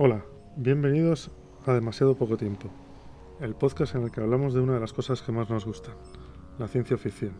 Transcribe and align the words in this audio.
Hola, 0.00 0.24
bienvenidos 0.54 1.28
a 1.66 1.72
Demasiado 1.72 2.14
Poco 2.14 2.36
Tiempo, 2.36 2.70
el 3.40 3.56
podcast 3.56 3.96
en 3.96 4.04
el 4.04 4.12
que 4.12 4.20
hablamos 4.20 4.54
de 4.54 4.60
una 4.60 4.74
de 4.74 4.78
las 4.78 4.92
cosas 4.92 5.22
que 5.22 5.32
más 5.32 5.50
nos 5.50 5.64
gustan, 5.64 5.96
la 6.56 6.68
ciencia 6.68 6.96
ficción. 6.96 7.32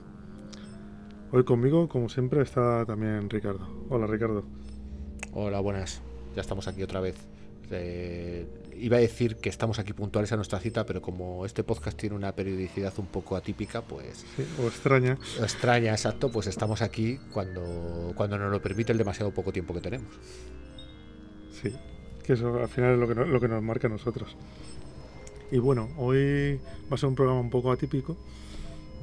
Hoy 1.31 1.45
conmigo, 1.45 1.89
como 1.89 2.09
siempre, 2.09 2.43
está 2.43 2.85
también 2.85 3.31
Ricardo. 3.31 3.87
Hola 3.91 4.09
Ricardo. 4.09 4.43
Hola, 5.35 5.61
buenas. 5.61 6.03
Ya 6.35 6.41
estamos 6.41 6.67
aquí 6.67 6.83
otra 6.83 6.99
vez. 6.99 7.15
Eh, 7.71 8.49
iba 8.77 8.97
a 8.97 9.01
decir 9.01 9.37
que 9.37 9.51
estamos 9.51 9.79
aquí 9.79 9.93
puntuales 9.93 10.33
a 10.33 10.35
nuestra 10.35 10.59
cita, 10.59 10.85
pero 10.85 11.01
como 11.01 11.47
este 11.47 11.63
podcast 11.63 11.97
tiene 11.97 12.17
una 12.17 12.35
periodicidad 12.35 12.93
un 12.99 13.07
poco 13.07 13.37
atípica, 13.37 13.83
pues... 13.83 14.27
Sí, 14.37 14.45
o 14.61 14.67
extraña. 14.67 15.17
O 15.39 15.45
extraña, 15.45 15.93
exacto, 15.93 16.29
pues 16.29 16.49
estamos 16.49 16.83
aquí 16.83 17.21
cuando, 17.33 18.15
cuando 18.17 18.37
nos 18.37 18.51
lo 18.51 18.61
permite 18.61 18.91
el 18.91 18.99
demasiado 18.99 19.31
poco 19.31 19.53
tiempo 19.53 19.75
que 19.75 19.81
tenemos. 19.81 20.13
Sí, 21.53 21.73
que 22.29 22.35
eso 22.35 22.61
al 22.61 22.69
final 22.69 22.93
es 22.93 22.99
lo 22.99 23.09
que, 23.09 23.15
lo 23.15 23.41
que 23.41 23.49
nos 23.49 23.63
marca 23.63 23.87
a 23.87 23.91
nosotros. 23.91 24.37
Y 25.51 25.57
bueno, 25.57 25.89
hoy 25.97 26.61
va 26.93 26.95
a 26.95 26.99
ser 26.99 27.09
un 27.09 27.15
programa 27.15 27.41
un 27.41 27.49
poco 27.49 27.73
atípico. 27.73 28.19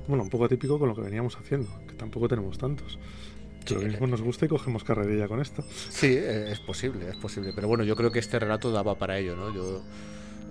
Bueno, 0.07 0.21
un 0.21 0.29
poco 0.29 0.45
atípico 0.45 0.77
con 0.77 0.89
lo 0.89 0.95
que 0.95 1.01
veníamos 1.01 1.35
haciendo, 1.35 1.67
que 1.87 1.95
tampoco 1.95 2.27
tenemos 2.27 2.59
tantos. 2.59 2.99
Pero 3.67 3.81
lo 3.81 3.87
mismo 3.87 4.05
nos 4.05 4.21
gusta 4.21 4.45
y 4.45 4.47
cogemos 4.47 4.83
carrerilla 4.83 5.27
con 5.27 5.41
esto. 5.41 5.63
Sí, 5.89 6.05
eh, 6.05 6.51
es 6.51 6.59
posible, 6.59 7.09
es 7.09 7.17
posible. 7.17 7.51
Pero 7.55 7.67
bueno, 7.67 7.83
yo 7.83 7.95
creo 7.95 8.11
que 8.11 8.19
este 8.19 8.37
relato 8.37 8.71
daba 8.71 8.93
para 8.93 9.17
ello, 9.17 9.35
¿no? 9.35 9.51
Yo 9.51 9.81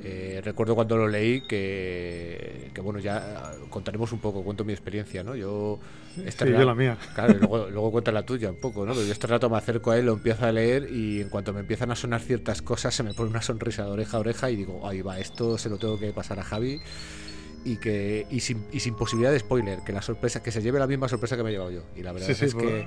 eh, 0.03 0.41
recuerdo 0.45 0.75
cuando 0.75 0.97
lo 0.97 1.09
leí 1.09 1.41
que, 1.43 2.71
que, 2.75 2.81
bueno, 2.81 2.99
ya 2.99 3.53
contaremos 3.71 4.13
un 4.13 4.19
poco, 4.19 4.43
cuento 4.43 4.65
mi 4.65 4.73
experiencia, 4.73 5.23
¿no? 5.23 5.35
Yo... 5.35 5.79
Este 6.25 6.45
sí, 6.47 6.53
yo 6.53 6.65
la 6.65 6.75
mía. 6.75 6.99
Claro, 7.15 7.35
luego, 7.35 7.71
luego 7.71 7.93
cuenta 7.93 8.13
la 8.13 8.25
tuya 8.25 8.51
un 8.51 8.61
poco, 8.61 8.85
¿no? 8.85 8.95
yo 8.95 9.01
este 9.01 9.27
rato 9.27 9.49
me 9.49 9.57
acerco 9.57 9.91
a 9.91 9.99
él, 9.99 10.07
lo 10.07 10.13
empiezo 10.13 10.45
a 10.45 10.53
leer 10.53 10.91
y 10.91 11.21
en 11.21 11.29
cuanto 11.29 11.53
me 11.53 11.61
empiezan 11.61 11.91
a 11.91 11.97
sonar 11.97 12.21
ciertas 12.21 12.63
cosas 12.63 12.95
se 12.95 13.03
me 13.03 13.15
pone 13.15 13.31
una 13.31 13.43
sonrisa 13.43 13.85
de 13.85 13.91
oreja 13.91 14.17
a 14.17 14.21
oreja 14.21 14.51
y 14.51 14.57
digo, 14.57 14.87
ahí 14.87 15.03
va, 15.03 15.19
esto 15.19 15.59
se 15.59 15.69
lo 15.69 15.79
tengo 15.79 15.99
que 15.99 16.13
pasar 16.13 16.39
a 16.39 16.43
Javi 16.43 16.81
y 17.65 17.79
que 17.79 18.27
y 18.31 18.41
sin, 18.41 18.65
y 18.73 18.81
sin 18.81 18.95
posibilidad 18.95 19.33
de 19.33 19.39
spoiler, 19.39 19.81
que 19.81 19.93
la 19.93 20.03
sorpresa 20.03 20.43
que 20.43 20.53
se 20.53 20.63
lleve 20.63 20.79
la 20.79 20.87
misma 20.87 21.09
sorpresa 21.09 21.37
que 21.37 21.43
me 21.43 21.49
he 21.49 21.53
llevado 21.53 21.71
yo. 21.71 21.83
Y 21.97 22.03
la 22.03 22.13
verdad 22.13 22.31
es 22.31 22.55
que 22.55 22.87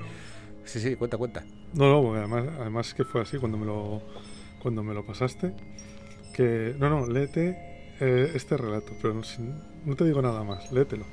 sí, 0.64 0.80
sí, 0.80 0.96
cuenta, 0.96 1.16
cuenta. 1.16 1.44
No, 1.74 1.90
no, 1.90 2.02
porque 2.02 2.18
además 2.20 2.44
además 2.60 2.94
que 2.94 3.04
fue 3.04 3.22
así 3.22 3.38
cuando 3.38 3.58
me 3.58 3.66
lo 3.66 4.02
cuando 4.60 4.82
me 4.82 4.94
lo 4.94 5.04
pasaste 5.04 5.52
que 6.38 6.72
no, 6.78 6.88
no, 6.88 7.04
léete 7.04 7.94
eh, 7.98 8.30
este 8.32 8.56
relato, 8.56 8.92
pero 9.02 9.12
no, 9.12 9.22
no, 9.84 9.96
te 9.96 10.04
digo 10.04 10.22
nada 10.22 10.44
más, 10.44 10.70
léetelo. 10.70 11.04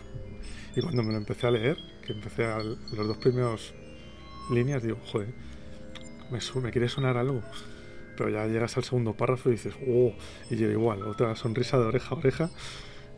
y 0.76 0.80
cuando 0.80 1.02
me 1.02 1.12
lo 1.12 1.18
empecé 1.18 1.46
a 1.46 1.50
leer, 1.50 1.76
que 2.06 2.14
empecé 2.14 2.46
a 2.46 2.60
los 2.60 3.06
dos 3.06 3.18
primeros 3.18 3.74
líneas, 4.50 4.82
digo, 4.82 4.96
joder, 5.12 5.28
me, 6.30 6.38
me 6.62 6.70
quiere 6.70 6.88
sonar 6.88 7.18
algo 7.18 7.42
pero 8.16 8.30
ya 8.30 8.46
llegas 8.46 8.74
al 8.78 8.84
segundo 8.84 9.12
párrafo 9.12 9.50
y 9.50 9.52
dices, 9.52 9.74
oh, 9.86 10.14
y 10.48 10.56
yo 10.56 10.70
igual, 10.70 11.02
otra 11.02 11.36
sonrisa 11.36 11.78
de 11.78 11.84
oreja 11.84 12.14
a 12.14 12.18
oreja, 12.18 12.50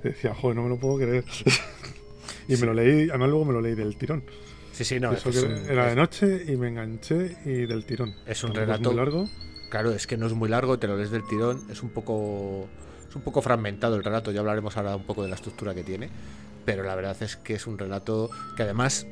decía, 0.03 0.35
joder, 0.35 0.57
no 0.57 0.65
me 0.65 0.71
lo 0.71 0.79
puedo 0.81 0.97
creer. 0.97 1.25
y 2.49 2.57
me 2.57 2.67
lo 2.67 2.75
leí, 2.75 3.09
además 3.09 3.29
luego 3.29 3.45
me 3.45 3.53
lo 3.53 3.61
leí 3.61 3.77
del 3.77 3.97
tirón. 3.97 4.25
Sí, 4.73 4.85
sí, 4.85 4.99
no. 4.99 5.13
era 5.69 5.87
de 5.87 5.95
noche 5.95 6.43
y 6.49 6.57
me 6.57 6.67
enganché 6.67 7.37
y 7.45 7.67
del 7.67 7.85
tirón. 7.85 8.13
Es 8.27 8.43
un 8.43 8.53
relato. 8.53 8.91
muy 8.91 8.97
largo. 8.97 9.29
Claro, 9.69 9.93
es 9.93 10.07
que 10.07 10.17
no 10.17 10.27
es 10.27 10.33
muy 10.33 10.49
largo, 10.49 10.79
te 10.79 10.87
lo 10.87 10.97
lees 10.97 11.11
del 11.11 11.27
tirón, 11.27 11.67
es 11.71 11.83
un 11.83 11.91
poco. 11.91 12.69
Es 13.09 13.17
un 13.17 13.23
poco 13.23 13.41
fragmentado 13.41 13.97
el 13.97 14.05
relato, 14.05 14.33
ya 14.33 14.41
hablaremos 14.41 14.77
ahora 14.77 14.95
un 14.95 15.05
poco 15.05 15.23
de 15.23 15.31
la 15.31 15.35
estructura 15.35 15.75
que 15.75 15.83
tiene, 15.83 16.11
pero 16.67 16.83
la 16.83 16.95
verdad 16.95 17.17
es 17.23 17.37
que 17.37 17.55
es 17.55 17.67
un 17.67 17.79
relato 17.79 18.29
que 18.55 18.65
además, 18.65 19.07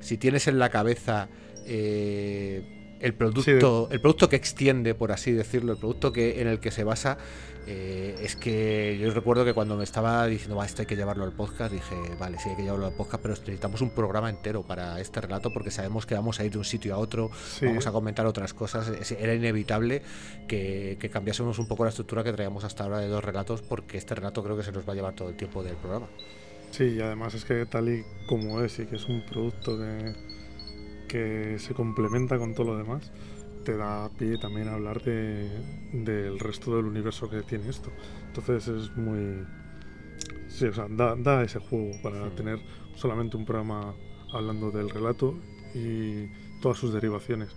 si 0.00 0.18
tienes 0.18 0.48
en 0.48 0.58
la 0.58 0.68
cabeza 0.68 1.28
eh, 1.64 2.98
el 3.00 3.14
producto, 3.14 3.88
el 3.92 4.00
producto 4.00 4.28
que 4.28 4.34
extiende, 4.34 4.94
por 4.94 5.12
así 5.12 5.30
decirlo, 5.30 5.74
el 5.74 5.78
producto 5.78 6.12
que 6.12 6.40
en 6.40 6.48
el 6.48 6.58
que 6.58 6.72
se 6.72 6.82
basa, 6.82 7.18
eh, 7.66 8.14
es 8.22 8.36
que 8.36 8.96
yo 9.00 9.10
recuerdo 9.10 9.44
que 9.44 9.52
cuando 9.52 9.76
me 9.76 9.84
estaba 9.84 10.26
diciendo, 10.26 10.62
esto 10.62 10.82
hay 10.82 10.86
que 10.86 10.96
llevarlo 10.96 11.24
al 11.24 11.32
podcast, 11.32 11.72
dije, 11.72 11.96
vale, 12.18 12.38
sí 12.38 12.50
hay 12.50 12.56
que 12.56 12.62
llevarlo 12.62 12.86
al 12.86 12.92
podcast, 12.92 13.22
pero 13.22 13.34
necesitamos 13.34 13.80
un 13.80 13.90
programa 13.90 14.30
entero 14.30 14.62
para 14.62 15.00
este 15.00 15.20
relato 15.20 15.52
porque 15.52 15.70
sabemos 15.70 16.06
que 16.06 16.14
vamos 16.14 16.38
a 16.38 16.44
ir 16.44 16.52
de 16.52 16.58
un 16.58 16.64
sitio 16.64 16.94
a 16.94 16.98
otro, 16.98 17.30
vamos 17.62 17.86
a 17.86 17.92
comentar 17.92 18.24
otras 18.26 18.54
cosas. 18.54 19.10
Era 19.10 19.34
inevitable 19.34 20.02
que, 20.46 20.96
que, 21.00 21.10
cambiásemos 21.10 21.58
un 21.58 21.66
poco 21.66 21.84
la 21.84 21.90
estructura 21.90 22.22
que 22.22 22.32
traíamos 22.32 22.64
hasta 22.64 22.84
ahora 22.84 22.98
de 22.98 23.08
dos 23.08 23.24
relatos 23.24 23.62
porque 23.62 23.98
este 23.98 24.14
relato 24.14 24.44
creo 24.44 24.56
que 24.56 24.62
se 24.62 24.72
nos 24.72 24.88
va 24.88 24.92
a 24.92 24.96
llevar 24.96 25.14
todo 25.14 25.28
el 25.28 25.36
tiempo 25.36 25.62
del 25.62 25.76
programa. 25.76 26.06
Sí, 26.70 26.84
y 26.84 27.00
además 27.00 27.34
es 27.34 27.44
que 27.44 27.64
tal 27.66 27.88
y 27.88 28.04
como 28.26 28.60
es 28.60 28.78
y 28.78 28.86
que 28.86 28.96
es 28.96 29.06
un 29.06 29.24
producto 29.24 29.76
de 29.76 30.14
que 31.08 31.58
se 31.58 31.74
complementa 31.74 32.38
con 32.38 32.54
todo 32.54 32.72
lo 32.72 32.78
demás, 32.78 33.10
te 33.66 33.76
da 33.76 34.08
pie 34.16 34.38
también 34.38 34.68
a 34.68 34.74
hablar 34.74 35.02
de, 35.02 35.50
del 35.92 36.38
resto 36.38 36.76
del 36.76 36.84
universo 36.84 37.28
que 37.28 37.42
tiene 37.42 37.68
esto. 37.68 37.90
Entonces 38.28 38.68
es 38.68 38.96
muy... 38.96 39.44
Sí, 40.48 40.66
o 40.66 40.72
sea, 40.72 40.86
da, 40.88 41.42
ese 41.42 41.58
juego 41.58 41.90
para 42.00 42.30
tener 42.30 42.60
solamente 42.94 43.36
un 43.36 43.44
programa 43.44 43.92
hablando 44.32 44.70
del 44.70 44.88
relato 44.88 45.34
y 45.74 46.28
todas 46.62 46.78
sus 46.78 46.92
derivaciones. 46.92 47.50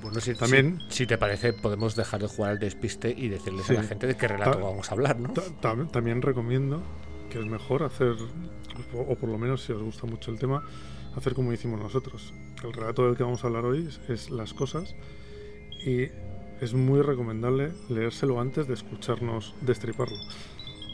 Bueno, 0.00 0.20
si, 0.20 0.32
también, 0.34 0.78
si, 0.88 1.08
te 1.08 1.18
parece, 1.18 1.52
podemos 1.52 1.96
dejar 1.96 2.20
de 2.20 2.28
jugar 2.28 2.52
al 2.52 2.58
despiste 2.60 3.10
y 3.10 3.28
decirles 3.28 3.68
a 3.70 3.72
la 3.72 3.82
gente 3.82 4.06
de 4.06 4.16
qué 4.16 4.28
relato 4.28 4.60
vamos 4.60 4.88
a 4.90 4.94
hablar, 4.94 5.18
¿no? 5.18 5.32
también 5.88 6.22
recomiendo 6.22 6.80
que 7.30 7.40
es 7.40 7.46
mejor 7.46 7.82
hacer, 7.82 8.14
o 8.94 9.16
por 9.16 9.28
lo 9.28 9.38
menos 9.38 9.64
si 9.64 9.72
os 9.72 9.82
gusta 9.82 10.06
mucho 10.06 10.30
el 10.30 10.38
tema, 10.38 10.62
hacer 11.16 11.34
como 11.34 11.52
hicimos 11.52 11.80
nosotros. 11.80 12.32
El 12.64 12.72
relato 12.72 13.06
del 13.06 13.16
que 13.16 13.22
vamos 13.22 13.44
a 13.44 13.46
hablar 13.48 13.64
hoy 13.64 13.88
es, 14.08 14.30
Las 14.30 14.54
Cosas 14.54 14.94
y 15.84 16.08
es 16.60 16.74
muy 16.74 17.02
recomendable 17.02 17.72
leérselo 17.88 18.40
antes 18.40 18.66
de 18.66 18.74
escucharnos 18.74 19.54
destriparlo, 19.60 20.16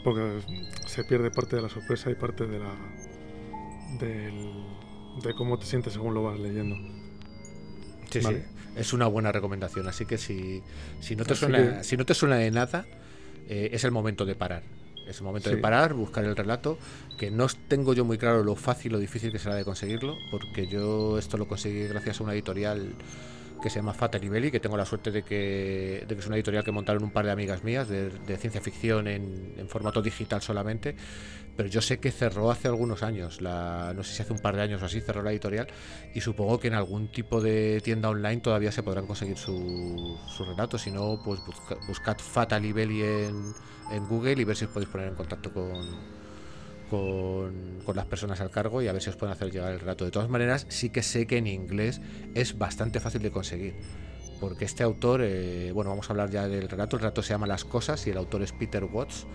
porque 0.03 0.39
se 0.85 1.03
pierde 1.03 1.31
parte 1.31 1.55
de 1.55 1.63
la 1.63 1.69
sorpresa 1.69 2.11
y 2.11 2.15
parte 2.15 2.45
de 2.45 2.59
la 2.59 2.71
de 3.99 5.33
cómo 5.33 5.57
te 5.57 5.65
sientes 5.65 5.93
según 5.93 6.13
lo 6.13 6.23
vas 6.23 6.39
leyendo. 6.39 6.75
Sí, 8.11 8.21
sí, 8.21 8.43
es 8.75 8.93
una 8.93 9.07
buena 9.07 9.31
recomendación, 9.31 9.87
así 9.87 10.05
que 10.05 10.17
si, 10.17 10.61
si, 10.99 11.15
no, 11.15 11.25
te 11.25 11.35
suena, 11.35 11.83
si 11.83 11.97
no 11.97 12.05
te 12.05 12.13
suena 12.13 12.35
de 12.35 12.51
nada, 12.51 12.85
eh, 13.47 13.69
es 13.71 13.83
el 13.83 13.91
momento 13.91 14.25
de 14.25 14.35
parar 14.35 14.63
es 15.07 15.17
el 15.17 15.23
momento 15.23 15.49
de 15.49 15.57
parar, 15.57 15.93
buscar 15.93 16.25
el 16.25 16.35
relato, 16.35 16.77
que 17.17 17.31
no 17.31 17.47
tengo 17.67 17.93
yo 17.93 18.05
muy 18.05 18.17
claro 18.17 18.43
lo 18.43 18.55
fácil 18.55 18.95
o 18.95 18.99
difícil 18.99 19.31
que 19.31 19.39
será 19.39 19.55
de 19.55 19.65
conseguirlo, 19.65 20.17
porque 20.31 20.67
yo 20.67 21.17
esto 21.17 21.37
lo 21.37 21.47
conseguí 21.47 21.87
gracias 21.87 22.19
a 22.19 22.23
una 22.23 22.33
editorial 22.33 22.95
que 23.61 23.69
se 23.69 23.79
llama 23.79 23.93
Fatal 23.93 24.21
Belli, 24.29 24.51
que 24.51 24.59
tengo 24.59 24.77
la 24.77 24.85
suerte 24.85 25.11
de 25.11 25.23
que, 25.23 26.05
de 26.07 26.15
que, 26.15 26.21
es 26.21 26.27
una 26.27 26.35
editorial 26.35 26.63
que 26.63 26.71
montaron 26.71 27.03
un 27.03 27.11
par 27.11 27.25
de 27.25 27.31
amigas 27.31 27.63
mías 27.63 27.87
de, 27.87 28.11
ciencia 28.37 28.61
ficción 28.61 29.07
en, 29.07 29.53
en, 29.57 29.67
formato 29.69 30.01
digital 30.01 30.41
solamente, 30.41 30.95
pero 31.55 31.69
yo 31.69 31.81
sé 31.81 31.99
que 31.99 32.11
cerró 32.11 32.51
hace 32.51 32.67
algunos 32.67 33.01
años, 33.01 33.41
la, 33.41 33.93
no 33.95 34.03
sé 34.03 34.13
si 34.13 34.21
hace 34.21 34.33
un 34.33 34.39
par 34.39 34.55
de 34.55 34.61
años 34.61 34.81
o 34.81 34.85
así, 34.85 35.01
cerró 35.01 35.23
la 35.23 35.31
editorial 35.31 35.67
y 36.13 36.21
supongo 36.21 36.59
que 36.59 36.67
en 36.67 36.73
algún 36.75 37.11
tipo 37.11 37.41
de 37.41 37.81
tienda 37.81 38.09
online 38.09 38.41
todavía 38.41 38.71
se 38.71 38.83
podrán 38.83 39.07
conseguir 39.07 39.37
sus 39.37 40.19
su 40.27 40.45
relatos, 40.45 40.81
si 40.81 40.91
no, 40.91 41.19
pues 41.23 41.39
buscad 41.87 42.17
Fatal 42.17 42.73
Belli 42.73 43.01
en, 43.01 43.53
en 43.91 44.07
Google 44.07 44.41
y 44.41 44.43
ver 44.43 44.55
si 44.55 44.65
os 44.65 44.71
podéis 44.71 44.89
poner 44.89 45.07
en 45.07 45.15
contacto 45.15 45.51
con, 45.53 45.71
con, 46.89 47.95
las 47.95 48.05
personas 48.05 48.39
al 48.41 48.49
cargo 48.49 48.81
y 48.81 48.87
a 48.87 48.93
ver 48.93 49.01
si 49.01 49.09
os 49.09 49.15
pueden 49.15 49.33
hacer 49.33 49.51
llegar 49.51 49.73
el 49.73 49.79
relato. 49.79 50.05
De 50.05 50.11
todas 50.11 50.29
maneras, 50.29 50.65
sí 50.69 50.89
que 50.89 51.03
sé 51.03 51.27
que 51.27 51.37
en 51.37 51.47
inglés 51.47 52.01
es 52.33 52.57
bastante 52.57 52.99
fácil 52.99 53.21
de 53.21 53.31
conseguir. 53.31 53.75
Porque 54.39 54.65
este 54.65 54.83
autor, 54.83 55.21
eh, 55.23 55.71
bueno, 55.71 55.89
vamos 55.91 56.09
a 56.09 56.13
hablar 56.13 56.29
ya 56.29 56.47
del 56.47 56.67
relato. 56.67 56.97
El 56.97 57.01
relato 57.01 57.23
se 57.23 57.29
llama 57.29 57.47
Las 57.47 57.63
Cosas 57.63 58.05
y 58.07 58.09
el 58.09 58.17
autor 58.17 58.41
es 58.43 58.51
Peter 58.51 58.83
Watts. 58.83 59.27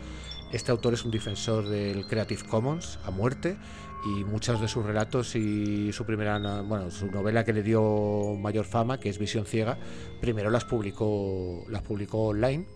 Este 0.52 0.72
autor 0.72 0.94
es 0.94 1.04
un 1.04 1.10
defensor 1.10 1.68
del 1.68 2.06
Creative 2.06 2.42
Commons 2.48 2.98
a 3.04 3.10
muerte 3.10 3.56
y 4.04 4.24
muchos 4.24 4.60
de 4.60 4.66
sus 4.66 4.84
relatos 4.84 5.36
y 5.36 5.92
su 5.92 6.04
primera, 6.04 6.38
bueno, 6.62 6.90
su 6.90 7.06
novela 7.06 7.44
que 7.44 7.52
le 7.52 7.62
dio 7.62 8.34
mayor 8.38 8.64
fama, 8.64 8.98
que 8.98 9.08
es 9.08 9.18
Visión 9.18 9.46
Ciega, 9.46 9.78
primero 10.20 10.50
las 10.50 10.64
publicó, 10.64 11.64
las 11.68 11.82
publicó 11.82 12.28
online 12.28 12.66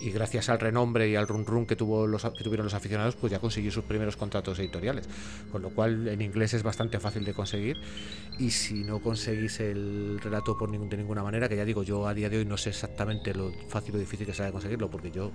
y 0.00 0.10
gracias 0.10 0.48
al 0.48 0.58
renombre 0.58 1.08
y 1.08 1.16
al 1.16 1.28
run 1.28 1.44
run 1.44 1.66
que, 1.66 1.76
tuvo 1.76 2.06
los, 2.06 2.22
que 2.22 2.42
tuvieron 2.42 2.64
los 2.64 2.74
aficionados, 2.74 3.16
pues 3.16 3.30
ya 3.30 3.38
consiguió 3.38 3.70
sus 3.70 3.84
primeros 3.84 4.16
contratos 4.16 4.58
editoriales. 4.58 5.08
Con 5.52 5.62
lo 5.62 5.70
cual 5.70 6.08
en 6.08 6.22
inglés 6.22 6.54
es 6.54 6.62
bastante 6.62 6.98
fácil 6.98 7.24
de 7.24 7.34
conseguir. 7.34 7.78
Y 8.38 8.50
si 8.50 8.82
no 8.84 9.00
conseguís 9.00 9.60
el 9.60 10.18
relato 10.22 10.56
por 10.56 10.70
de 10.70 10.96
ninguna 10.96 11.22
manera, 11.22 11.48
que 11.48 11.56
ya 11.56 11.64
digo, 11.64 11.82
yo 11.82 12.06
a 12.06 12.14
día 12.14 12.30
de 12.30 12.38
hoy 12.38 12.44
no 12.46 12.56
sé 12.56 12.70
exactamente 12.70 13.34
lo 13.34 13.52
fácil 13.68 13.96
o 13.96 13.98
difícil 13.98 14.26
que 14.26 14.32
sea 14.32 14.46
de 14.46 14.52
conseguirlo, 14.52 14.90
porque 14.90 15.10
yo 15.10 15.32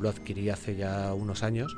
lo 0.00 0.08
adquirí 0.08 0.50
hace 0.50 0.74
ya 0.76 1.14
unos 1.14 1.42
años. 1.42 1.76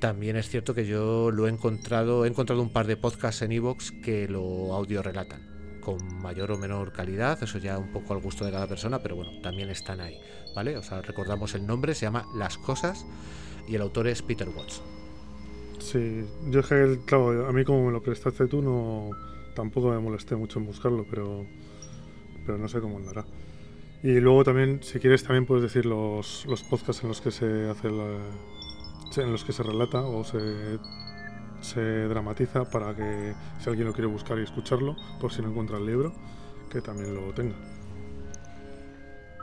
También 0.00 0.36
es 0.36 0.48
cierto 0.48 0.74
que 0.74 0.86
yo 0.86 1.30
lo 1.30 1.46
he 1.46 1.50
encontrado, 1.50 2.24
he 2.24 2.28
encontrado 2.28 2.62
un 2.62 2.72
par 2.72 2.86
de 2.86 2.96
podcasts 2.96 3.42
en 3.42 3.52
Evox 3.52 3.90
que 3.90 4.28
lo 4.28 4.74
audio 4.74 5.02
relatan 5.02 5.58
con 5.80 6.20
mayor 6.20 6.52
o 6.52 6.58
menor 6.58 6.92
calidad, 6.92 7.42
eso 7.42 7.56
ya 7.56 7.78
un 7.78 7.90
poco 7.90 8.12
al 8.12 8.20
gusto 8.20 8.44
de 8.44 8.52
cada 8.52 8.66
persona, 8.66 8.98
pero 8.98 9.16
bueno, 9.16 9.40
también 9.40 9.70
están 9.70 10.02
ahí, 10.02 10.20
O 10.58 10.82
sea, 10.82 11.02
recordamos 11.02 11.54
el 11.54 11.66
nombre, 11.66 11.94
se 11.94 12.06
llama 12.06 12.26
Las 12.34 12.58
Cosas 12.58 13.06
y 13.68 13.76
el 13.76 13.82
autor 13.82 14.08
es 14.08 14.22
Peter 14.22 14.48
Watts. 14.48 14.82
Sí, 15.78 16.24
yo 16.50 16.60
es 16.60 16.66
que, 16.66 17.14
a 17.14 17.52
mí 17.52 17.64
como 17.64 17.86
me 17.86 17.92
lo 17.92 18.02
prestaste 18.02 18.46
tú, 18.48 18.60
no 18.60 19.10
tampoco 19.54 19.90
me 19.90 19.98
molesté 19.98 20.34
mucho 20.36 20.58
en 20.58 20.66
buscarlo, 20.66 21.06
pero, 21.08 21.46
pero 22.44 22.58
no 22.58 22.68
sé 22.68 22.80
cómo 22.80 22.96
andará. 22.96 23.24
Y 24.02 24.20
luego 24.20 24.44
también, 24.44 24.80
si 24.82 24.98
quieres, 24.98 25.22
también 25.22 25.46
puedes 25.46 25.62
decir 25.62 25.86
los, 25.86 26.44
los 26.46 26.62
podcasts 26.62 27.02
en 27.02 27.08
los 27.08 27.20
que 27.20 27.30
se 27.30 27.68
hace 27.68 27.88
en 27.88 29.32
los 29.32 29.44
que 29.44 29.52
se 29.52 29.62
relata 29.62 30.02
o 30.02 30.22
se, 30.22 30.38
se 31.60 31.80
dramatiza 32.08 32.64
para 32.70 32.94
que 32.94 33.34
si 33.58 33.68
alguien 33.68 33.88
lo 33.88 33.92
quiere 33.92 34.06
buscar 34.06 34.38
y 34.38 34.42
escucharlo, 34.42 34.96
por 35.20 35.32
si 35.32 35.42
no 35.42 35.48
encuentra 35.48 35.78
el 35.78 35.86
libro, 35.86 36.12
que 36.70 36.80
también 36.80 37.14
lo 37.14 37.32
tenga. 37.32 37.56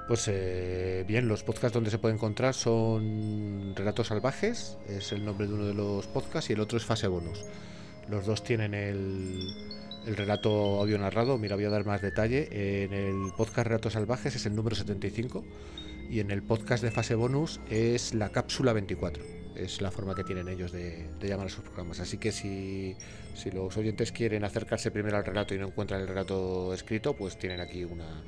Pues 0.08 0.28
eh, 0.28 1.04
bien, 1.08 1.28
los 1.28 1.44
podcasts 1.44 1.74
donde 1.74 1.90
se 1.90 1.98
puede 1.98 2.14
encontrar 2.14 2.54
son 2.54 3.74
Relatos 3.76 4.08
Salvajes, 4.08 4.78
es 4.88 5.12
el 5.12 5.26
nombre 5.26 5.48
de 5.48 5.54
uno 5.54 5.66
de 5.66 5.74
los 5.74 6.06
podcasts, 6.06 6.52
y 6.52 6.54
el 6.54 6.60
otro 6.60 6.78
es 6.78 6.86
Fase 6.86 7.08
Bonus. 7.08 7.44
Los 8.08 8.28
dos 8.28 8.44
tienen 8.44 8.76
el, 8.76 9.40
el 10.06 10.16
relato 10.16 10.80
audio 10.80 10.98
narrado. 11.00 11.38
Mira, 11.38 11.56
voy 11.56 11.66
a 11.66 11.70
dar 11.70 11.86
más 11.86 12.02
detalle. 12.02 12.48
En 12.52 12.94
el 12.94 13.32
podcast 13.36 13.68
Relatos 13.68 13.94
Salvajes 13.94 14.36
es 14.36 14.46
el 14.46 14.56
número 14.56 14.76
75 14.76 15.44
y 16.10 16.20
en 16.20 16.30
el 16.32 16.44
podcast 16.44 16.84
de 16.84 16.92
Fase 16.92 17.16
Bonus 17.16 17.60
es 17.70 18.14
la 18.14 18.30
cápsula 18.30 18.74
24. 18.74 19.24
Es 19.56 19.82
la 19.82 19.90
forma 19.90 20.14
que 20.14 20.24
tienen 20.24 20.50
ellos 20.50 20.72
de, 20.72 21.08
llamar 21.22 21.48
a 21.48 21.50
sus 21.50 21.64
programas. 21.64 22.00
Así 22.00 22.18
que 22.18 22.32
si, 22.32 22.96
si, 23.34 23.52
los 23.52 23.76
oyentes 23.78 24.12
quieren 24.12 24.44
acercarse 24.44 24.92
primero 24.92 25.18
al 25.18 25.26
relato 25.26 25.56
y 25.56 25.58
no 25.58 25.68
encuentran 25.68 26.02
el 26.02 26.08
relato 26.08 26.74
escrito, 26.74 27.16
pues 27.16 27.40
tienen 27.40 27.62
aquí 27.62 27.86
una, 27.86 28.24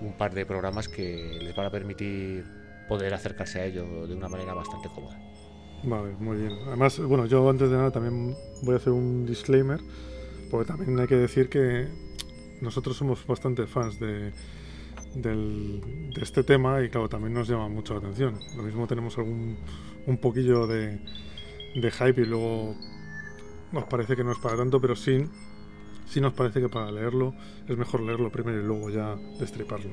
un 0.00 0.12
par 0.16 0.34
de 0.34 0.46
programas 0.46 0.88
que 0.88 1.38
les 1.40 1.54
van 1.54 1.66
a 1.66 1.70
permitir 1.70 2.44
poder 2.88 3.12
acercarse 3.14 3.60
a 3.60 3.66
ello 3.66 4.06
de 4.06 4.14
una 4.14 4.28
manera 4.28 4.54
bastante 4.54 4.88
cómoda. 4.88 5.18
Vale, 5.84 6.14
muy 6.18 6.38
bien. 6.38 6.52
Además, 6.66 6.98
bueno, 6.98 7.26
yo 7.26 7.48
antes 7.48 7.70
de 7.70 7.76
nada 7.76 7.90
también 7.90 8.34
voy 8.62 8.74
a 8.74 8.76
hacer 8.78 8.92
un 8.92 9.26
disclaimer, 9.26 9.80
porque 10.50 10.66
también 10.66 10.98
hay 10.98 11.06
que 11.06 11.16
decir 11.16 11.48
que 11.48 11.86
nosotros 12.60 12.96
somos 12.96 13.24
bastante 13.26 13.66
fans 13.66 14.00
de, 14.00 14.32
de 15.14 15.80
este 16.20 16.42
tema 16.42 16.82
y 16.82 16.88
claro, 16.88 17.08
también 17.08 17.34
nos 17.34 17.48
llama 17.48 17.68
mucho 17.68 17.94
la 17.94 18.00
atención. 18.00 18.38
Lo 18.56 18.62
mismo 18.62 18.86
tenemos 18.86 19.16
algún 19.18 19.56
un 20.06 20.16
poquillo 20.16 20.66
de, 20.66 20.98
de 21.74 21.90
hype 21.90 22.22
y 22.22 22.24
luego 22.24 22.74
nos 23.72 23.84
parece 23.84 24.16
que 24.16 24.24
no 24.24 24.32
es 24.32 24.38
para 24.38 24.56
tanto, 24.56 24.80
pero 24.80 24.96
sí 24.96 25.24
sí 26.08 26.20
nos 26.20 26.32
parece 26.32 26.60
que 26.60 26.68
para 26.68 26.90
leerlo 26.90 27.34
es 27.68 27.76
mejor 27.76 28.02
leerlo 28.02 28.30
primero 28.30 28.60
y 28.60 28.64
luego 28.64 28.90
ya 28.90 29.16
destriparlo. 29.38 29.90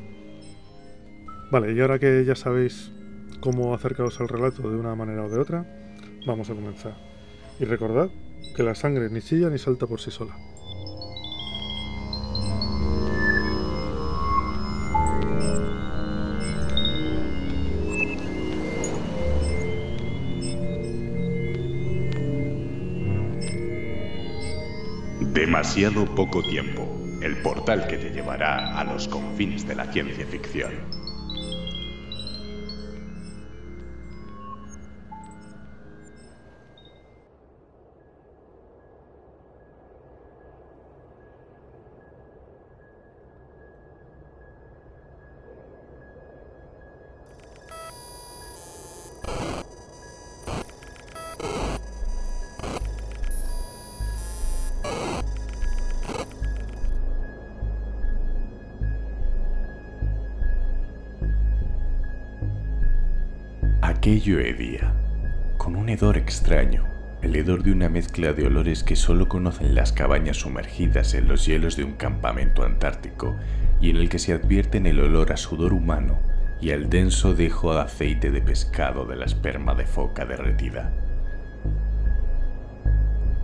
Vale, 1.52 1.74
y 1.74 1.80
ahora 1.80 2.00
que 2.00 2.26
ya 2.26 2.36
sabéis 2.36 2.92
cómo 3.40 3.74
acercaros 3.74 4.20
al 4.20 4.28
relato 4.28 4.70
de 4.70 4.78
una 4.78 4.96
manera 4.96 5.26
o 5.26 5.30
de 5.30 5.40
otra, 5.40 5.66
vamos 6.26 6.50
a 6.50 6.56
comenzar. 6.56 6.96
Y 7.60 7.66
recordad 7.66 8.10
que 8.56 8.64
la 8.64 8.76
sangre 8.76 9.10
ni 9.10 9.22
chilla 9.22 9.50
ni 9.50 9.58
salta 9.58 9.88
por 9.88 10.02
sí 10.02 10.12
sola. 10.12 10.36
Demasiado 25.46 26.06
poco 26.06 26.42
tiempo, 26.42 26.90
el 27.22 27.38
portal 27.44 27.86
que 27.86 28.00
te 28.00 28.10
llevará 28.10 28.80
a 28.80 28.84
los 28.84 29.08
confines 29.08 29.68
de 29.68 29.76
la 29.76 29.86
ciencia 29.94 30.26
ficción. 30.26 30.72
Aquello 64.06 64.40
hedía, 64.40 64.94
con 65.58 65.76
un 65.76 65.90
hedor 65.90 66.16
extraño, 66.16 66.84
el 67.24 67.36
hedor 67.36 67.64
de 67.64 67.72
una 67.72 67.90
mezcla 67.90 68.34
de 68.34 68.46
olores 68.46 68.84
que 68.84 68.96
solo 68.96 69.28
conocen 69.28 69.74
las 69.74 69.94
cabañas 69.94 70.38
sumergidas 70.38 71.16
en 71.16 71.28
los 71.28 71.48
hielos 71.48 71.76
de 71.76 71.86
un 71.86 71.94
campamento 71.94 72.64
antártico 72.64 73.36
y 73.82 73.90
en 73.90 73.96
el 73.96 74.08
que 74.08 74.20
se 74.20 74.34
advierten 74.34 74.86
el 74.86 75.00
olor 75.00 75.34
a 75.34 75.38
sudor 75.38 75.74
humano 75.74 76.20
y 76.62 76.70
el 76.70 76.88
denso 76.88 77.34
dejo 77.34 77.74
de 77.74 77.82
aceite 77.82 78.30
de 78.30 78.44
pescado 78.44 79.06
de 79.06 79.16
la 79.16 79.26
esperma 79.26 79.74
de 79.74 79.88
foca 79.88 80.24
derretida. 80.24 80.92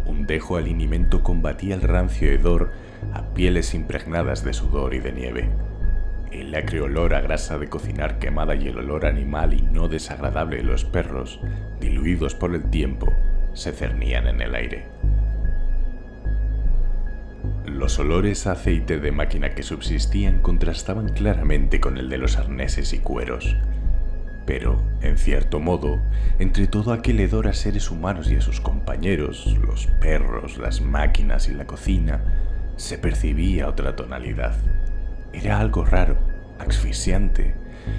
Un 0.06 0.28
dejo 0.28 0.58
alimento 0.58 1.24
combatía 1.24 1.74
el 1.74 1.82
rancio 1.82 2.30
hedor 2.30 2.70
a 3.14 3.24
pieles 3.34 3.74
impregnadas 3.74 4.44
de 4.44 4.54
sudor 4.54 4.94
y 4.94 5.00
de 5.00 5.12
nieve 5.12 5.50
el 6.32 6.56
acre 6.56 6.82
olor 6.82 7.14
a 7.14 7.22
grasa 7.22 7.58
de 7.58 7.68
cocinar 7.68 8.18
quemada 8.18 8.56
y 8.56 8.68
el 8.68 8.78
olor 8.78 9.06
animal 9.06 9.54
y 9.54 9.62
no 9.62 9.88
desagradable 9.88 10.58
de 10.58 10.64
los 10.64 10.86
perros, 10.86 11.40
diluidos 11.80 12.36
por 12.36 12.56
el 12.56 12.70
tiempo, 12.70 13.14
se 13.54 13.74
cernían 13.74 14.28
en 14.28 14.42
el 14.42 14.56
aire. 14.56 14.86
Los 17.66 18.00
olores 18.00 18.48
a 18.48 18.54
aceite 18.54 19.00
de 19.00 19.12
máquina 19.12 19.56
que 19.56 19.64
subsistían 19.64 20.42
contrastaban 20.42 21.10
claramente 21.10 21.80
con 21.80 21.98
el 21.98 22.10
de 22.10 22.18
los 22.18 22.38
arneses 22.38 22.94
y 22.94 23.00
cueros. 23.00 23.58
Pero, 24.46 24.82
en 25.02 25.18
cierto 25.18 25.60
modo, 25.60 26.02
entre 26.40 26.68
todo 26.68 26.94
aquel 26.94 27.20
hedor 27.20 27.48
a 27.48 27.54
seres 27.54 27.92
humanos 27.92 28.30
y 28.32 28.36
a 28.36 28.42
sus 28.42 28.60
compañeros, 28.60 29.58
los 29.62 29.88
perros, 29.88 30.58
las 30.58 30.82
máquinas 30.82 31.48
y 31.48 31.54
la 31.54 31.66
cocina, 31.66 32.22
se 32.78 32.98
percibía 32.98 33.68
otra 33.68 33.96
tonalidad 33.96 34.56
era 35.34 35.60
algo 35.60 35.86
raro, 35.86 36.18
asfixiante, 36.60 37.56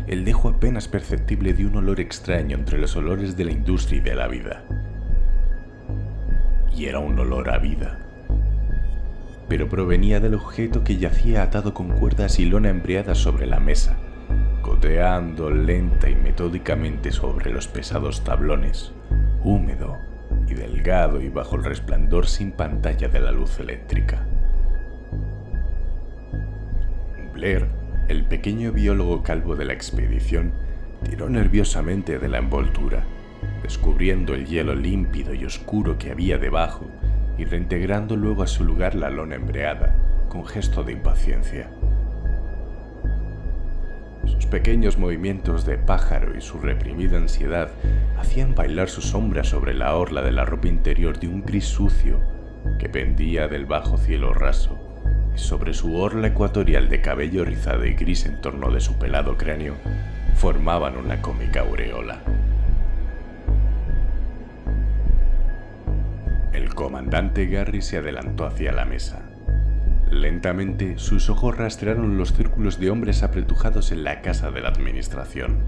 el 0.06 0.24
dejo 0.24 0.48
apenas 0.48 0.88
perceptible 0.88 1.54
de 1.54 1.66
un 1.66 1.76
olor 1.76 2.00
extraño 2.00 2.56
entre 2.56 2.78
los 2.78 2.96
olores 2.96 3.36
de 3.36 3.44
la 3.44 3.52
industria 3.52 3.98
y 3.98 4.02
de 4.02 4.14
la 4.14 4.28
vida. 4.28 4.64
Y 6.76 6.86
era 6.86 6.98
un 6.98 7.18
olor 7.18 7.50
a 7.50 7.58
vida. 7.58 7.98
Pero 9.48 9.68
provenía 9.68 10.20
del 10.20 10.34
objeto 10.34 10.84
que 10.84 10.96
yacía 10.96 11.42
atado 11.42 11.74
con 11.74 11.88
cuerdas 11.88 12.38
y 12.38 12.46
lona 12.46 12.70
embriada 12.70 13.14
sobre 13.14 13.46
la 13.46 13.60
mesa, 13.60 13.96
goteando 14.62 15.50
lenta 15.50 16.08
y 16.08 16.14
metódicamente 16.14 17.10
sobre 17.10 17.52
los 17.52 17.66
pesados 17.68 18.24
tablones, 18.24 18.92
húmedo 19.42 19.98
y 20.48 20.54
delgado 20.54 21.20
y 21.20 21.28
bajo 21.28 21.56
el 21.56 21.64
resplandor 21.64 22.26
sin 22.26 22.52
pantalla 22.52 23.08
de 23.08 23.20
la 23.20 23.32
luz 23.32 23.58
eléctrica. 23.58 24.24
Blair, 27.32 27.66
el 28.08 28.24
pequeño 28.24 28.72
biólogo 28.72 29.22
calvo 29.22 29.56
de 29.56 29.64
la 29.64 29.72
expedición, 29.72 30.52
tiró 31.02 31.30
nerviosamente 31.30 32.18
de 32.18 32.28
la 32.28 32.38
envoltura, 32.38 33.04
descubriendo 33.62 34.34
el 34.34 34.46
hielo 34.46 34.74
límpido 34.74 35.32
y 35.34 35.44
oscuro 35.44 35.98
que 35.98 36.10
había 36.10 36.38
debajo 36.38 36.86
y 37.38 37.44
reintegrando 37.44 38.16
luego 38.16 38.42
a 38.42 38.46
su 38.46 38.64
lugar 38.64 38.94
la 38.94 39.08
lona 39.08 39.36
embreada, 39.36 39.96
con 40.28 40.44
gesto 40.44 40.84
de 40.84 40.92
impaciencia. 40.92 41.70
Sus 44.26 44.46
pequeños 44.46 44.98
movimientos 44.98 45.64
de 45.64 45.78
pájaro 45.78 46.36
y 46.36 46.42
su 46.42 46.58
reprimida 46.58 47.16
ansiedad 47.16 47.70
hacían 48.18 48.54
bailar 48.54 48.88
su 48.88 49.00
sombra 49.00 49.42
sobre 49.42 49.74
la 49.74 49.96
orla 49.96 50.22
de 50.22 50.32
la 50.32 50.44
ropa 50.44 50.68
interior 50.68 51.18
de 51.18 51.28
un 51.28 51.42
gris 51.42 51.64
sucio 51.64 52.20
que 52.78 52.88
pendía 52.88 53.48
del 53.48 53.66
bajo 53.66 53.96
cielo 53.96 54.34
raso 54.34 54.81
sobre 55.34 55.74
su 55.74 55.96
orla 55.96 56.28
ecuatorial 56.28 56.88
de 56.88 57.00
cabello 57.00 57.44
rizado 57.44 57.84
y 57.86 57.94
gris 57.94 58.26
en 58.26 58.40
torno 58.40 58.70
de 58.70 58.80
su 58.80 58.98
pelado 58.98 59.36
cráneo, 59.36 59.74
formaban 60.36 60.96
una 60.96 61.20
cómica 61.22 61.60
aureola. 61.60 62.20
El 66.52 66.74
comandante 66.74 67.46
Gary 67.46 67.82
se 67.82 67.98
adelantó 67.98 68.46
hacia 68.46 68.72
la 68.72 68.84
mesa. 68.84 69.22
Lentamente, 70.10 70.98
sus 70.98 71.30
ojos 71.30 71.56
rastrearon 71.56 72.18
los 72.18 72.34
círculos 72.34 72.78
de 72.78 72.90
hombres 72.90 73.22
apretujados 73.22 73.92
en 73.92 74.04
la 74.04 74.20
casa 74.20 74.50
de 74.50 74.60
la 74.60 74.68
administración. 74.68 75.60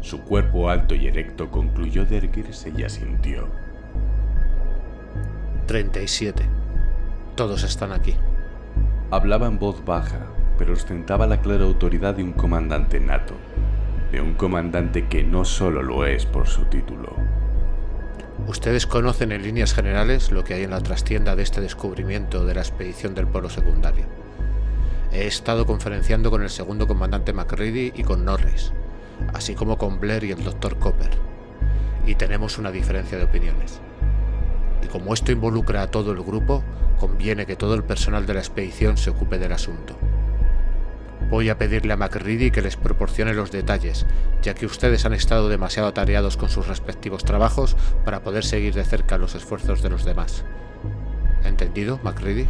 Su 0.00 0.22
cuerpo 0.22 0.70
alto 0.70 0.94
y 0.94 1.06
erecto 1.06 1.50
concluyó 1.50 2.04
de 2.04 2.16
erguirse 2.18 2.72
y 2.76 2.82
asintió. 2.82 3.48
37. 5.66 6.44
Todos 7.36 7.62
están 7.62 7.92
aquí. 7.92 8.16
Hablaba 9.10 9.46
en 9.46 9.58
voz 9.58 9.86
baja, 9.86 10.26
pero 10.58 10.74
ostentaba 10.74 11.26
la 11.26 11.40
clara 11.40 11.64
autoridad 11.64 12.14
de 12.14 12.22
un 12.22 12.32
comandante 12.32 13.00
nato, 13.00 13.32
de 14.12 14.20
un 14.20 14.34
comandante 14.34 15.06
que 15.08 15.24
no 15.24 15.46
solo 15.46 15.82
lo 15.82 16.04
es 16.04 16.26
por 16.26 16.46
su 16.46 16.66
título. 16.66 17.16
Ustedes 18.46 18.86
conocen 18.86 19.32
en 19.32 19.44
líneas 19.44 19.72
generales 19.72 20.30
lo 20.30 20.44
que 20.44 20.52
hay 20.52 20.64
en 20.64 20.72
la 20.72 20.82
trastienda 20.82 21.36
de 21.36 21.42
este 21.42 21.62
descubrimiento 21.62 22.44
de 22.44 22.54
la 22.54 22.60
expedición 22.60 23.14
del 23.14 23.26
polo 23.26 23.48
secundario. 23.48 24.04
he 25.10 25.26
estado 25.26 25.64
conferenciando 25.64 26.30
con 26.30 26.42
el 26.42 26.50
segundo 26.50 26.86
comandante 26.86 27.32
McReady 27.32 27.92
y 27.94 28.02
con 28.02 28.26
Norris, 28.26 28.74
así 29.32 29.54
como 29.54 29.78
con 29.78 30.00
Blair 30.00 30.24
y 30.24 30.32
el 30.32 30.44
doctor 30.44 30.78
Copper. 30.78 31.12
Y 32.06 32.16
tenemos 32.16 32.58
una 32.58 32.70
diferencia 32.70 33.16
de 33.16 33.24
opiniones. 33.24 33.80
Y 34.82 34.86
como 34.88 35.14
esto 35.14 35.32
involucra 35.32 35.80
a 35.80 35.90
todo 35.90 36.12
el 36.12 36.22
grupo, 36.22 36.62
conviene 36.98 37.46
que 37.46 37.56
todo 37.56 37.74
el 37.74 37.84
personal 37.84 38.26
de 38.26 38.34
la 38.34 38.40
expedición 38.40 38.96
se 38.96 39.10
ocupe 39.10 39.38
del 39.38 39.52
asunto. 39.52 39.96
Voy 41.30 41.50
a 41.50 41.58
pedirle 41.58 41.92
a 41.92 41.96
McReady 41.96 42.50
que 42.50 42.62
les 42.62 42.76
proporcione 42.76 43.34
los 43.34 43.50
detalles, 43.50 44.06
ya 44.42 44.54
que 44.54 44.66
ustedes 44.66 45.04
han 45.04 45.12
estado 45.12 45.48
demasiado 45.48 45.88
atareados 45.88 46.36
con 46.36 46.48
sus 46.48 46.68
respectivos 46.68 47.24
trabajos 47.24 47.76
para 48.04 48.20
poder 48.22 48.44
seguir 48.44 48.74
de 48.74 48.84
cerca 48.84 49.18
los 49.18 49.34
esfuerzos 49.34 49.82
de 49.82 49.90
los 49.90 50.04
demás. 50.04 50.44
¿Entendido, 51.44 52.00
McReady? 52.02 52.46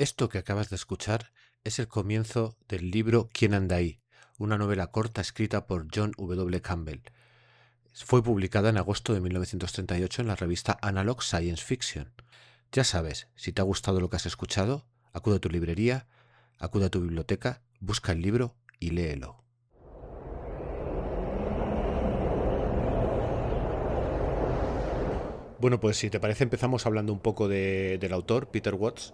Esto 0.00 0.30
que 0.30 0.38
acabas 0.38 0.70
de 0.70 0.76
escuchar 0.76 1.30
es 1.62 1.78
el 1.78 1.86
comienzo 1.86 2.56
del 2.70 2.90
libro 2.90 3.28
¿Quién 3.34 3.52
anda 3.52 3.76
ahí? 3.76 4.00
Una 4.38 4.56
novela 4.56 4.86
corta 4.86 5.20
escrita 5.20 5.66
por 5.66 5.88
John 5.94 6.12
W. 6.16 6.62
Campbell. 6.62 7.02
Fue 7.92 8.22
publicada 8.22 8.70
en 8.70 8.78
agosto 8.78 9.12
de 9.12 9.20
1938 9.20 10.22
en 10.22 10.28
la 10.28 10.36
revista 10.36 10.78
Analog 10.80 11.22
Science 11.22 11.62
Fiction. 11.62 12.14
Ya 12.72 12.82
sabes, 12.82 13.28
si 13.36 13.52
te 13.52 13.60
ha 13.60 13.64
gustado 13.64 14.00
lo 14.00 14.08
que 14.08 14.16
has 14.16 14.24
escuchado, 14.24 14.86
acude 15.12 15.36
a 15.36 15.38
tu 15.38 15.50
librería, 15.50 16.06
acude 16.58 16.86
a 16.86 16.90
tu 16.90 17.02
biblioteca, 17.02 17.60
busca 17.78 18.12
el 18.12 18.22
libro 18.22 18.56
y 18.78 18.92
léelo. 18.92 19.44
Bueno, 25.58 25.78
pues 25.78 25.98
si 25.98 26.08
te 26.08 26.20
parece 26.20 26.44
empezamos 26.44 26.86
hablando 26.86 27.12
un 27.12 27.20
poco 27.20 27.48
del 27.48 28.12
autor, 28.14 28.50
Peter 28.50 28.72
Watts 28.72 29.12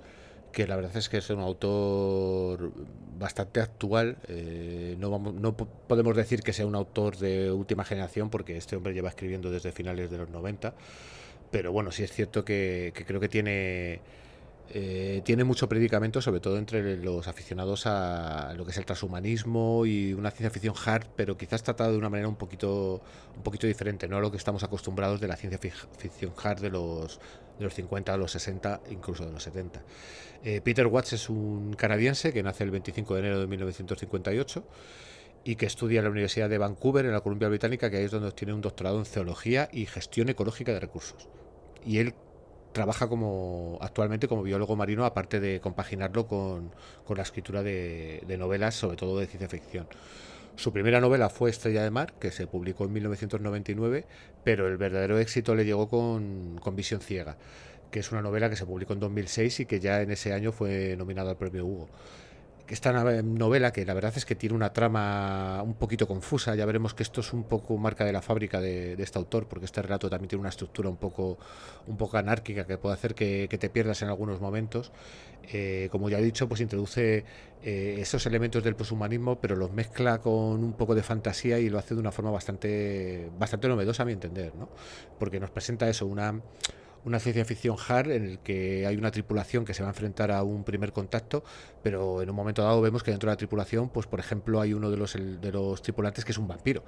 que 0.57 0.67
la 0.67 0.75
verdad 0.75 0.97
es 0.97 1.11
que 1.11 1.19
es 1.19 1.29
un 1.29 1.41
autor 1.41 2.73
bastante 3.19 3.61
actual. 3.61 4.17
Eh, 4.27 4.97
no, 4.99 5.19
no 5.19 5.55
podemos 5.55 6.17
decir 6.17 6.41
que 6.41 6.55
sea 6.55 6.65
un 6.65 6.75
autor 6.75 7.19
de 7.19 7.53
última 7.53 7.85
generación, 7.85 8.31
porque 8.31 8.57
este 8.57 8.75
hombre 8.75 8.95
lleva 8.95 9.11
escribiendo 9.11 9.51
desde 9.51 9.71
finales 9.71 10.11
de 10.11 10.17
los 10.17 10.31
90. 10.31 10.73
Pero 11.51 11.73
bueno, 11.73 11.93
sí 11.93 12.05
es 12.05 12.11
cierto 12.11 12.43
que 12.43 12.95
creo 13.07 13.21
que 13.21 13.29
tiene 13.29 14.01
eh, 14.71 15.23
tiene 15.25 15.45
mucho 15.45 15.69
predicamento, 15.69 16.21
sobre 16.21 16.41
todo 16.41 16.59
entre 16.59 16.97
los 16.97 17.29
aficionados 17.29 17.87
a 17.87 18.53
lo 18.57 18.65
que 18.65 18.73
es 18.73 18.79
el 18.79 18.85
transhumanismo 18.85 19.87
y 19.87 20.13
una 20.13 20.31
ciencia 20.33 20.51
ficción 20.51 20.75
hard, 20.85 21.07
pero 21.15 21.37
quizás 21.37 21.63
tratado 21.63 21.93
de 21.93 21.99
una 21.99 22.09
manera 22.09 22.29
un 22.29 22.35
poquito, 22.35 23.01
un 23.37 23.43
poquito 23.45 23.69
diferente, 23.69 24.09
no 24.09 24.17
a 24.17 24.21
lo 24.21 24.31
que 24.33 24.37
estamos 24.37 24.65
acostumbrados 24.65 25.21
de 25.21 25.29
la 25.29 25.37
ciencia 25.37 25.59
ficción 25.59 26.33
hard 26.43 26.61
de 26.61 26.71
los, 26.71 27.21
de 27.59 27.65
los 27.65 27.75
50 27.75 28.13
a 28.13 28.17
los 28.17 28.33
60, 28.33 28.81
incluso 28.91 29.27
de 29.27 29.33
los 29.33 29.43
70. 29.43 29.83
Eh, 30.45 30.61
Peter 30.61 30.87
Watts 30.87 31.15
es 31.15 31.29
un 31.29 31.75
canadiense 31.75 32.33
que 32.33 32.43
nace 32.43 32.65
el 32.65 32.71
25 32.71 33.15
de 33.15 33.21
enero 33.21 33.41
de 33.41 33.47
1958 33.47 34.65
y 35.45 35.57
que 35.57 35.67
estudia 35.67 36.01
en 36.01 36.05
la 36.05 36.11
Universidad 36.11 36.49
de 36.49 36.59
Vancouver, 36.59 37.07
en 37.07 37.13
la 37.13 37.21
Columbia 37.21 37.49
Británica, 37.49 37.91
que 37.91 37.99
ahí 37.99 38.05
es 38.05 38.11
donde 38.11 38.33
tiene 38.33 38.53
un 38.53 38.61
doctorado 38.61 38.99
en 38.99 39.05
Zoología 39.05 39.69
y 39.73 39.87
Gestión 39.87 40.29
Ecológica 40.29 40.73
de 40.73 40.81
Recursos. 40.81 41.29
Y 41.85 41.99
él 41.99 42.15
trabaja 42.73 43.09
como 43.09 43.79
actualmente 43.81 44.29
como 44.29 44.43
biólogo 44.43 44.77
marino, 44.77 45.07
aparte 45.07 45.41
de 45.41 45.61
compaginarlo 45.61 46.27
con, 46.27 46.73
la 47.09 47.23
escritura 47.23 47.63
de, 47.63 48.37
novelas, 48.39 48.75
sobre 48.75 48.97
todo 48.97 49.19
de 49.19 49.27
ciencia 49.27 49.49
ficción. 49.49 49.87
Su 50.57 50.73
primera 50.73 51.01
novela 51.01 51.29
fue 51.29 51.51
Estrella 51.51 51.83
de 51.83 51.91
Mar, 51.91 52.15
que 52.19 52.31
se 52.31 52.47
publicó 52.47 52.85
en 52.85 52.95
1999, 52.95 54.07
pero 54.43 54.67
el 54.67 54.79
verdadero 54.79 55.19
éxito 55.19 55.55
le 55.55 55.65
llegó 55.67 55.89
con, 55.89 56.59
con 56.61 56.75
Visión 56.75 57.01
Ciega, 57.01 57.37
que 57.91 58.01
es 58.01 58.11
una 58.11 58.23
novela 58.23 58.49
que 58.49 58.57
se 58.57 58.65
publicó 58.65 58.95
en 58.95 59.01
2006 59.01 59.61
y 59.61 59.67
que 59.67 59.81
ya 59.81 60.01
en 60.01 60.11
ese 60.11 60.33
año 60.33 60.53
fue 60.53 60.97
nominado 60.97 61.29
al 61.29 61.37
premio 61.37 61.67
Hugo 61.67 61.89
esta 62.75 62.93
novela, 63.23 63.73
que 63.73 63.85
la 63.85 63.95
verdad 63.95 64.13
es 64.17 64.25
que 64.25 64.35
tiene 64.35 64.55
una 64.55 64.73
trama 64.73 65.63
un 65.63 65.75
poquito 65.75 66.07
confusa, 66.07 66.55
ya 66.55 66.67
veremos 66.67 66.95
que 66.95 67.03
esto 67.03 67.21
es 67.21 67.33
un 67.33 67.45
poco 67.45 67.77
marca 67.77 68.05
de 68.05 68.13
la 68.13 68.23
fábrica 68.23 68.61
de, 68.61 68.95
este 68.95 69.19
autor, 69.19 69.47
porque 69.47 69.67
este 69.67 69.83
relato 69.83 70.11
también 70.11 70.29
tiene 70.29 70.41
una 70.41 70.49
estructura 70.49 70.89
un 70.89 70.97
poco, 70.97 71.39
un 71.87 71.97
poco 71.97 72.17
anárquica 72.17 72.67
que 72.67 72.79
puede 72.79 72.95
hacer 72.95 73.15
que, 73.15 73.49
te 73.49 73.71
pierdas 73.71 74.03
en 74.03 74.09
algunos 74.09 74.41
momentos. 74.41 74.93
Eh, 75.53 75.89
como 75.93 76.11
ya 76.11 76.19
he 76.19 76.23
dicho, 76.23 76.49
pues 76.49 76.61
introduce 76.61 77.25
eh, 77.63 77.97
esos 78.01 78.27
elementos 78.27 78.65
del 78.65 78.75
poshumanismo, 78.75 79.41
pero 79.41 79.55
los 79.55 79.73
mezcla 79.73 80.19
con 80.19 80.65
un 80.65 80.73
poco 80.73 80.95
de 80.95 81.03
fantasía 81.03 81.59
y 81.59 81.69
lo 81.69 81.79
hace 81.79 81.95
de 81.95 82.01
una 82.01 82.11
forma 82.11 82.31
bastante, 82.31 83.31
bastante 83.39 83.69
novedosa 83.69 84.03
a 84.03 84.07
mi 84.07 84.13
entender, 84.13 84.55
¿no? 84.57 84.69
porque 85.19 85.39
nos 85.39 85.51
presenta 85.51 85.89
eso, 85.89 86.07
una 86.07 86.43
una 87.07 87.21
ciencia 87.21 87.45
ficción 87.45 87.77
hard 87.89 88.11
en 88.11 88.25
el 88.25 88.39
que 88.41 88.85
hay 88.85 88.97
una 88.97 89.13
tripulación 89.13 89.65
que 89.65 89.75
se 89.75 89.83
va 89.83 89.89
a 89.89 89.93
enfrentar 89.93 90.33
a 90.33 90.43
un 90.43 90.65
primer 90.65 90.93
contacto, 90.93 91.45
pero 91.87 92.21
en 92.21 92.29
un 92.29 92.35
momento 92.35 92.65
dado 92.65 92.81
vemos 92.81 93.05
que 93.05 93.13
dentro 93.13 93.29
de 93.29 93.35
la 93.35 93.37
tripulación, 93.37 93.91
pues 93.91 94.09
por 94.09 94.19
ejemplo, 94.19 94.61
hay 94.61 94.75
uno 94.75 94.91
de 94.91 94.97
los, 94.97 95.13
de 95.13 95.53
los 95.53 95.83
tripulantes 95.83 96.25
que 96.25 96.33
es 96.33 96.39
un 96.39 96.49
vampiro. 96.49 96.83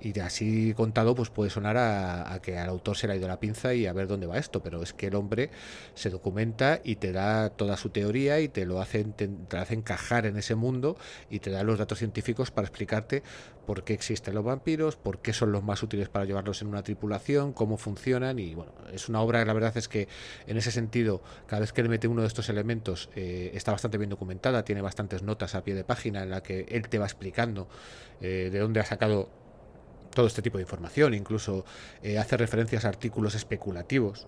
Y 0.00 0.18
así 0.18 0.74
contado, 0.74 1.14
pues 1.14 1.30
puede 1.30 1.50
sonar 1.50 1.76
a, 1.76 2.36
que 2.42 2.58
al 2.58 2.68
autor 2.68 2.96
se 2.96 3.06
le 3.06 3.12
ha 3.12 3.16
ido 3.16 3.28
la 3.28 3.38
pinza 3.38 3.74
y 3.74 3.86
a 3.86 3.92
ver 3.92 4.08
dónde 4.08 4.26
va 4.26 4.38
esto, 4.38 4.60
pero 4.60 4.82
es 4.82 4.92
que 4.92 5.06
el 5.06 5.14
hombre 5.14 5.50
se 5.94 6.10
documenta 6.10 6.80
y 6.82 6.96
te 6.96 7.12
da 7.12 7.50
toda 7.50 7.76
su 7.76 7.90
teoría 7.90 8.40
y 8.40 8.48
te 8.48 8.64
lo 8.64 8.80
hace, 8.80 9.04
te 9.04 9.56
hace 9.56 9.74
encajar 9.74 10.26
en 10.26 10.36
ese 10.36 10.56
mundo 10.56 10.96
y 11.28 11.38
te 11.38 11.50
da 11.50 11.62
los 11.62 11.78
datos 11.78 11.98
científicos 11.98 12.50
para 12.50 12.66
explicarte 12.66 13.22
por 13.66 13.84
qué 13.84 13.92
existen 13.92 14.34
los 14.34 14.42
vampiros, 14.42 14.96
por 14.96 15.20
qué 15.20 15.32
son 15.32 15.52
los 15.52 15.62
más 15.62 15.82
útiles 15.82 16.08
para 16.08 16.24
llevarlos 16.24 16.60
en 16.60 16.66
una 16.66 16.82
tripulación, 16.82 17.52
cómo 17.52 17.76
funcionan 17.76 18.38
y 18.40 18.54
bueno, 18.54 18.72
es 18.92 19.08
una 19.08 19.20
obra, 19.20 19.44
la 19.44 19.52
verdad 19.52 19.76
es 19.76 19.86
que 19.86 20.08
en 20.48 20.56
ese 20.56 20.72
sentido, 20.72 21.22
cada 21.46 21.60
vez 21.60 21.72
que 21.72 21.82
le 21.82 21.88
mete 21.88 22.08
uno 22.08 22.22
de 22.22 22.26
estos 22.26 22.48
elementos 22.48 23.10
eh, 23.14 23.52
está 23.54 23.70
bastante 23.70 23.96
bien 23.96 24.10
tiene 24.64 24.80
bastantes 24.82 25.22
notas 25.22 25.54
a 25.54 25.62
pie 25.62 25.74
de 25.74 25.84
página 25.84 26.22
en 26.22 26.30
la 26.30 26.42
que 26.42 26.66
él 26.68 26.88
te 26.88 26.98
va 26.98 27.04
explicando 27.04 27.68
eh, 28.20 28.48
de 28.50 28.58
dónde 28.58 28.80
ha 28.80 28.84
sacado 28.84 29.28
todo 30.14 30.26
este 30.26 30.42
tipo 30.42 30.58
de 30.58 30.62
información, 30.62 31.14
incluso 31.14 31.64
eh, 32.02 32.18
hace 32.18 32.36
referencias 32.36 32.84
a 32.84 32.88
artículos 32.88 33.34
especulativos 33.34 34.26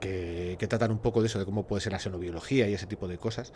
que, 0.00 0.56
tratan 0.68 0.90
un 0.90 0.98
poco 0.98 1.20
de 1.20 1.26
eso, 1.26 1.38
de 1.38 1.44
cómo 1.44 1.66
puede 1.66 1.80
ser 1.80 1.92
la 1.92 1.98
xenobiología 1.98 2.68
y 2.68 2.74
ese 2.74 2.86
tipo 2.86 3.08
de 3.08 3.18
cosas. 3.18 3.52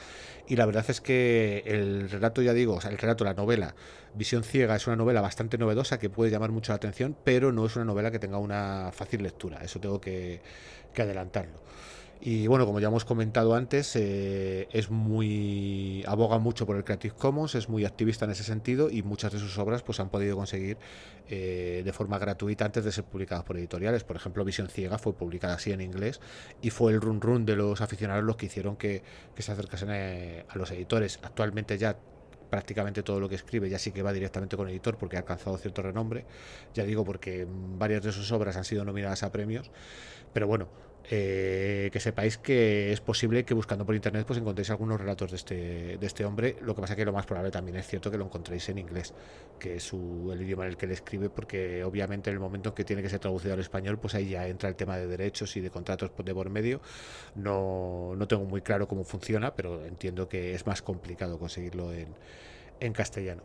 Y 0.49 0.56
la 0.56 0.66
verdad 0.66 0.85
es 0.88 1.00
que 1.00 1.62
el 1.66 2.11
relato, 2.11 2.42
ya 2.42 2.52
digo, 2.52 2.78
el 2.88 2.99
relato, 2.99 3.25
la 3.25 3.35
novela, 3.35 3.75
Visión 4.14 4.42
Ciega, 4.45 4.76
es 4.76 4.87
una 4.87 4.97
novela 4.97 5.21
bastante 5.21 5.59
novedosa 5.59 5.99
que 5.99 6.11
puede 6.11 6.30
llamar 6.30 6.50
mucho 6.50 6.73
la 6.73 6.76
atención, 6.76 7.16
pero 7.25 7.52
no 7.52 7.66
es 7.66 7.76
una 7.76 7.85
novela 7.85 8.11
que 8.11 8.18
tenga 8.18 8.38
una 8.38 8.90
fácil 8.92 9.23
lectura, 9.23 9.59
eso 9.62 9.80
tengo 9.80 10.00
que 10.00 10.40
adelantarlo. 10.97 11.61
Y 12.20 12.46
bueno, 12.46 12.64
como 12.64 12.80
ya 12.80 12.88
hemos 12.88 13.04
comentado 13.04 13.54
antes, 13.54 13.94
eh, 13.94 14.68
es 14.73 14.90
muy 14.90 16.02
aboga 16.06 16.38
mucho 16.38 16.66
por 16.66 16.76
el 16.76 16.85
Creative 16.85 17.14
Commons, 17.14 17.54
es 17.54 17.68
muy 17.68 17.85
activista 17.85 18.25
en 18.25 18.30
ese 18.30 18.42
sentido 18.42 18.90
y 18.90 19.02
muchas 19.02 19.32
de 19.32 19.38
sus 19.38 19.58
obras 19.58 19.82
pues 19.82 20.00
han 20.00 20.08
podido 20.08 20.37
conseguir 20.37 20.78
eh, 21.28 21.82
de 21.85 21.92
forma 21.92 22.18
gratuita 22.18 22.64
antes 22.64 22.85
de 22.85 22.92
ser 22.92 23.04
publicadas 23.04 23.44
por 23.44 23.58
editoriales. 23.58 24.04
Por 24.04 24.16
ejemplo, 24.16 24.44
Visión 24.44 24.68
Ciega 24.68 24.99
fue 24.99 25.12
publicada 25.12 25.54
así 25.54 25.73
en 25.73 25.82
inglés 25.82 26.20
y 26.62 26.70
fue 26.70 26.92
el 26.92 27.00
run 27.00 27.20
run 27.20 27.44
de 27.44 27.54
los 27.54 27.80
aficionados 27.82 28.25
los 28.25 28.37
que 28.37 28.46
hicieron 28.46 28.76
que, 28.76 29.02
se 29.37 29.52
acercasen 29.52 29.90
eh, 29.92 30.46
a 30.49 30.56
los 30.56 30.70
editores. 30.70 31.20
Actualmente 31.23 31.76
ya 31.76 31.99
prácticamente 32.50 33.02
todo 33.02 33.20
lo 33.20 33.28
que 33.28 33.35
escribe 33.35 33.68
ya 33.68 33.78
sí 33.78 33.92
que 33.92 34.02
va 34.02 34.12
directamente 34.12 34.56
con 34.56 34.68
editor 34.68 34.96
porque 34.96 35.16
ha 35.16 35.20
alcanzado 35.20 35.58
cierto 35.58 35.82
renombre, 35.82 36.25
ya 36.75 36.85
digo 36.85 37.04
porque 37.04 37.46
varias 37.49 38.02
de 38.02 38.12
sus 38.12 38.30
obras 38.32 38.56
han 38.56 38.64
sido 38.64 38.85
nominadas 38.85 39.23
a 39.23 39.32
premios, 39.32 39.70
pero 40.32 40.46
bueno, 40.46 40.68
eh, 41.09 41.89
que 41.93 42.01
sepáis 42.01 42.37
que 42.37 42.93
es 42.93 43.01
posible 43.01 43.45
que 43.45 43.55
buscando 43.55 43.87
por 43.87 43.95
internet 43.95 44.27
pues 44.27 44.41
encontréis 44.41 44.71
algunos 44.71 45.01
relatos 45.01 45.31
de 45.31 45.37
este, 45.37 45.99
de 45.99 46.07
este 46.07 46.25
hombre. 46.25 46.57
Lo 46.63 46.75
que 46.75 46.81
pasa 46.81 46.97
que 46.97 47.05
lo 47.05 47.13
más 47.13 47.27
probable 47.27 47.53
también 47.53 47.77
es 47.77 47.87
cierto 47.87 48.11
que 48.11 48.19
lo 48.19 48.25
encontréis 48.25 48.69
en 48.71 48.79
inglés, 48.79 49.15
que 49.59 49.77
es 49.77 49.93
el 49.93 50.43
idioma 50.43 50.65
en 50.65 50.71
el 50.71 50.77
que 50.77 50.87
él 50.87 50.93
escribe, 50.93 51.31
porque 51.31 51.85
obviamente 51.85 52.31
en 52.31 52.35
el 52.35 52.41
momento 52.41 52.71
en 52.71 52.75
que 52.75 52.85
tiene 52.85 53.03
que 53.03 53.09
ser 53.09 53.21
traducido 53.21 53.55
al 53.55 53.61
español, 53.61 53.99
pues 53.99 54.15
ahí 54.17 54.31
ya 54.31 54.49
entra 54.49 54.69
el 54.69 54.75
tema 54.75 54.97
de 54.97 55.07
derechos 55.07 55.57
y 55.57 55.61
de 55.61 55.71
contratos 55.71 56.11
de 56.25 56.35
por 56.35 56.51
medio. 56.51 56.81
No, 57.37 58.15
no 58.17 58.27
tengo 58.27 58.45
muy 58.45 58.63
claro 58.63 58.89
cómo 58.89 59.05
funciona, 59.05 59.55
pero 59.55 59.85
entiendo 59.85 60.29
que 60.29 60.55
es 60.55 60.67
más 60.67 60.83
complicado 60.83 61.39
conseguirlo 61.39 61.93
en, 61.93 62.09
en 62.81 62.93
castellano. 62.93 63.43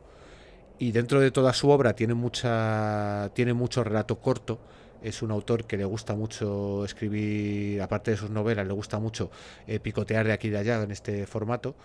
Y 0.79 0.91
dentro 0.93 1.19
de 1.19 1.29
toda 1.29 1.53
su 1.53 1.69
obra 1.69 1.93
tiene 1.93 2.15
mucha 2.15 3.29
tiene 3.35 3.53
mucho 3.53 3.83
relato 3.83 4.19
corto 4.19 4.59
es 5.01 5.21
un 5.21 5.31
autor 5.31 5.65
que 5.65 5.77
le 5.77 5.85
gusta 5.85 6.15
mucho 6.15 6.85
escribir, 6.85 7.81
aparte 7.81 8.11
de 8.11 8.17
sus 8.17 8.29
novelas, 8.29 8.67
le 8.67 8.73
gusta 8.73 8.99
mucho 8.99 9.31
eh, 9.67 9.79
picotear 9.79 10.25
de 10.25 10.33
aquí 10.33 10.47
y 10.47 10.51
de 10.51 10.59
allá 10.59 10.81
en 10.83 10.91
este 10.91 11.25
formato. 11.27 11.75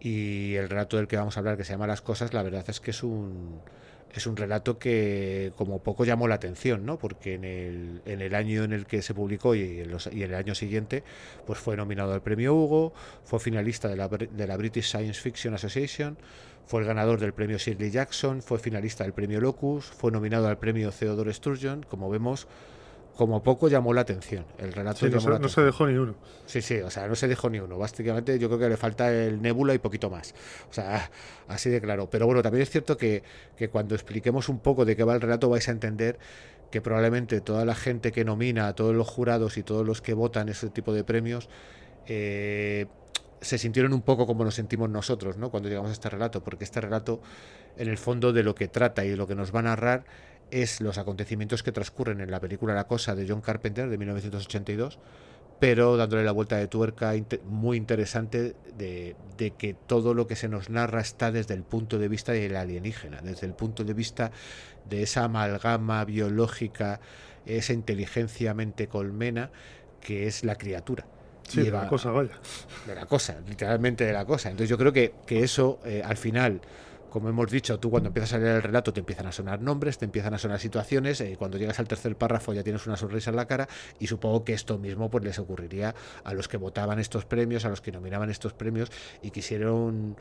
Y 0.00 0.54
el 0.56 0.68
relato 0.68 0.96
del 0.96 1.06
que 1.06 1.16
vamos 1.16 1.36
a 1.36 1.40
hablar, 1.40 1.56
que 1.56 1.64
se 1.64 1.72
llama 1.72 1.86
Las 1.86 2.02
cosas, 2.02 2.34
la 2.34 2.42
verdad 2.42 2.64
es 2.68 2.80
que 2.80 2.90
es 2.90 3.02
un 3.02 3.60
es 4.14 4.26
un 4.26 4.36
relato 4.36 4.78
que 4.78 5.52
como 5.56 5.82
poco 5.82 6.04
llamó 6.04 6.28
la 6.28 6.34
atención, 6.34 6.84
¿no? 6.84 6.98
Porque 6.98 7.34
en 7.34 7.44
el, 7.44 8.02
en 8.04 8.20
el 8.20 8.34
año 8.34 8.64
en 8.64 8.72
el 8.72 8.86
que 8.86 9.00
se 9.02 9.14
publicó 9.14 9.54
y, 9.54 9.80
en 9.80 9.96
y 10.12 10.22
el 10.22 10.34
año 10.34 10.54
siguiente, 10.54 11.02
pues 11.46 11.58
fue 11.58 11.76
nominado 11.76 12.12
al 12.12 12.22
premio 12.22 12.54
Hugo, 12.54 12.92
fue 13.24 13.40
finalista 13.40 13.88
de 13.88 13.96
la, 13.96 14.08
de 14.08 14.46
la 14.46 14.56
British 14.56 14.90
Science 14.90 15.20
Fiction 15.20 15.54
Association, 15.54 16.18
fue 16.66 16.80
el 16.80 16.86
ganador 16.86 17.20
del 17.20 17.32
premio 17.32 17.58
Shirley 17.58 17.90
Jackson, 17.90 18.42
fue 18.42 18.58
finalista 18.58 19.04
del 19.04 19.12
premio 19.12 19.40
Locus, 19.40 19.84
fue 19.84 20.10
nominado 20.10 20.48
al 20.48 20.58
premio 20.58 20.90
Theodore 20.90 21.32
Sturgeon, 21.32 21.84
como 21.88 22.08
vemos, 22.08 22.46
como 23.16 23.42
poco 23.42 23.68
llamó 23.68 23.92
la 23.92 24.00
atención. 24.02 24.44
El 24.58 24.72
relato 24.72 25.06
no, 25.06 25.48
se, 25.48 25.60
dejó 25.60 25.86
ni 25.86 25.98
uno. 25.98 26.14
Sí, 26.46 26.62
sí, 26.62 26.76
o 26.78 26.90
sea, 26.90 27.06
no 27.08 27.14
se 27.14 27.28
dejó 27.28 27.50
ni 27.50 27.58
uno. 27.58 27.76
Básicamente 27.76 28.38
yo 28.38 28.48
creo 28.48 28.58
que 28.58 28.68
le 28.70 28.76
falta 28.76 29.12
el 29.12 29.42
nébula 29.42 29.74
y 29.74 29.78
poquito 29.78 30.08
más. 30.08 30.34
O 30.70 30.72
sea, 30.72 31.10
así 31.48 31.68
de 31.68 31.80
claro. 31.80 32.08
Pero 32.10 32.26
bueno, 32.26 32.42
también 32.42 32.62
es 32.62 32.70
cierto 32.70 32.96
que, 32.96 33.22
que 33.56 33.68
cuando 33.68 33.94
expliquemos 33.94 34.48
un 34.48 34.60
poco 34.60 34.84
de 34.84 34.96
qué 34.96 35.04
va 35.04 35.14
el 35.14 35.20
relato 35.20 35.50
vais 35.50 35.68
a 35.68 35.72
entender 35.72 36.18
que 36.70 36.80
probablemente 36.80 37.42
toda 37.42 37.64
la 37.64 37.74
gente 37.74 38.12
que 38.12 38.24
nomina, 38.24 38.74
todos 38.74 38.94
los 38.94 39.06
jurados 39.06 39.58
y 39.58 39.62
todos 39.62 39.86
los 39.86 40.00
que 40.00 40.14
votan 40.14 40.48
ese 40.48 40.70
tipo 40.70 40.94
de 40.94 41.04
premios, 41.04 41.50
eh, 42.06 42.86
se 43.42 43.58
sintieron 43.58 43.92
un 43.92 44.02
poco 44.02 44.26
como 44.26 44.44
nos 44.44 44.54
sentimos 44.54 44.88
nosotros, 44.88 45.36
¿no? 45.36 45.50
Cuando 45.50 45.68
llegamos 45.68 45.90
a 45.90 45.92
este 45.92 46.08
relato, 46.08 46.42
porque 46.42 46.64
este 46.64 46.80
relato, 46.80 47.20
en 47.76 47.88
el 47.88 47.98
fondo, 47.98 48.32
de 48.32 48.42
lo 48.42 48.54
que 48.54 48.68
trata 48.68 49.04
y 49.04 49.10
de 49.10 49.16
lo 49.16 49.26
que 49.26 49.34
nos 49.34 49.54
va 49.54 49.60
a 49.60 49.64
narrar 49.64 50.04
es 50.50 50.80
los 50.80 50.98
acontecimientos 50.98 51.62
que 51.62 51.72
transcurren 51.72 52.20
en 52.20 52.30
la 52.30 52.38
película 52.38 52.74
La 52.74 52.86
Cosa 52.86 53.14
de 53.14 53.26
John 53.28 53.40
Carpenter 53.40 53.88
de 53.88 53.98
1982, 53.98 54.98
pero 55.58 55.96
dándole 55.96 56.24
la 56.24 56.32
vuelta 56.32 56.56
de 56.56 56.68
tuerca 56.68 57.12
muy 57.44 57.76
interesante 57.76 58.54
de, 58.76 59.16
que 59.58 59.74
todo 59.74 60.12
lo 60.12 60.26
que 60.26 60.36
se 60.36 60.48
nos 60.48 60.70
narra 60.70 61.00
está 61.00 61.32
desde 61.32 61.54
el 61.54 61.62
punto 61.62 61.98
de 61.98 62.08
vista 62.08 62.32
del 62.32 62.56
alienígena, 62.56 63.22
desde 63.22 63.46
el 63.46 63.54
punto 63.54 63.82
de 63.84 63.94
vista 63.94 64.30
de 64.88 65.02
esa 65.02 65.24
amalgama 65.24 66.04
biológica, 66.04 67.00
esa 67.46 67.72
inteligencia 67.72 68.54
mente 68.54 68.88
colmena 68.88 69.50
que 70.00 70.26
es 70.26 70.44
la 70.44 70.56
criatura. 70.56 71.06
Sí, 71.52 71.62
de 71.62 71.70
la 71.70 71.88
cosa, 71.88 72.10
vaya. 72.10 72.32
De 72.86 72.94
la 72.94 73.06
cosa, 73.06 73.36
literalmente 73.48 74.04
de 74.04 74.12
la 74.12 74.24
cosa. 74.24 74.50
Entonces 74.50 74.68
yo 74.70 74.78
creo 74.78 74.92
que, 74.92 75.12
que 75.26 75.42
eso 75.42 75.78
eh, 75.84 76.02
al 76.04 76.16
final 76.16 76.60
como 77.12 77.28
hemos 77.28 77.50
dicho, 77.50 77.78
tú 77.78 77.90
cuando 77.90 78.08
empiezas 78.08 78.32
a 78.32 78.38
leer 78.38 78.56
el 78.56 78.62
relato 78.62 78.90
te 78.90 79.00
empiezan 79.00 79.26
a 79.26 79.32
sonar 79.32 79.60
nombres, 79.60 79.98
te 79.98 80.06
empiezan 80.06 80.32
a 80.32 80.38
sonar 80.38 80.58
situaciones, 80.58 81.20
eh, 81.20 81.36
cuando 81.38 81.58
llegas 81.58 81.78
al 81.78 81.86
tercer 81.86 82.16
párrafo 82.16 82.54
ya 82.54 82.62
tienes 82.62 82.86
una 82.86 82.96
sonrisa 82.96 83.28
en 83.28 83.36
la 83.36 83.46
cara 83.46 83.68
y 83.98 84.06
supongo 84.06 84.44
que 84.44 84.54
esto 84.54 84.78
mismo 84.78 85.10
pues 85.10 85.22
les 85.22 85.38
ocurriría 85.38 85.94
a 86.24 86.32
los 86.32 86.48
que 86.48 86.56
votaban 86.56 86.98
estos 86.98 87.26
premios, 87.26 87.66
a 87.66 87.68
los 87.68 87.82
que 87.82 87.92
nominaban 87.92 88.30
estos 88.30 88.54
premios 88.54 88.90
y 89.20 89.30
quisieron 89.30 90.16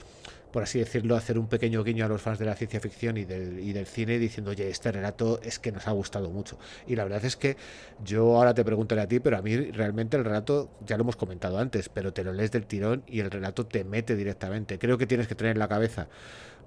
por 0.51 0.63
así 0.63 0.79
decirlo, 0.79 1.15
hacer 1.15 1.39
un 1.39 1.48
pequeño 1.48 1.81
guiño 1.83 2.05
a 2.05 2.10
los 2.10 2.21
fans 2.21 2.38
de 2.38 2.45
la 2.45 2.55
ciencia 2.55 2.79
ficción 2.79 3.17
y 3.17 3.25
del, 3.25 3.60
y 3.60 3.71
del 3.71 3.86
cine 3.86 4.19
diciendo, 4.19 4.51
oye, 4.51 4.69
este 4.69 4.91
relato 4.91 5.39
es 5.41 5.60
que 5.60 5.71
nos 5.71 5.88
ha 5.88 5.91
gustado 5.91 6.29
mucho. 6.29 6.60
Y 6.88 6.95
la 6.95 7.03
verdad 7.05 7.24
es 7.24 7.38
que 7.38 7.55
yo 8.03 8.36
ahora 8.36 8.53
te 8.53 8.65
preguntaré 8.65 9.01
a 9.01 9.07
ti, 9.07 9.19
pero 9.19 9.38
a 9.38 9.41
mí 9.41 9.55
realmente 9.71 10.17
el 10.17 10.25
relato, 10.25 10.69
ya 10.86 10.98
lo 10.98 11.03
hemos 11.03 11.15
comentado 11.15 11.57
antes, 11.57 11.88
pero 11.88 12.12
te 12.12 12.24
lo 12.24 12.33
lees 12.33 12.51
del 12.51 12.65
tirón 12.65 13.03
y 13.07 13.21
el 13.21 13.31
relato 13.31 13.65
te 13.65 13.86
mete 13.86 14.17
directamente. 14.17 14.77
Creo 14.77 14.98
que 14.98 15.07
tienes 15.07 15.29
que 15.29 15.36
tener 15.36 15.53
en 15.53 15.60
la 15.60 15.69
cabeza 15.69 16.10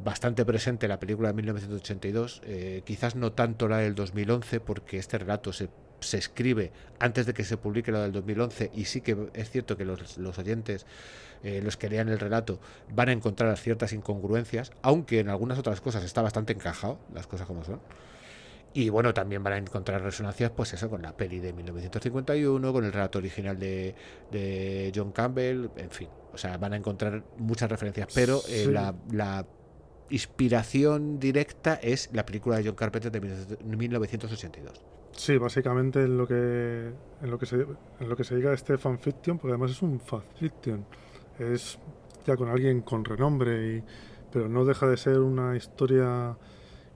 bastante 0.03 0.45
presente 0.45 0.89
la 0.89 0.99
película 0.99 1.28
de 1.28 1.35
1982, 1.35 2.43
eh, 2.45 2.83
quizás 2.85 3.17
no 3.17 3.33
tanto 3.33 3.69
la 3.69 3.78
del 3.78 3.95
2011, 3.95 4.61
porque 4.61 4.99
este 4.99 5.19
relato 5.19 5.52
se 5.52 5.69
se 6.00 6.19
escribe 6.19 6.71
antes 6.99 7.25
de 7.25 7.33
que 7.33 7.45
se 7.45 7.57
publique 7.57 7.91
la 7.91 8.02
del 8.02 8.13
2011 8.13 8.73
y 8.75 8.85
sí 8.85 9.00
que 9.00 9.17
es 9.33 9.49
cierto 9.49 9.78
que 9.78 9.87
los, 9.87 10.19
los 10.19 10.39
oyentes 10.39 10.85
eh, 11.45 11.61
los 11.63 11.76
que 11.76 11.91
lean 11.91 12.09
el 12.09 12.19
relato, 12.19 12.59
van 12.95 13.11
a 13.11 13.13
encontrar 13.13 13.54
ciertas 13.59 13.93
incongruencias, 13.93 14.73
aunque 14.80 15.21
en 15.21 15.28
algunas 15.28 15.59
otras 15.59 15.83
cosas 15.83 16.02
está 16.02 16.23
bastante 16.23 16.54
encajado, 16.54 16.99
las 17.13 17.26
cosas 17.26 17.47
como 17.47 17.63
son. 17.65 17.80
Y 18.73 18.89
bueno, 18.89 19.13
también 19.13 19.43
van 19.43 19.52
a 19.52 19.59
encontrar 19.59 20.00
resonancias, 20.02 20.50
pues 20.52 20.73
eso, 20.73 20.89
con 20.89 21.02
la 21.02 21.15
peli 21.15 21.41
de 21.41 21.52
1951, 21.52 22.73
con 22.73 22.85
el 22.87 22.93
relato 22.95 23.19
original 23.19 23.59
de, 23.59 23.95
de 24.33 24.91
John 24.95 25.13
Campbell, 25.13 25.69
en 25.76 25.91
fin. 25.91 26.09
O 26.33 26.39
sea, 26.39 26.57
van 26.57 26.73
a 26.73 26.76
encontrar 26.76 27.23
muchas 27.37 27.71
referencias, 27.71 28.09
pero 28.15 28.41
eh, 28.49 28.67
la, 28.67 28.95
la 29.13 29.45
inspiración 30.10 31.19
directa 31.19 31.75
es 31.75 32.10
la 32.12 32.26
película 32.26 32.56
de 32.56 32.64
John 32.64 32.75
Carpenter 32.75 33.10
de 33.10 33.76
1982. 33.76 34.82
Sí, 35.12 35.38
básicamente 35.38 36.02
en 36.02 36.17
lo 36.17 36.26
que 36.26 36.90
en 37.23 37.30
lo 37.30 37.38
que 37.38 37.47
se 37.47 37.56
en 38.00 38.08
lo 38.08 38.17
que 38.17 38.25
se 38.25 38.34
diga 38.36 38.52
este 38.52 38.76
fanfiction, 38.76 39.38
porque 39.38 39.52
además 39.52 39.71
es 39.71 39.82
un 39.82 40.00
fanfiction 40.00 40.84
es 41.38 41.78
ya 42.26 42.36
con 42.36 42.49
alguien 42.49 42.80
con 42.80 43.04
renombre, 43.04 43.76
y, 43.76 43.82
pero 44.32 44.49
no 44.49 44.64
deja 44.64 44.86
de 44.86 44.97
ser 44.97 45.21
una 45.21 45.56
historia 45.56 46.36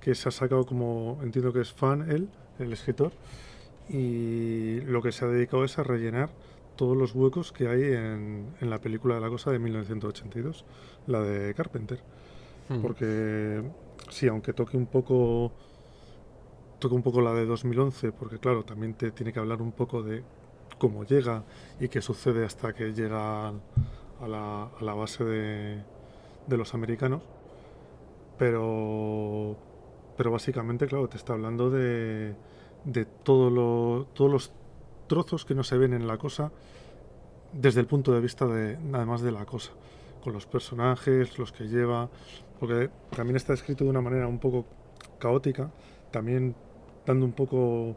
que 0.00 0.14
se 0.14 0.28
ha 0.28 0.32
sacado 0.32 0.64
como, 0.64 1.18
entiendo 1.22 1.52
que 1.52 1.60
es 1.60 1.72
fan 1.72 2.10
él, 2.10 2.28
el 2.58 2.72
escritor, 2.72 3.12
y 3.88 4.80
lo 4.82 5.02
que 5.02 5.12
se 5.12 5.24
ha 5.24 5.28
dedicado 5.28 5.64
es 5.64 5.78
a 5.78 5.82
rellenar 5.82 6.30
todos 6.76 6.96
los 6.96 7.14
huecos 7.14 7.52
que 7.52 7.68
hay 7.68 7.82
en, 7.82 8.54
en 8.60 8.70
la 8.70 8.80
película 8.80 9.16
de 9.16 9.20
la 9.20 9.28
cosa 9.28 9.50
de 9.50 9.58
1982, 9.58 10.64
la 11.06 11.20
de 11.20 11.52
Carpenter. 11.54 12.00
Hmm. 12.68 12.80
Porque 12.82 13.62
sí, 14.10 14.28
aunque 14.28 14.52
toque 14.52 14.76
un 14.76 14.86
poco 14.86 15.52
toque 16.78 16.94
un 16.94 17.02
poco 17.02 17.20
la 17.20 17.34
de 17.34 17.44
2011, 17.44 18.12
porque 18.12 18.38
claro, 18.38 18.64
también 18.64 18.94
te 18.94 19.10
tiene 19.10 19.32
que 19.32 19.40
hablar 19.40 19.60
un 19.60 19.72
poco 19.72 20.02
de 20.02 20.22
cómo 20.78 21.04
llega 21.04 21.44
y 21.80 21.88
qué 21.88 22.00
sucede 22.00 22.44
hasta 22.44 22.72
que 22.72 22.92
llega 22.92 23.48
a 23.48 24.28
la, 24.28 24.64
a 24.64 24.84
la 24.84 24.94
base 24.94 25.24
de, 25.24 25.82
de, 26.46 26.56
los 26.56 26.74
americanos. 26.74 27.22
Pero, 28.38 29.56
pero 30.16 30.30
básicamente, 30.30 30.86
claro, 30.86 31.08
te 31.08 31.16
está 31.16 31.32
hablando 31.32 31.70
de, 31.70 32.36
de 32.84 33.04
todo 33.04 33.50
lo, 33.50 34.06
todos 34.14 34.30
los 34.30 34.52
trozos 35.08 35.44
que 35.44 35.54
no 35.54 35.64
se 35.64 35.78
ven 35.78 35.94
en 35.94 36.06
la 36.06 36.18
cosa 36.18 36.52
desde 37.52 37.80
el 37.80 37.86
punto 37.86 38.12
de 38.12 38.20
vista 38.20 38.46
de, 38.46 38.78
además 38.92 39.22
de 39.22 39.32
la 39.32 39.44
cosa, 39.46 39.72
con 40.28 40.34
los 40.34 40.44
personajes, 40.44 41.38
los 41.38 41.52
que 41.52 41.68
lleva, 41.68 42.10
porque 42.60 42.90
también 43.16 43.36
está 43.36 43.54
escrito 43.54 43.84
de 43.84 43.90
una 43.90 44.02
manera 44.02 44.28
un 44.28 44.38
poco 44.38 44.66
caótica, 45.18 45.70
también 46.10 46.54
dando 47.06 47.24
un 47.24 47.32
poco 47.32 47.96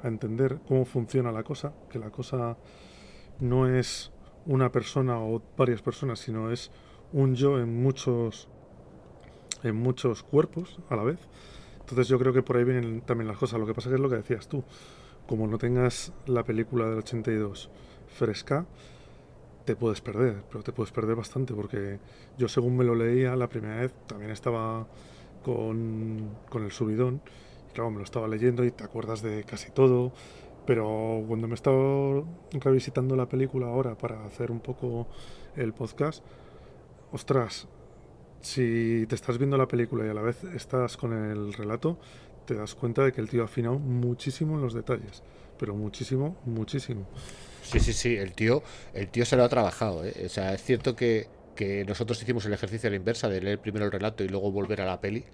a 0.00 0.06
entender 0.06 0.60
cómo 0.68 0.84
funciona 0.84 1.32
la 1.32 1.42
cosa, 1.42 1.72
que 1.90 1.98
la 1.98 2.10
cosa 2.10 2.56
no 3.40 3.66
es 3.66 4.12
una 4.46 4.70
persona 4.70 5.18
o 5.18 5.42
varias 5.56 5.82
personas, 5.82 6.20
sino 6.20 6.52
es 6.52 6.70
un 7.12 7.34
yo 7.34 7.58
en 7.58 7.82
muchos 7.82 8.48
en 9.64 9.74
muchos 9.74 10.22
cuerpos 10.22 10.78
a 10.88 10.94
la 10.94 11.02
vez. 11.02 11.18
Entonces 11.80 12.06
yo 12.06 12.16
creo 12.16 12.32
que 12.32 12.42
por 12.42 12.58
ahí 12.58 12.64
vienen 12.64 13.00
también 13.00 13.26
las 13.26 13.38
cosas. 13.38 13.58
Lo 13.58 13.66
que 13.66 13.74
pasa 13.74 13.88
que 13.88 13.96
es 13.96 14.00
lo 14.00 14.08
que 14.08 14.16
decías 14.16 14.46
tú. 14.46 14.62
Como 15.26 15.48
no 15.48 15.58
tengas 15.58 16.12
la 16.26 16.44
película 16.44 16.86
del 16.86 16.98
82 16.98 17.70
fresca, 18.06 18.66
te 19.64 19.76
puedes 19.76 20.00
perder, 20.00 20.42
pero 20.50 20.62
te 20.62 20.72
puedes 20.72 20.92
perder 20.92 21.16
bastante 21.16 21.54
porque 21.54 21.98
yo 22.38 22.48
según 22.48 22.76
me 22.76 22.84
lo 22.84 22.94
leía 22.94 23.36
la 23.36 23.48
primera 23.48 23.80
vez 23.80 23.92
también 24.06 24.30
estaba 24.30 24.86
con, 25.44 26.30
con 26.48 26.64
el 26.64 26.72
subidón. 26.72 27.20
Y 27.70 27.74
claro, 27.74 27.90
me 27.90 27.98
lo 27.98 28.04
estaba 28.04 28.28
leyendo 28.28 28.64
y 28.64 28.70
te 28.70 28.84
acuerdas 28.84 29.22
de 29.22 29.44
casi 29.44 29.70
todo 29.70 30.12
pero 30.66 31.24
cuando 31.26 31.48
me 31.48 31.54
he 31.54 31.56
estado 31.56 32.24
revisitando 32.52 33.16
la 33.16 33.28
película 33.28 33.66
ahora 33.66 33.96
para 33.96 34.24
hacer 34.24 34.50
un 34.50 34.60
poco 34.60 35.08
el 35.56 35.72
podcast, 35.72 36.22
ostras, 37.10 37.66
si 38.40 39.04
te 39.08 39.14
estás 39.14 39.38
viendo 39.38 39.56
la 39.56 39.66
película 39.66 40.06
y 40.06 40.08
a 40.08 40.14
la 40.14 40.22
vez 40.22 40.44
estás 40.44 40.96
con 40.96 41.12
el 41.12 41.52
relato, 41.52 41.98
te 42.46 42.54
das 42.54 42.74
cuenta 42.74 43.04
de 43.04 43.12
que 43.12 43.20
el 43.20 43.28
tío 43.28 43.42
ha 43.42 43.46
afinado 43.46 43.78
muchísimo 43.78 44.54
en 44.54 44.62
los 44.62 44.74
detalles, 44.74 45.22
pero 45.58 45.74
muchísimo, 45.74 46.36
muchísimo. 46.44 47.06
Sí, 47.62 47.80
sí, 47.80 47.92
sí, 47.92 48.16
el 48.16 48.32
tío, 48.32 48.62
el 48.94 49.08
tío 49.08 49.24
se 49.24 49.36
lo 49.36 49.44
ha 49.44 49.48
trabajado, 49.48 50.04
¿eh? 50.04 50.14
o 50.26 50.28
sea, 50.28 50.52
es 50.52 50.62
cierto 50.62 50.96
que, 50.96 51.28
que 51.54 51.84
nosotros 51.84 52.20
hicimos 52.22 52.44
el 52.46 52.52
ejercicio 52.52 52.88
a 52.88 52.90
la 52.90 52.96
inversa 52.96 53.28
de 53.28 53.40
leer 53.40 53.58
primero 53.58 53.86
el 53.86 53.92
relato 53.92 54.24
y 54.24 54.28
luego 54.28 54.50
volver 54.50 54.80
a 54.80 54.86
la 54.86 55.00
peli 55.00 55.24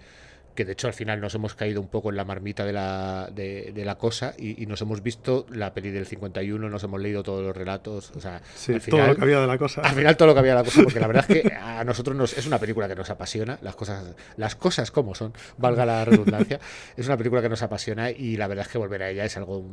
que 0.58 0.64
de 0.64 0.72
hecho 0.72 0.88
al 0.88 0.92
final 0.92 1.20
nos 1.20 1.36
hemos 1.36 1.54
caído 1.54 1.80
un 1.80 1.86
poco 1.86 2.10
en 2.10 2.16
la 2.16 2.24
marmita 2.24 2.64
de 2.64 2.72
la, 2.72 3.30
de, 3.32 3.72
la 3.84 3.96
cosa 3.96 4.34
y, 4.36 4.66
nos 4.66 4.82
hemos 4.82 5.04
visto 5.04 5.46
la 5.50 5.72
peli 5.72 5.92
del 5.92 6.04
51, 6.04 6.68
nos 6.68 6.82
hemos 6.82 7.00
leído 7.00 7.22
todos 7.22 7.44
los 7.44 7.56
relatos, 7.56 8.10
o 8.16 8.20
sea, 8.20 8.38
al 8.38 8.80
final, 8.80 8.82
todo 8.90 9.06
lo 9.06 9.14
que 9.14 9.22
había 9.22 9.40
de 9.40 9.46
la 9.46 9.56
cosa. 9.56 9.82
Al 9.82 9.94
final 9.94 10.16
todo 10.16 10.26
lo 10.26 10.34
que 10.34 10.40
había 10.40 10.56
de 10.56 10.58
la 10.58 10.64
cosa, 10.64 10.82
porque 10.82 10.98
la 10.98 11.06
verdad 11.06 11.26
es 11.28 11.42
que 11.42 11.54
a 11.54 11.84
nosotros 11.84 12.16
nos, 12.16 12.36
es 12.36 12.44
una 12.48 12.58
película 12.58 12.88
que 12.88 12.96
nos 12.96 13.08
apasiona, 13.08 13.56
las 13.62 13.76
cosas, 13.76 14.16
las 14.36 14.56
cosas 14.56 14.90
como 14.90 15.14
son, 15.14 15.32
valga 15.58 15.86
la 15.86 16.04
redundancia, 16.04 16.58
es 16.96 17.06
una 17.06 17.16
película 17.16 17.40
que 17.40 17.48
nos 17.48 17.62
apasiona 17.62 18.10
y 18.10 18.36
la 18.36 18.48
verdad 18.48 18.66
es 18.66 18.72
que 18.72 18.78
volver 18.78 19.04
a 19.04 19.10
ella 19.10 19.24
es 19.26 19.36
algo 19.36 19.64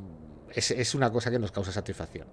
es, 0.55 0.71
es, 0.71 0.95
una 0.95 1.11
cosa 1.11 1.29
que 1.29 1.37
nos 1.37 1.51
causa 1.51 1.71
satisfacción. 1.71 2.27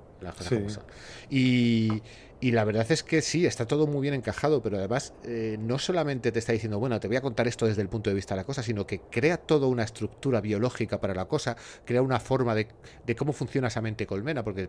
Como 0.49 0.71
son. 0.71 0.85
Y, 1.29 2.03
y 2.41 2.51
la 2.53 2.65
verdad 2.65 2.91
es 2.91 3.03
que 3.03 3.23
sí, 3.23 3.47
está 3.47 3.67
todo 3.67 3.87
muy 3.87 4.03
bien 4.03 4.15
encajado, 4.15 4.63
pero 4.63 4.77
además 4.77 5.15
eh, 5.25 5.57
no 5.61 5.79
solamente 5.79 6.33
te 6.33 6.39
está 6.39 6.53
diciendo, 6.53 6.79
bueno, 6.79 6.99
te 6.99 7.09
voy 7.09 7.17
a 7.17 7.21
contar 7.21 7.47
esto 7.47 7.67
desde 7.67 7.83
el 7.83 7.89
punto 7.89 8.11
de 8.11 8.15
vista 8.15 8.35
de 8.35 8.41
la 8.41 8.45
cosa, 8.45 8.63
sino 8.63 8.87
que 8.87 9.01
crea 9.01 9.37
toda 9.37 9.67
una 9.67 9.85
estructura 9.85 10.41
biológica 10.41 11.01
para 11.01 11.15
la 11.15 11.27
cosa, 11.27 11.57
crea 11.85 12.03
una 12.03 12.19
forma 12.19 12.55
de, 12.55 12.69
de 13.07 13.15
cómo 13.15 13.33
funciona 13.33 13.69
esa 13.69 13.81
mente 13.81 14.07
colmena, 14.07 14.43
porque 14.43 14.69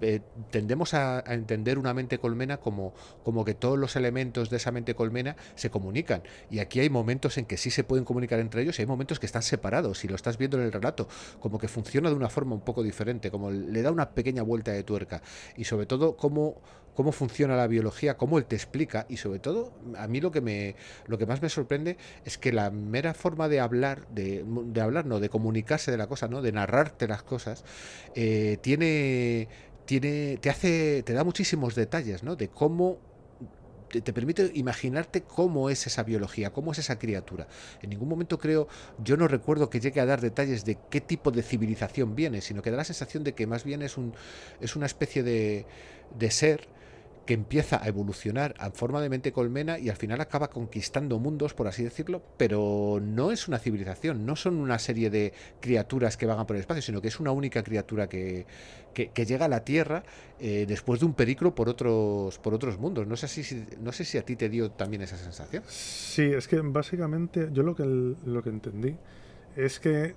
eh, 0.00 0.20
tendemos 0.50 0.94
a, 0.94 1.20
entender 1.26 1.78
una 1.78 1.94
mente 1.94 2.18
colmena 2.18 2.58
como, 2.58 2.94
como 3.24 3.44
que 3.44 3.54
todos 3.54 3.78
los 3.78 3.96
elementos 3.96 4.50
de 4.50 4.56
esa 4.58 4.70
mente 4.72 4.94
colmena 4.94 5.36
se 5.54 5.70
comunican. 5.70 6.22
Y 6.50 6.58
aquí 6.58 6.80
hay 6.80 6.90
momentos 6.90 7.38
en 7.38 7.46
que 7.46 7.56
sí 7.56 7.70
se 7.70 7.84
pueden 7.84 8.04
comunicar 8.04 8.38
entre 8.38 8.62
ellos 8.62 8.78
y 8.78 8.82
hay 8.82 8.86
momentos 8.86 9.18
que 9.20 9.26
están 9.26 9.42
separados. 9.42 10.04
Y 10.04 10.08
lo 10.08 10.16
estás 10.16 10.38
viendo 10.38 10.58
en 10.58 10.64
el 10.64 10.72
relato, 10.72 11.08
como 11.40 11.58
que 11.58 11.68
funciona 11.68 12.08
de 12.08 12.16
una 12.16 12.28
forma 12.28 12.54
un 12.54 12.62
poco 12.62 12.82
diferente, 12.82 13.30
como 13.30 13.50
le 13.50 13.82
da 13.82 13.90
una 13.90 14.10
pequeña 14.10 14.42
vuelta 14.42 14.72
de 14.72 14.82
tuerca. 14.82 15.22
Y 15.56 15.64
sobre 15.64 15.86
todo, 15.86 16.16
cómo 16.16 16.60
cómo 16.96 17.12
funciona 17.12 17.54
la 17.54 17.68
biología, 17.68 18.16
cómo 18.16 18.38
él 18.38 18.46
te 18.46 18.56
explica 18.56 19.06
y 19.08 19.18
sobre 19.18 19.38
todo 19.38 19.72
a 19.96 20.08
mí 20.08 20.20
lo 20.20 20.32
que 20.32 20.40
me 20.40 20.74
lo 21.06 21.18
que 21.18 21.26
más 21.26 21.42
me 21.42 21.50
sorprende 21.50 21.98
es 22.24 22.38
que 22.38 22.52
la 22.52 22.70
mera 22.70 23.14
forma 23.14 23.48
de 23.48 23.60
hablar 23.60 24.08
de, 24.08 24.44
hablar 24.80 25.04
no 25.04 25.20
de 25.20 25.28
comunicarse 25.28 25.90
de 25.90 25.98
la 25.98 26.08
cosa 26.08 26.26
no 26.26 26.40
de 26.42 26.52
narrarte 26.52 27.06
las 27.06 27.22
cosas 27.22 27.64
eh, 28.14 28.56
tiene 28.62 29.48
tiene, 29.86 30.36
te 30.40 30.50
hace, 30.50 31.02
te 31.02 31.12
da 31.12 31.24
muchísimos 31.24 31.74
detalles, 31.74 32.22
¿no? 32.22 32.36
De 32.36 32.48
cómo 32.48 32.98
te, 33.88 34.12
permite 34.12 34.50
imaginarte 34.54 35.22
cómo 35.22 35.70
es 35.70 35.86
esa 35.86 36.02
biología, 36.02 36.52
cómo 36.52 36.72
es 36.72 36.78
esa 36.78 36.98
criatura. 36.98 37.46
En 37.82 37.90
ningún 37.90 38.08
momento 38.08 38.38
creo, 38.38 38.68
yo 39.02 39.16
no 39.16 39.28
recuerdo 39.28 39.70
que 39.70 39.80
llegue 39.80 40.00
a 40.00 40.06
dar 40.06 40.20
detalles 40.20 40.64
de 40.64 40.78
qué 40.90 41.00
tipo 41.00 41.30
de 41.30 41.42
civilización 41.42 42.14
viene, 42.14 42.40
sino 42.40 42.62
que 42.62 42.70
da 42.70 42.76
la 42.76 42.84
sensación 42.84 43.24
de 43.24 43.34
que 43.34 43.46
más 43.46 43.64
bien 43.64 43.82
es 43.82 43.96
un, 43.96 44.14
es 44.60 44.76
una 44.76 44.86
especie 44.86 45.22
de, 45.22 45.66
de 46.18 46.30
ser 46.30 46.68
que 47.26 47.34
empieza 47.34 47.82
a 47.82 47.88
evolucionar 47.88 48.54
en 48.60 48.72
forma 48.72 49.00
de 49.00 49.10
mente 49.10 49.32
colmena 49.32 49.78
y 49.78 49.90
al 49.90 49.96
final 49.96 50.20
acaba 50.20 50.48
conquistando 50.48 51.18
mundos, 51.18 51.54
por 51.54 51.66
así 51.66 51.82
decirlo, 51.82 52.22
pero 52.36 53.00
no 53.02 53.32
es 53.32 53.48
una 53.48 53.58
civilización, 53.58 54.24
no 54.24 54.36
son 54.36 54.56
una 54.56 54.78
serie 54.78 55.10
de 55.10 55.32
criaturas 55.60 56.16
que 56.16 56.24
vagan 56.24 56.46
por 56.46 56.56
el 56.56 56.60
espacio, 56.60 56.82
sino 56.82 57.02
que 57.02 57.08
es 57.08 57.18
una 57.18 57.32
única 57.32 57.62
criatura 57.62 58.08
que, 58.08 58.46
que, 58.94 59.26
llega 59.26 59.46
a 59.46 59.48
la 59.48 59.64
Tierra 59.64 60.04
eh, 60.38 60.64
después 60.68 61.00
de 61.00 61.06
un 61.06 61.14
periclo 61.14 61.54
por 61.54 61.68
otros, 61.68 62.38
por 62.38 62.54
otros 62.54 62.78
mundos. 62.78 63.06
No 63.06 63.16
sé, 63.16 63.28
si, 63.28 63.66
no 63.80 63.92
sé 63.92 64.04
si 64.04 64.18
a 64.18 64.24
ti 64.24 64.36
te 64.36 64.48
dio 64.48 64.70
también 64.70 65.02
esa 65.02 65.16
sensación. 65.16 65.64
Sí, 65.66 66.22
es 66.22 66.46
que 66.46 66.60
básicamente 66.60 67.48
yo 67.52 67.64
lo 67.64 67.74
que, 67.74 67.84
lo 67.84 68.42
que 68.42 68.48
entendí 68.48 68.96
es 69.56 69.80
que 69.80 70.14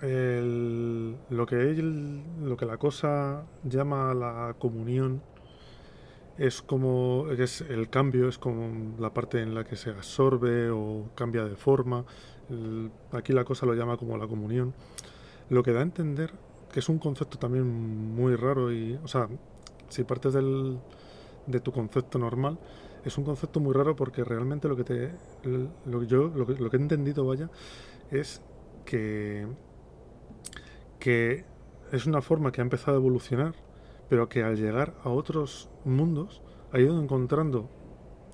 lo 0.00 1.46
que 1.46 1.56
él, 1.56 2.22
lo 2.42 2.56
que 2.56 2.66
la 2.66 2.76
cosa 2.76 3.46
llama 3.64 4.14
la 4.14 4.54
comunión 4.58 5.22
es 6.38 6.62
como 6.62 7.26
es 7.30 7.62
el 7.62 7.88
cambio, 7.88 8.28
es 8.28 8.38
como 8.38 8.96
la 8.98 9.12
parte 9.12 9.40
en 9.40 9.54
la 9.54 9.64
que 9.64 9.76
se 9.76 9.90
absorbe 9.90 10.70
o 10.70 11.10
cambia 11.14 11.44
de 11.44 11.56
forma. 11.56 12.04
aquí 13.12 13.32
la 13.32 13.44
cosa 13.44 13.66
lo 13.66 13.74
llama 13.74 13.96
como 13.96 14.16
la 14.16 14.26
comunión. 14.26 14.74
Lo 15.48 15.62
que 15.62 15.72
da 15.72 15.80
a 15.80 15.82
entender 15.82 16.32
que 16.72 16.80
es 16.80 16.88
un 16.88 16.98
concepto 16.98 17.38
también 17.38 17.66
muy 18.14 18.36
raro 18.36 18.72
y, 18.72 18.98
o 19.02 19.08
sea, 19.08 19.28
si 19.88 20.04
partes 20.04 20.34
del, 20.34 20.78
de 21.46 21.60
tu 21.60 21.72
concepto 21.72 22.18
normal, 22.18 22.58
es 23.04 23.16
un 23.16 23.24
concepto 23.24 23.60
muy 23.60 23.72
raro 23.72 23.96
porque 23.96 24.24
realmente 24.24 24.68
lo 24.68 24.76
que 24.76 24.84
te, 24.84 25.12
lo 25.86 26.02
yo, 26.02 26.28
lo 26.34 26.44
lo 26.44 26.70
que 26.70 26.76
he 26.76 26.80
entendido, 26.80 27.24
vaya, 27.24 27.48
es 28.10 28.42
que, 28.84 29.46
que 30.98 31.44
es 31.92 32.06
una 32.06 32.20
forma 32.20 32.52
que 32.52 32.60
ha 32.60 32.64
empezado 32.64 32.96
a 32.96 33.00
evolucionar 33.00 33.54
pero 34.08 34.28
que 34.28 34.42
al 34.42 34.56
llegar 34.56 34.94
a 35.02 35.10
otros 35.10 35.68
mundos 35.84 36.42
ha 36.72 36.78
ido 36.78 37.00
encontrando 37.00 37.68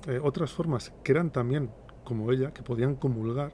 eh, 0.07 0.19
otras 0.21 0.51
formas 0.51 0.93
que 1.03 1.11
eran 1.11 1.31
también 1.31 1.71
como 2.03 2.31
ella, 2.31 2.51
que 2.53 2.63
podían 2.63 2.95
comulgar, 2.95 3.53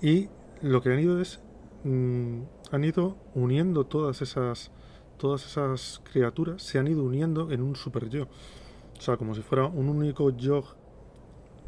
y 0.00 0.28
lo 0.62 0.80
que 0.80 0.92
han 0.92 1.00
ido 1.00 1.20
es 1.20 1.40
mm, 1.84 2.42
han 2.70 2.84
ido 2.84 3.16
uniendo 3.34 3.84
todas 3.84 4.22
esas 4.22 4.70
todas 5.16 5.44
esas 5.44 6.00
criaturas 6.12 6.62
se 6.62 6.78
han 6.78 6.86
ido 6.86 7.02
uniendo 7.02 7.50
en 7.50 7.62
un 7.62 7.74
super 7.74 8.08
yo 8.08 8.24
o 8.24 9.00
sea 9.00 9.16
como 9.16 9.34
si 9.34 9.42
fuera 9.42 9.66
un 9.66 9.88
único 9.88 10.30
yo 10.30 10.62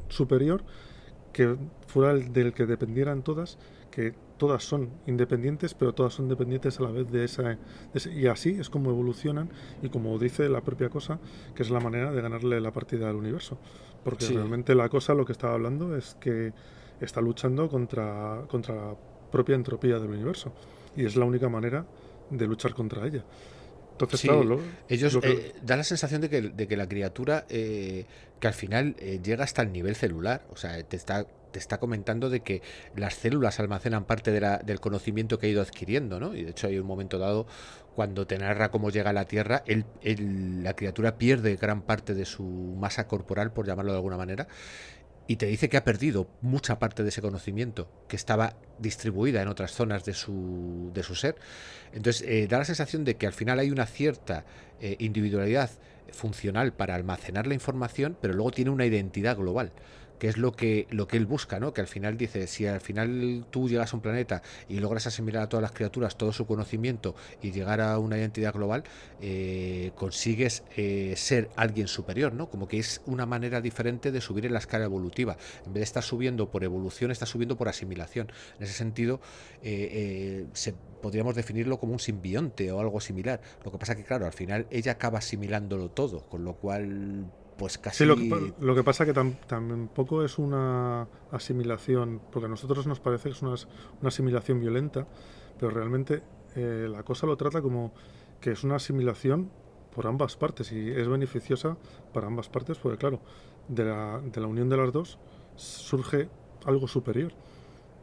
superior 0.09 0.63
que 1.33 1.57
fuera 1.87 2.13
el 2.13 2.33
del 2.33 2.53
que 2.53 2.67
dependieran 2.67 3.23
todas 3.23 3.59
que 3.91 4.15
todas 4.41 4.65
son 4.65 4.89
independientes, 5.07 5.75
pero 5.75 5.93
todas 5.93 6.15
son 6.15 6.27
dependientes 6.27 6.81
a 6.81 6.85
la 6.85 6.91
vez 6.91 7.11
de 7.11 7.25
esa, 7.25 7.59
Y 8.11 8.27
así 8.27 8.57
es 8.59 8.71
como 8.71 8.89
evolucionan 8.89 9.51
y 9.83 9.91
como 9.91 10.19
dice 10.19 10.49
la 10.49 10.63
propia 10.63 10.89
cosa, 10.89 11.21
que 11.55 11.63
es 11.63 11.69
la 11.69 11.79
manera 11.79 12.11
de 12.11 12.23
ganarle 12.23 12.59
la 12.59 12.73
partida 12.73 13.11
al 13.11 13.17
universo. 13.17 13.59
Porque 14.03 14.27
realmente 14.29 14.75
la 14.75 14.89
cosa 14.89 15.13
lo 15.13 15.27
que 15.27 15.33
estaba 15.33 15.53
hablando 15.53 15.95
es 15.95 16.17
que 16.19 16.55
está 17.03 17.21
luchando 17.21 17.69
contra, 17.69 18.47
contra 18.49 18.75
la 18.75 18.97
propia 19.31 19.57
entropía 19.57 19.99
del 19.99 20.09
universo. 20.09 20.55
Y 20.97 21.05
es 21.05 21.17
la 21.17 21.27
única 21.27 21.51
manera 21.51 21.85
de 22.31 22.47
luchar 22.47 22.73
contra 22.73 23.07
ella. 23.07 23.23
Entonces, 23.93 24.23
claro, 24.23 24.59
ellos 24.89 25.19
eh, 25.23 25.53
da 25.61 25.77
la 25.77 25.85
sensación 25.85 26.23
de 26.23 26.31
que, 26.31 26.41
de 26.41 26.67
que 26.67 26.79
la 26.79 26.89
criatura 26.89 27.45
eh, 27.51 28.07
que 28.41 28.49
al 28.49 28.55
final 28.55 28.97
eh, 28.99 29.21
llega 29.23 29.45
hasta 29.45 29.61
el 29.61 29.71
nivel 29.71 29.97
celular, 29.97 30.47
o 30.49 30.57
sea, 30.57 30.83
te 30.83 30.97
está 30.97 31.27
te 31.51 31.59
está 31.59 31.79
comentando 31.79 32.31
de 32.31 32.41
que 32.41 32.63
las 32.97 33.15
células 33.15 33.61
almacenan 33.61 34.05
parte 34.05 34.31
del 34.31 34.81
conocimiento 34.81 35.39
que 35.39 35.47
ha 35.47 35.51
ido 35.51 35.63
adquiriendo, 35.63 36.21
¿no? 36.21 36.35
Y 36.35 36.45
de 36.45 36.51
hecho 36.51 36.67
hay 36.67 36.79
un 36.79 36.87
momento 36.87 37.19
dado 37.19 37.47
cuando 37.95 38.27
te 38.27 38.39
narra 38.39 38.71
cómo 38.71 38.91
llega 38.91 39.11
a 39.11 39.13
la 39.13 39.27
Tierra, 39.27 39.63
él, 39.67 39.85
la 40.63 40.75
criatura 40.75 41.19
pierde 41.19 41.57
gran 41.57 41.83
parte 41.83 42.15
de 42.15 42.25
su 42.25 42.45
masa 42.45 43.07
corporal, 43.07 43.53
por 43.53 43.67
llamarlo 43.67 43.93
de 43.93 43.99
alguna 43.99 44.17
manera, 44.17 44.49
y 45.27 45.37
te 45.37 45.47
dice 45.47 45.69
que 45.69 45.77
ha 45.77 45.85
perdido 45.85 46.29
mucha 46.41 46.79
parte 46.79 47.03
de 47.03 47.11
ese 47.11 47.23
conocimiento 47.23 47.89
que 48.09 48.17
estaba 48.17 48.57
distribuida 48.79 49.43
en 49.43 49.49
otras 49.49 49.73
zonas 49.73 50.05
de 50.05 50.15
su, 50.15 50.91
de 50.93 51.03
su 51.03 51.15
ser. 51.15 51.37
Entonces, 51.93 52.27
eh, 52.27 52.49
da 52.49 52.59
la 52.59 52.65
sensación 52.65 53.05
de 53.05 53.17
que 53.17 53.27
al 53.27 53.33
final 53.33 53.59
hay 53.59 53.71
una 53.71 53.87
cierta 53.87 54.45
eh, 54.81 54.97
individualidad 54.99 55.71
funcional 56.11 56.73
para 56.73 56.97
almacenar 56.97 57.47
la 57.47 57.55
información, 57.55 58.17
pero 58.21 58.35
luego 58.35 58.51
tiene 58.51 58.71
una 58.71 58.87
identidad 58.87 59.37
global 59.37 59.73
que 60.21 60.29
es 60.29 60.37
lo 60.37 60.53
que, 60.53 60.87
lo 60.91 61.09
que 61.09 61.17
él 61.17 61.27
busca, 61.27 61.59
¿no? 61.59 61.73
Que 61.73 61.81
al 61.81 61.87
final 61.87 62.17
dice, 62.17 62.47
si 62.47 62.67
al 62.67 62.83
final 62.83 63.47
tú 63.51 63.69
llegas 63.69 63.93
a 63.93 63.97
un 63.97 64.03
planeta 64.03 64.43
y 64.69 64.79
logras 64.79 65.07
asimilar 65.07 65.43
a 65.43 65.49
todas 65.49 65.63
las 65.63 65.73
criaturas 65.73 66.17
todo 66.17 66.33
su 66.33 66.47
conocimiento 66.47 67.17
y 67.43 67.51
llegar 67.53 67.81
a 67.81 67.99
una 67.99 68.19
identidad 68.19 68.53
global, 68.53 68.85
eh, 69.23 69.93
consigues 69.97 70.63
eh, 70.77 71.15
ser 71.17 71.49
alguien 71.57 71.89
superior, 71.89 72.35
¿no? 72.35 72.51
Como 72.51 72.69
que 72.69 72.79
es 72.79 73.01
una 73.07 73.25
manera 73.25 73.63
diferente 73.63 74.13
de 74.13 74.21
subir 74.21 74.45
en 74.45 74.53
la 74.53 74.59
escala 74.59 74.85
evolutiva. 74.85 75.39
En 75.65 75.73
vez 75.73 75.81
de 75.81 75.85
estar 75.85 76.03
subiendo 76.03 76.51
por 76.51 76.65
evolución, 76.65 77.11
está 77.11 77.25
subiendo 77.25 77.57
por 77.57 77.69
asimilación. 77.69 78.31
En 78.59 78.65
ese 78.65 78.75
sentido, 78.75 79.21
eh, 79.63 80.45
se, 80.53 80.75
podríamos 81.01 81.35
definirlo 81.35 81.79
como 81.81 81.95
un 81.95 81.99
simbionte 81.99 82.71
o 82.73 82.81
algo 82.81 83.01
similar. 83.01 83.41
Lo 83.65 83.73
que 83.73 83.79
pasa 83.79 83.97
que, 83.97 84.05
claro, 84.05 84.27
al 84.27 84.35
final 84.35 84.67
ella 84.71 84.93
acaba 84.93 85.19
asimilándolo 85.19 85.91
todo, 85.91 86.29
con 86.29 86.45
lo 86.45 86.57
cual 86.57 87.25
pues 87.61 87.77
casi... 87.77 88.07
lo 88.07 88.17
que, 88.17 88.55
lo 88.59 88.75
que 88.75 88.83
pasa 88.83 89.05
que 89.05 89.13
tampoco 89.13 90.25
es 90.25 90.39
una 90.39 91.07
asimilación, 91.31 92.23
porque 92.33 92.47
a 92.47 92.49
nosotros 92.49 92.87
nos 92.87 93.01
parece 93.01 93.25
que 93.25 93.35
es 93.35 93.43
una, 93.43 93.55
asimilación 94.03 94.61
violenta, 94.61 95.07
pero 95.59 95.71
realmente 95.71 96.23
eh, 96.57 96.89
la 96.91 97.03
cosa 97.03 97.27
lo 97.27 97.37
trata 97.37 97.61
como 97.61 97.93
que 98.41 98.53
es 98.53 98.65
una 98.65 98.77
asimilación 98.77 99.51
por 99.95 100.07
ambas 100.07 100.39
partes 100.39 100.73
y 100.73 100.91
es 100.91 101.07
beneficiosa 101.07 101.77
para 102.15 102.29
ambas 102.29 102.49
partes, 102.49 102.79
porque 102.79 102.97
claro, 102.97 103.21
de 103.69 103.85
la, 103.85 104.23
de 104.25 104.41
la 104.41 104.47
unión 104.47 104.71
de 104.71 104.79
las 104.79 104.91
dos 104.91 105.19
surge 105.57 106.31
algo 106.65 106.89
superior. 106.89 107.35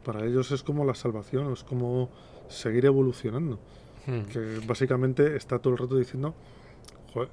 Para 0.04 0.24
ellos 0.24 0.52
es 0.52 0.62
como 0.62 0.84
la 0.84 0.94
salvación, 0.94 1.52
es 1.52 1.64
como 1.64 2.10
seguir 2.46 2.86
evolucionando. 2.86 3.58
Hmm. 4.06 4.20
Que 4.32 4.60
básicamente 4.64 5.34
está 5.34 5.58
todo 5.58 5.72
el 5.72 5.80
rato 5.80 5.96
diciendo, 5.96 6.36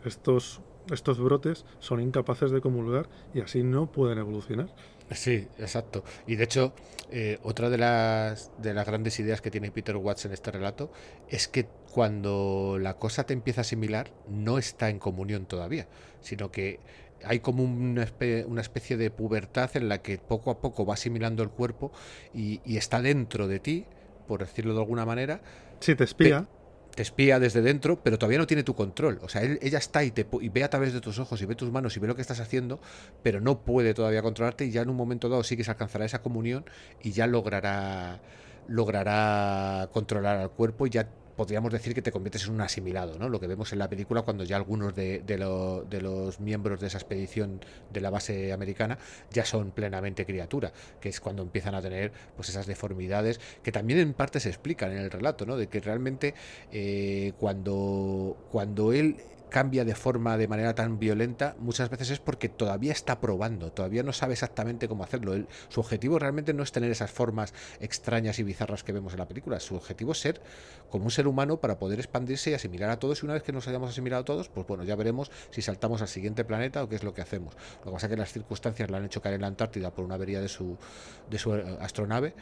estos 0.04 0.60
estos 0.92 1.20
brotes 1.20 1.66
son 1.80 2.02
incapaces 2.02 2.52
de 2.52 2.62
comulgar 2.62 3.10
y 3.34 3.42
así 3.42 3.64
no 3.64 3.92
pueden 3.92 4.20
evolucionar. 4.20 4.70
Sí, 5.12 5.48
exacto. 5.60 6.04
Y 6.26 6.36
de 6.36 6.44
hecho, 6.46 6.74
eh, 7.12 7.40
otra 7.44 7.70
de 7.70 7.78
las, 7.78 8.52
de 8.58 8.74
las 8.74 8.86
grandes 8.88 9.20
ideas 9.20 9.42
que 9.42 9.52
tiene 9.52 9.72
Peter 9.72 9.96
Watts 9.96 10.26
en 10.26 10.32
este 10.34 10.52
relato 10.52 10.92
es 11.30 11.48
que 11.48 11.68
cuando 11.92 12.78
la 12.80 12.96
cosa 12.96 13.26
te 13.26 13.34
empieza 13.34 13.62
a 13.62 13.64
asimilar, 13.64 14.12
no 14.28 14.58
está 14.58 14.90
en 14.90 14.98
comunión 15.00 15.46
todavía, 15.46 15.88
sino 16.22 16.52
que 16.52 16.80
hay 17.24 17.40
como 17.40 17.64
una 17.64 18.04
especie, 18.04 18.46
una 18.46 18.62
especie 18.62 18.98
de 18.98 19.12
pubertad 19.12 19.70
en 19.78 19.90
la 19.90 20.02
que 20.02 20.18
poco 20.18 20.52
a 20.52 20.60
poco 20.60 20.86
va 20.86 20.96
asimilando 20.96 21.44
el 21.44 21.50
cuerpo 21.50 21.92
y, 22.34 22.62
está 22.66 23.02
dentro 23.02 23.48
de 23.48 23.60
ti, 23.60 23.86
por 24.28 24.40
decirlo 24.40 24.74
de 24.74 24.80
alguna 24.80 25.06
manera. 25.06 25.42
Sí, 25.80 25.96
te 25.96 26.04
espía 26.04 26.48
te 26.48 26.48
espía 27.04 27.40
desde 27.40 27.62
dentro, 27.62 28.02
pero 28.02 28.18
todavía 28.18 28.40
no 28.40 28.48
tiene 28.48 28.64
tu 28.64 28.76
control. 28.76 29.20
O 29.22 29.30
sea, 29.30 29.44
ella 29.44 29.78
está 29.78 30.04
y, 30.04 30.12
te, 30.12 30.26
y 30.42 30.50
ve 30.50 30.64
a 30.64 30.70
través 30.70 30.94
de 30.94 31.02
tus 31.02 31.20
ojos 31.20 31.42
y 31.42 31.46
ve 31.46 31.56
tus 31.56 31.72
manos 31.72 31.96
y 31.98 32.00
ve 32.00 32.08
lo 32.08 32.16
que 32.16 32.22
estás 32.22 32.40
haciendo, 32.40 32.80
pero 33.24 33.42
no 33.42 33.62
puede 33.62 33.94
todavía 33.94 34.22
controlarte 34.22 34.66
y 34.66 34.72
ya 34.72 34.82
en 34.82 34.90
un 34.90 34.96
momento 34.96 35.30
dado 35.30 35.44
sí 35.44 35.58
que 35.58 35.64
se 35.64 35.72
alcanzará 35.72 36.06
esa 36.06 36.22
comunión 36.22 36.66
y 37.02 37.12
ya 37.12 37.28
logrará 37.28 38.20
logrará 38.68 39.90
controlar 39.92 40.38
al 40.38 40.50
cuerpo 40.50 40.88
y 40.88 40.90
ya 40.90 41.08
podríamos 41.36 41.72
decir 41.72 41.94
que 41.94 42.02
te 42.02 42.12
conviertes 42.12 42.46
en 42.46 42.54
un 42.54 42.62
asimilado, 42.62 43.18
¿no? 43.20 43.30
Lo 43.30 43.40
que 43.40 43.48
vemos 43.48 43.72
en 43.74 43.80
la 43.80 43.90
película 43.90 44.22
cuando 44.22 44.44
ya 44.44 44.56
algunos 44.56 44.96
de, 44.96 45.24
los 46.02 46.40
miembros 46.40 46.80
de 46.80 46.88
esa 46.88 46.98
expedición 46.98 47.62
de 47.92 48.02
la 48.02 48.10
base 48.10 48.54
americana 48.54 48.98
ya 49.32 49.46
son 49.46 49.72
plenamente 49.72 50.26
criatura, 50.26 50.72
que 51.00 51.10
es 51.10 51.20
cuando 51.20 51.44
empiezan 51.44 51.76
a 51.76 51.82
tener 51.82 52.12
pues 52.36 52.50
esas 52.50 52.68
deformidades 52.68 53.40
que 53.64 53.72
también 53.72 54.00
en 54.00 54.14
parte 54.14 54.40
se 54.40 54.50
explican 54.50 54.92
en 54.92 55.00
el 55.00 55.12
relato, 55.12 55.46
¿no? 55.46 55.58
De 55.58 55.68
que 55.68 55.80
realmente 55.80 56.34
eh, 56.72 57.34
cuando, 57.40 58.38
cuando 58.52 58.94
él 58.94 59.18
cambia 59.56 59.86
de 59.86 59.96
forma 59.96 60.36
de 60.36 60.50
manera 60.50 60.76
tan 60.76 61.00
violenta, 61.00 61.56
muchas 61.60 61.90
veces 61.90 62.10
es 62.10 62.20
porque 62.20 62.50
todavía 62.50 62.92
está 62.92 63.22
probando, 63.22 63.72
todavía 63.72 64.04
no 64.04 64.12
sabe 64.12 64.34
exactamente 64.34 64.90
cómo 64.90 65.06
hacerlo. 65.06 65.34
su 65.70 65.80
objetivo 65.80 66.20
realmente 66.20 66.54
no 66.54 66.62
es 66.62 66.74
tener 66.74 66.92
esas 66.92 67.10
formas 67.10 67.54
extrañas 67.80 68.38
y 68.40 68.44
bizarras 68.44 68.84
que 68.84 68.92
vemos 68.92 69.14
en 69.14 69.20
la 69.20 69.30
película, 69.30 69.62
su 69.62 69.76
objetivo 69.76 70.12
es 70.12 70.20
ser 70.20 70.42
como 70.90 71.06
un 71.06 71.12
ser 71.12 71.26
humano 71.26 71.62
para 71.62 71.80
poder 71.80 72.00
expandirse 72.00 72.52
y 72.52 72.54
asimilar 72.54 72.90
a 72.90 73.00
todos 73.00 73.24
y 73.24 73.26
una 73.26 73.36
vez 73.36 73.44
que 73.44 73.54
nos 73.54 73.66
hayamos 73.70 73.92
asimilado 73.92 74.24
a 74.24 74.26
todos, 74.26 74.50
pues 74.50 74.68
bueno, 74.68 74.84
ya 74.84 74.98
veremos 74.98 75.32
si 75.52 75.62
saltamos 75.62 76.02
al 76.02 76.10
siguiente 76.10 76.44
planeta 76.44 76.84
o 76.84 76.90
qué 76.90 76.96
es 76.96 77.06
lo 77.06 77.14
que 77.14 77.22
hacemos. 77.22 77.56
Lo 77.80 77.86
que 77.86 77.92
pasa 77.92 78.08
es 78.08 78.10
que 78.10 78.18
las 78.18 78.34
circunstancias 78.34 78.92
lo 78.92 78.98
han 78.98 79.06
hecho 79.06 79.22
caer 79.22 79.36
en 79.36 79.42
la 79.42 79.48
Antártida 79.48 79.90
por 79.90 80.04
una 80.04 80.16
avería 80.16 80.42
de 80.42 80.50
su, 80.50 80.78
de 81.30 81.40
su 81.40 81.56
eh, 81.56 81.78
astronave. 81.80 82.34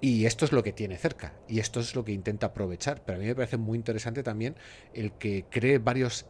Y 0.00 0.26
esto 0.26 0.44
es 0.44 0.52
lo 0.52 0.62
que 0.62 0.72
tiene 0.72 0.96
cerca 0.96 1.34
y 1.48 1.58
esto 1.58 1.80
es 1.80 1.94
lo 1.96 2.04
que 2.04 2.12
intenta 2.12 2.46
aprovechar. 2.46 3.02
Pero 3.04 3.18
a 3.18 3.20
mí 3.20 3.26
me 3.26 3.34
parece 3.34 3.56
muy 3.56 3.76
interesante 3.76 4.22
también 4.22 4.54
el 4.94 5.12
que 5.12 5.44
cree 5.50 5.78
varios, 5.78 6.26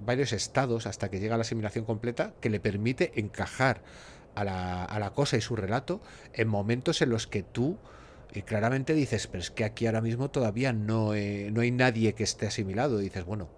varios 0.00 0.32
estados 0.32 0.86
hasta 0.86 1.10
que 1.10 1.18
llega 1.18 1.34
a 1.34 1.38
la 1.38 1.42
asimilación 1.42 1.84
completa 1.84 2.34
que 2.40 2.50
le 2.50 2.60
permite 2.60 3.12
encajar 3.16 3.82
a 4.34 4.44
la, 4.44 4.84
a 4.84 4.98
la 5.00 5.10
cosa 5.10 5.36
y 5.36 5.40
su 5.40 5.56
relato 5.56 6.00
en 6.32 6.46
momentos 6.46 7.02
en 7.02 7.10
los 7.10 7.26
que 7.26 7.42
tú 7.42 7.78
eh, 8.32 8.42
claramente 8.42 8.94
dices, 8.94 9.26
pero 9.26 9.40
es 9.40 9.50
que 9.50 9.64
aquí 9.64 9.86
ahora 9.86 10.00
mismo 10.00 10.30
todavía 10.30 10.72
no, 10.72 11.14
eh, 11.14 11.50
no 11.52 11.62
hay 11.62 11.70
nadie 11.70 12.14
que 12.14 12.24
esté 12.24 12.46
asimilado. 12.46 13.00
Y 13.00 13.04
dices, 13.04 13.24
bueno, 13.24 13.48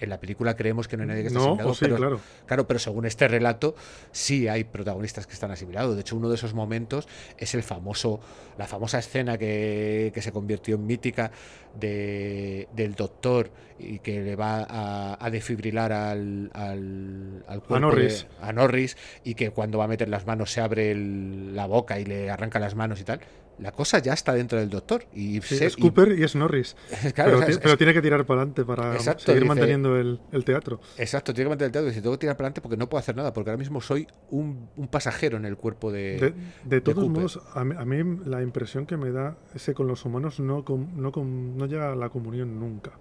en 0.00 0.10
la 0.10 0.18
película 0.18 0.56
creemos 0.56 0.88
que 0.88 0.96
no 0.96 1.02
hay 1.02 1.08
nadie 1.08 1.22
que 1.22 1.28
esté 1.28 1.38
asimilado, 1.38 1.74
pero, 1.78 1.96
claro. 1.96 2.20
claro. 2.46 2.66
pero 2.66 2.78
según 2.80 3.06
este 3.06 3.28
relato 3.28 3.74
sí 4.12 4.48
hay 4.48 4.64
protagonistas 4.64 5.26
que 5.26 5.34
están 5.34 5.50
asimilados. 5.50 5.94
De 5.94 6.00
hecho, 6.00 6.16
uno 6.16 6.28
de 6.28 6.34
esos 6.34 6.54
momentos 6.54 7.08
es 7.38 7.54
el 7.54 7.62
famoso, 7.62 8.20
la 8.58 8.66
famosa 8.66 8.98
escena 8.98 9.38
que, 9.38 10.12
se 10.20 10.32
convirtió 10.32 10.74
en 10.74 10.86
mítica 10.86 11.30
de, 11.78 12.68
del 12.74 12.94
doctor 12.94 13.50
y 13.78 14.00
que 14.00 14.20
le 14.20 14.36
va 14.36 14.66
a, 15.18 15.30
defibrilar 15.30 15.92
al, 15.92 16.50
al, 16.52 17.42
cuerpo 17.46 17.76
a 17.76 17.80
Norris. 17.80 18.26
a 18.42 18.52
Norris 18.52 18.96
y 19.24 19.34
que 19.34 19.50
cuando 19.50 19.78
va 19.78 19.84
a 19.84 19.88
meter 19.88 20.08
las 20.08 20.26
manos 20.26 20.52
se 20.52 20.60
abre 20.60 20.94
la 20.94 21.66
boca 21.66 21.98
y 21.98 22.04
le 22.04 22.30
arranca 22.30 22.58
las 22.58 22.74
manos 22.74 23.00
y 23.00 23.04
tal 23.04 23.20
la 23.60 23.72
cosa 23.72 23.98
ya 23.98 24.14
está 24.14 24.32
dentro 24.32 24.58
del 24.58 24.70
doctor. 24.70 25.04
Y 25.12 25.38
es 25.38 25.76
Cooper 25.76 26.18
y, 26.18 26.24
es 26.24 26.34
Norris. 26.34 26.76
pero, 27.14 27.76
tiene 27.76 27.92
que 27.92 28.02
tirar 28.02 28.24
para 28.24 28.42
adelante 28.42 28.64
para 28.64 28.98
seguir 28.98 29.44
manteniendo 29.44 29.96
el, 29.98 30.18
teatro. 30.44 30.80
Exacto, 30.96 31.34
tiene 31.34 31.46
que 31.46 31.48
mantener 31.50 31.68
el 31.68 31.72
teatro. 31.72 31.88
Dice, 31.88 32.02
tengo 32.02 32.14
que 32.14 32.20
tirar 32.20 32.36
para 32.36 32.46
adelante 32.46 32.60
porque 32.60 32.76
no 32.76 32.88
puedo 32.88 33.00
hacer 33.00 33.16
nada, 33.16 33.32
porque 33.32 33.50
ahora 33.50 33.58
mismo 33.58 33.80
soy 33.80 34.06
un, 34.30 34.68
pasajero 34.90 35.36
en 35.36 35.44
el 35.44 35.56
cuerpo 35.56 35.92
de. 35.92 36.34
De, 36.64 36.80
todos 36.80 37.08
modos, 37.08 37.40
a 37.54 37.64
mí, 37.64 38.20
la 38.24 38.42
impresión 38.42 38.86
que 38.86 38.96
me 38.96 39.10
da 39.10 39.36
es 39.54 39.66
que 39.66 39.74
con 39.74 39.86
los 39.86 40.04
humanos 40.04 40.40
no, 40.40 40.64
no, 40.66 41.12
no 41.12 41.66
llega 41.66 41.92
a 41.92 41.96
la 41.96 42.08
comunión 42.08 42.58
nunca. 42.58 42.92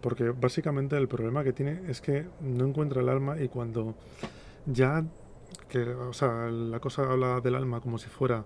Porque 0.00 0.30
básicamente 0.30 0.96
el 0.96 1.08
problema 1.08 1.44
que 1.44 1.52
tiene 1.52 1.80
es 1.88 2.00
que 2.00 2.26
no 2.40 2.66
encuentra 2.66 3.00
el 3.00 3.08
alma 3.08 3.40
y 3.40 3.48
cuando 3.48 3.94
ya. 4.66 5.04
Que, 5.68 5.80
o 5.82 6.12
sea, 6.12 6.50
la 6.50 6.80
cosa 6.80 7.02
habla 7.02 7.40
del 7.40 7.54
alma 7.54 7.80
como 7.80 7.98
si 7.98 8.08
fuera 8.08 8.44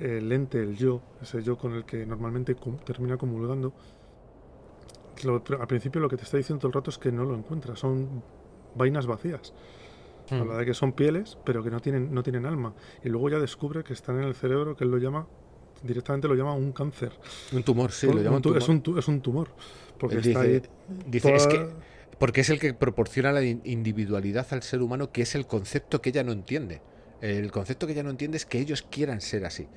el 0.00 0.30
ente, 0.32 0.60
el 0.62 0.76
yo, 0.76 1.00
ese 1.22 1.42
yo 1.42 1.56
con 1.56 1.74
el 1.74 1.84
que 1.84 2.06
normalmente 2.06 2.56
termina 2.84 3.16
comulgando, 3.16 3.72
al 5.26 5.66
principio 5.66 6.00
lo 6.00 6.08
que 6.08 6.16
te 6.16 6.22
está 6.22 6.36
diciendo 6.36 6.60
todo 6.60 6.68
el 6.68 6.74
rato 6.74 6.90
es 6.90 6.98
que 6.98 7.10
no 7.10 7.24
lo 7.24 7.34
encuentras, 7.34 7.78
son 7.78 8.22
vainas 8.74 9.06
vacías. 9.06 9.52
Hmm. 10.30 10.42
Habla 10.42 10.58
de 10.58 10.66
que 10.66 10.74
son 10.74 10.92
pieles, 10.92 11.38
pero 11.44 11.64
que 11.64 11.70
no 11.70 11.80
tienen, 11.80 12.12
no 12.12 12.22
tienen 12.22 12.46
alma. 12.46 12.74
Y 13.02 13.08
luego 13.08 13.30
ya 13.30 13.38
descubre 13.38 13.82
que 13.82 13.94
están 13.94 14.18
en 14.18 14.24
el 14.24 14.34
cerebro, 14.34 14.76
que 14.76 14.84
él 14.84 14.90
lo 14.90 14.98
llama, 14.98 15.26
directamente 15.82 16.28
lo 16.28 16.34
llama 16.34 16.54
un 16.54 16.72
cáncer. 16.72 17.12
Un 17.52 17.62
tumor, 17.62 17.92
sí, 17.92 18.06
lo 18.06 18.20
llama 18.20 18.36
un 18.36 18.42
tumor. 18.42 18.58
Es, 18.58 18.68
un, 18.68 18.82
es 18.96 19.08
un 19.08 19.20
tumor. 19.20 19.48
Porque 19.98 20.18
está 20.18 20.42
ahí 20.42 20.62
dice 21.06 21.34
es 21.34 21.46
que 21.46 21.66
porque 22.18 22.40
es 22.40 22.50
el 22.50 22.58
que 22.58 22.74
proporciona 22.74 23.32
la 23.32 23.44
individualidad 23.44 24.46
al 24.50 24.62
ser 24.62 24.82
humano, 24.82 25.12
que 25.12 25.22
es 25.22 25.34
el 25.34 25.46
concepto 25.46 26.02
que 26.02 26.10
ella 26.10 26.24
no 26.24 26.32
entiende. 26.32 26.82
El 27.20 27.50
concepto 27.50 27.86
que 27.86 27.94
ya 27.94 28.02
no 28.02 28.10
entiende 28.10 28.36
es 28.36 28.46
que 28.46 28.58
ellos 28.58 28.82
quieran 28.82 29.20
ser 29.20 29.44
así. 29.44 29.68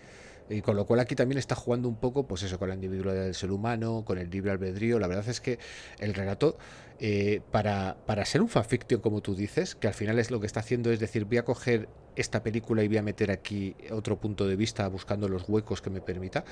Y 0.50 0.62
con 0.62 0.76
lo 0.76 0.86
cual 0.86 1.00
aquí 1.00 1.16
también 1.16 1.38
está 1.38 1.56
jugando 1.56 1.88
un 1.88 1.96
poco, 1.96 2.28
pues 2.28 2.44
eso, 2.44 2.60
con 2.60 2.68
la 2.68 2.76
individualidad 2.76 3.24
del 3.24 3.36
ser 3.36 3.52
humano, 3.52 4.04
con 4.06 4.18
el 4.18 4.30
libre 4.30 4.52
albedrío. 4.52 5.00
La 5.00 5.08
verdad 5.08 5.28
es 5.30 5.40
que 5.40 5.60
el 6.00 6.14
relato, 6.14 6.58
eh, 7.00 7.42
para, 7.52 7.98
para 8.06 8.26
ser 8.26 8.42
un 8.42 8.50
fanfiction, 8.50 9.00
como 9.00 9.22
tú 9.22 9.34
dices, 9.34 9.76
que 9.76 9.88
al 9.88 9.94
final 9.94 10.20
es 10.20 10.30
lo 10.30 10.42
que 10.42 10.48
está 10.48 10.60
haciendo, 10.60 10.92
es 10.92 11.00
decir, 11.00 11.24
voy 11.24 11.38
a 11.38 11.46
coger 11.46 11.88
esta 12.16 12.44
película 12.44 12.84
y 12.84 12.88
voy 12.88 12.98
a 12.98 13.02
meter 13.02 13.32
aquí 13.32 13.76
otro 13.92 14.18
punto 14.18 14.48
de 14.48 14.56
vista 14.56 14.88
buscando 14.88 15.28
los 15.28 15.48
huecos 15.48 15.82
que 15.82 15.90
me 15.90 16.02
permita, 16.02 16.44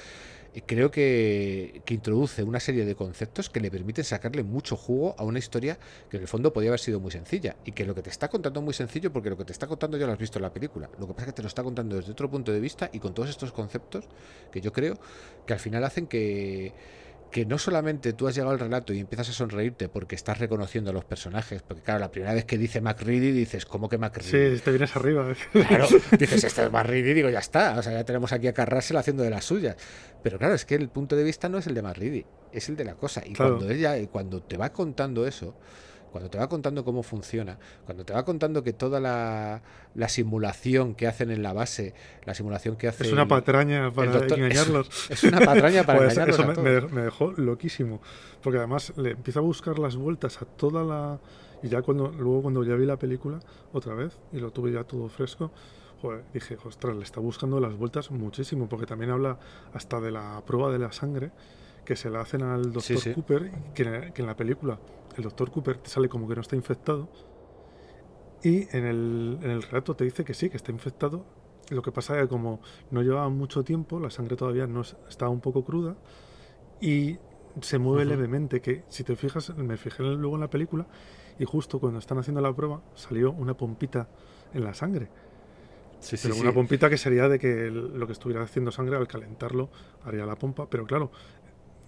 creo 0.66 0.92
que, 0.92 1.82
introduce 1.90 2.44
una 2.44 2.60
serie 2.60 2.86
de 2.86 2.96
conceptos 2.96 3.50
que 3.50 3.60
le 3.60 3.70
permiten 3.70 4.04
sacarle 4.04 4.44
mucho 4.44 4.76
jugo 4.76 5.16
a 5.18 5.24
una 5.24 5.40
historia 5.40 5.78
que 6.10 6.18
en 6.18 6.24
el 6.24 6.28
fondo 6.28 6.54
podría 6.54 6.72
haber 6.72 6.80
sido 6.80 7.00
muy 7.00 7.12
sencilla 7.12 7.56
y 7.66 7.72
que 7.72 7.86
lo 7.86 7.94
que 7.96 8.02
te 8.02 8.10
está 8.10 8.28
contando 8.28 8.60
es 8.60 8.64
muy 8.64 8.74
sencillo 8.74 9.12
porque 9.12 9.30
lo 9.30 9.38
que 9.38 9.46
te 9.46 9.52
está 9.52 9.68
contando 9.68 9.98
ya 9.98 10.06
lo 10.06 10.14
has 10.14 10.20
visto 10.20 10.40
en 10.40 10.44
la 10.44 10.54
película. 10.54 10.90
Lo 11.00 11.08
que 11.08 11.14
pasa 11.14 11.26
es 11.28 11.34
que 11.34 11.36
te 11.38 11.42
lo 11.42 11.48
está 11.48 11.64
contando 11.64 11.96
desde 11.96 12.12
otro 12.12 12.30
punto 12.30 12.52
de 12.52 12.60
vista 12.60 12.90
y 12.92 13.00
con 13.00 13.14
todos 13.14 13.30
estos 13.30 13.52
conceptos 13.52 14.06
que 14.52 14.62
yo 14.62 14.72
creo 14.72 15.00
que 15.46 15.54
al 15.54 15.60
final 15.60 15.84
hacen 15.84 16.08
que 16.08 16.74
que 17.32 17.46
no 17.46 17.58
solamente 17.58 18.14
tú 18.14 18.28
has 18.28 18.36
llegado 18.36 18.52
al 18.52 18.60
relato 18.60 18.94
y 18.94 19.00
empiezas 19.00 19.30
a 19.30 19.34
sonreírte 19.34 19.90
porque 19.90 20.16
estás 20.16 20.40
reconociendo 20.40 20.92
a 20.92 20.94
los 20.94 21.06
personajes, 21.06 21.62
porque 21.62 21.84
claro, 21.84 22.00
la 22.00 22.12
primera 22.12 22.34
vez 22.34 22.46
que 22.46 22.58
dice 22.58 22.82
MacReady 22.82 23.32
dices, 23.32 23.66
¿cómo 23.66 23.88
que 23.90 23.98
MacReady? 23.98 24.58
Sí, 24.58 24.62
te 24.64 24.72
vienes 24.72 24.96
arriba. 24.96 25.34
Claro, 25.70 25.88
dices, 26.18 26.44
este 26.44 26.64
es 26.64 26.72
MacReady, 26.72 27.14
digo, 27.14 27.30
ya 27.30 27.40
está, 27.40 27.78
o 27.78 27.84
sea, 27.84 27.94
ya 27.94 28.04
tenemos 28.04 28.34
aquí 28.34 28.48
a 28.48 28.54
Carrasel 28.54 28.98
haciendo 28.98 29.24
de 29.24 29.30
las 29.30 29.46
suyas. 29.46 29.76
Pero 30.24 30.38
claro, 30.40 30.56
es 30.56 30.66
que 30.66 30.76
el 30.76 30.90
punto 30.90 31.16
de 31.16 31.24
vista 31.24 31.50
no 31.50 31.58
es 31.58 31.68
el 31.68 31.76
de 31.76 31.82
MacReady, 31.82 32.26
es 32.52 32.70
el 32.70 32.76
de 32.76 32.86
la 32.86 32.96
cosa. 32.96 33.22
Y 33.26 33.36
cuando 33.36 33.70
ella, 33.70 33.96
cuando 34.08 34.42
te 34.42 34.58
va 34.58 34.72
contando 34.72 35.28
eso, 35.28 35.56
cuando 36.12 36.30
te 36.30 36.38
va 36.38 36.50
contando 36.50 36.84
cómo 36.84 37.04
funciona, 37.04 37.58
cuando 37.86 38.06
te 38.06 38.14
va 38.14 38.24
contando 38.26 38.64
que 38.64 38.74
toda 38.74 39.00
la, 39.00 39.62
simulación 40.08 40.96
que 40.96 41.08
hacen 41.08 41.32
en 41.32 41.44
la 41.44 41.54
base, 41.54 41.94
la 42.26 42.34
simulación 42.34 42.76
que 42.76 42.88
hace. 42.88 43.04
Es 43.10 43.14
una 43.14 43.28
patraña 43.28 43.92
para 43.92 44.26
engañarlos. 44.26 45.10
Es, 45.10 45.24
una 45.24 45.40
patraña 45.40 45.84
para 45.84 46.00
pues 46.00 46.18
engañarlos. 46.18 46.58
Eso 46.58 46.90
me, 46.90 47.02
dejó 47.02 47.32
loquísimo. 47.34 48.02
Porque 48.42 48.58
además 48.58 48.94
le 48.98 49.12
empieza 49.12 49.40
a 49.40 49.44
buscar 49.44 49.80
las 49.80 49.96
vueltas 49.96 50.42
a 50.42 50.46
toda 50.46 50.84
la. 50.84 51.20
Y 51.62 51.68
ya 51.68 51.82
cuando 51.82 52.10
luego 52.10 52.42
cuando 52.44 52.64
ya 52.64 52.76
vi 52.76 52.86
la 52.86 52.98
película 52.98 53.40
otra 53.74 53.94
vez 53.94 54.18
y 54.32 54.40
lo 54.40 54.52
tuve 54.52 54.72
ya 54.72 54.86
todo 54.86 55.10
fresco, 55.10 55.52
dije, 56.34 56.58
ostras, 56.64 56.96
le 56.96 57.04
está 57.04 57.20
buscando 57.20 57.60
las 57.60 57.76
vueltas 57.76 58.12
muchísimo, 58.12 58.70
porque 58.70 58.86
también 58.86 59.12
habla 59.12 59.38
hasta 59.74 60.00
de 60.00 60.12
la 60.12 60.42
prueba 60.46 60.72
de 60.72 60.80
la 60.80 60.92
sangre 60.92 61.32
que 61.84 61.96
se 61.96 62.10
la 62.10 62.22
hacen 62.22 62.44
al 62.44 62.72
doctor 62.72 63.14
Cooper, 63.14 63.52
que, 63.74 64.12
que 64.14 64.22
en 64.22 64.28
la 64.28 64.36
película 64.38 64.80
el 65.20 65.24
doctor 65.24 65.52
Cooper 65.52 65.78
te 65.78 65.90
sale 65.90 66.10
como 66.10 66.28
que 66.28 66.36
no 66.36 66.42
está 66.42 66.56
infectado 66.56 67.10
y 68.42 68.76
en 68.76 68.86
el, 68.86 69.38
en 69.42 69.52
el 69.52 69.62
relato 69.62 69.96
te 69.96 70.06
dice 70.06 70.24
que 70.24 70.34
sí, 70.34 70.50
que 70.50 70.58
está 70.58 70.72
infectado. 70.72 71.26
Lo 71.70 71.82
que 71.82 71.92
pasa 71.92 72.16
es 72.16 72.24
que 72.24 72.30
como 72.30 72.62
no 72.90 73.04
llevaba 73.04 73.30
mucho 73.30 73.64
tiempo, 73.64 74.00
la 74.00 74.10
sangre 74.10 74.36
todavía 74.36 74.66
no 74.66 74.82
estaba 74.82 75.30
un 75.30 75.42
poco 75.42 75.64
cruda 75.64 75.98
y 76.82 77.18
se 77.62 77.78
mueve 77.78 78.06
levemente, 78.06 78.62
que 78.62 78.84
si 78.88 79.04
te 79.04 79.16
fijas, 79.16 79.56
me 79.58 79.76
fijé 79.76 80.04
luego 80.04 80.36
en 80.36 80.42
la 80.42 80.50
película 80.50 80.88
y 81.38 81.46
justo 81.46 81.80
cuando 81.80 82.00
están 82.00 82.18
haciendo 82.18 82.42
la 82.42 82.54
prueba 82.54 82.82
salió 82.96 83.32
una 83.32 83.56
pompita 83.56 84.08
en 84.54 84.64
la 84.64 84.74
sangre. 84.74 85.10
Sí, 86.00 86.16
pero 86.24 86.38
una 86.38 86.54
pompita 86.54 86.90
que 86.90 86.98
sería 86.98 87.28
de 87.28 87.40
que 87.40 87.70
lo 87.70 88.08
que 88.08 88.14
estuviera 88.14 88.42
haciendo 88.42 88.72
sangre 88.72 88.96
al 88.96 89.08
calentarlo 89.08 89.70
haría 90.06 90.26
la 90.26 90.38
pompa, 90.38 90.70
pero 90.70 90.86
claro, 90.86 91.12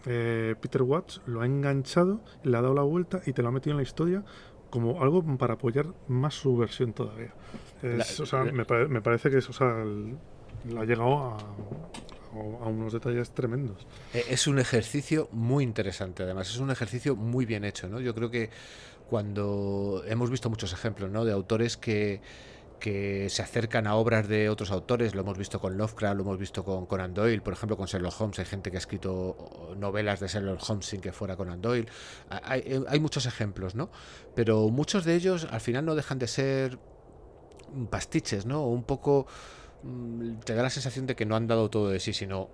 eh, 0.05 0.55
Peter 0.59 0.81
Watts 0.81 1.21
lo 1.25 1.41
ha 1.41 1.45
enganchado, 1.45 2.21
le 2.43 2.57
ha 2.57 2.61
dado 2.61 2.73
la 2.73 2.81
vuelta 2.81 3.21
y 3.25 3.33
te 3.33 3.41
lo 3.41 3.49
ha 3.49 3.51
metido 3.51 3.71
en 3.71 3.77
la 3.77 3.83
historia 3.83 4.23
como 4.69 5.01
algo 5.01 5.23
para 5.37 5.55
apoyar 5.55 5.87
más 6.07 6.33
su 6.33 6.55
versión 6.57 6.93
todavía. 6.93 7.33
me, 8.53 9.01
parece 9.01 9.29
que 9.29 9.37
eso, 9.37 9.51
ha 9.63 10.85
llegado 10.85 11.17
a, 11.17 11.37
a, 12.33 12.67
unos 12.67 12.93
detalles 12.93 13.31
tremendos. 13.31 13.85
E, 14.13 14.23
es 14.29 14.47
un 14.47 14.59
ejercicio 14.59 15.27
muy 15.31 15.63
interesante, 15.63 16.23
además, 16.23 16.49
es 16.49 16.57
un 16.57 16.71
ejercicio 16.71 17.15
muy 17.15 17.45
bien 17.45 17.65
hecho, 17.65 17.89
¿no? 17.89 17.99
Yo 17.99 18.15
creo 18.15 18.31
que 18.31 18.49
cuando 19.09 20.03
hemos 20.07 20.31
visto 20.31 20.49
muchos 20.49 20.71
ejemplos, 20.71 21.11
¿no? 21.11 21.25
De 21.25 21.33
autores 21.33 21.75
que 21.75 22.21
que 22.81 23.29
se 23.29 23.41
acercan 23.41 23.87
a 23.87 23.95
obras 23.95 24.27
de 24.27 24.49
otros 24.49 24.71
autores, 24.71 25.15
lo 25.15 25.21
hemos 25.21 25.37
visto 25.37 25.61
con 25.61 25.77
Lovecraft, 25.77 26.17
lo 26.17 26.23
hemos 26.23 26.37
visto 26.37 26.65
con 26.65 26.85
Conan 26.85 27.13
Doyle, 27.13 27.41
por 27.41 27.53
ejemplo 27.53 27.77
con 27.77 27.85
Sherlock 27.85 28.19
Holmes, 28.19 28.39
hay 28.39 28.45
gente 28.45 28.71
que 28.71 28.77
ha 28.77 28.79
escrito 28.79 29.73
novelas 29.77 30.19
de 30.19 30.27
Sherlock 30.27 30.69
Holmes 30.69 30.85
sin 30.85 30.99
que 30.99 31.13
fuera 31.13 31.37
Conan 31.37 31.61
Doyle, 31.61 31.87
hay, 32.29 32.83
hay 32.89 32.99
muchos 32.99 33.25
ejemplos, 33.25 33.75
¿no? 33.75 33.89
Pero 34.35 34.67
muchos 34.69 35.05
de 35.05 35.15
ellos 35.15 35.47
al 35.49 35.61
final 35.61 35.85
no 35.85 35.95
dejan 35.95 36.19
de 36.19 36.27
ser 36.27 36.79
pastiches, 37.89 38.45
¿no? 38.45 38.67
Un 38.67 38.83
poco 38.83 39.27
mm, 39.83 40.39
te 40.39 40.55
da 40.55 40.63
la 40.63 40.69
sensación 40.69 41.05
de 41.05 41.15
que 41.15 41.25
no 41.25 41.37
han 41.37 41.47
dado 41.47 41.69
todo 41.69 41.89
de 41.89 41.99
sí, 41.99 42.11
sino 42.11 42.49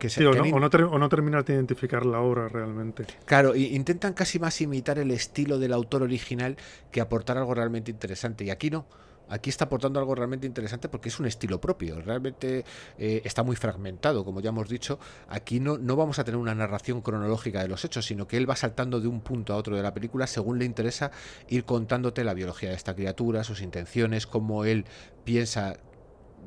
o, 0.00 0.58
no, 0.58 0.66
o, 0.66 1.08
terminas 1.08 1.44
de 1.44 1.54
identificar 1.54 2.06
la 2.06 2.20
obra 2.20 2.48
realmente. 2.48 3.04
Claro, 3.26 3.54
intentan 3.54 4.14
casi 4.14 4.38
más 4.38 4.60
imitar 4.60 4.98
el 4.98 5.10
estilo 5.10 5.58
del 5.58 5.72
autor 5.72 6.02
original 6.02 6.56
que 6.90 7.00
aportar 7.00 7.36
algo 7.36 7.54
realmente 7.54 7.90
interesante. 7.90 8.44
Y 8.44 8.50
aquí 8.50 8.70
no. 8.70 8.86
Aquí 9.30 9.48
está 9.48 9.64
aportando 9.64 9.98
algo 9.98 10.14
realmente 10.14 10.46
interesante 10.46 10.88
porque 10.88 11.08
es 11.08 11.18
un 11.18 11.26
estilo 11.26 11.60
propio. 11.60 12.00
Realmente 12.00 12.64
eh, 12.98 13.22
está 13.24 13.42
muy 13.42 13.56
fragmentado, 13.56 14.24
como 14.24 14.40
ya 14.40 14.50
hemos 14.50 14.68
dicho. 14.68 14.98
Aquí 15.28 15.60
no, 15.60 15.78
no 15.78 15.96
vamos 15.96 16.18
a 16.18 16.24
tener 16.24 16.38
una 16.38 16.54
narración 16.54 17.00
cronológica 17.00 17.62
de 17.62 17.68
los 17.68 17.84
hechos, 17.84 18.04
sino 18.04 18.26
que 18.26 18.36
él 18.36 18.48
va 18.48 18.56
saltando 18.56 19.00
de 19.00 19.08
un 19.08 19.20
punto 19.20 19.52
a 19.52 19.56
otro 19.56 19.76
de 19.76 19.82
la 19.82 19.94
película 19.94 20.26
según 20.26 20.58
le 20.58 20.64
interesa 20.64 21.10
ir 21.48 21.64
contándote 21.64 22.24
la 22.24 22.34
biología 22.34 22.70
de 22.70 22.74
esta 22.74 22.94
criatura, 22.94 23.44
sus 23.44 23.62
intenciones, 23.62 24.26
cómo 24.26 24.64
él 24.64 24.84
piensa 25.24 25.76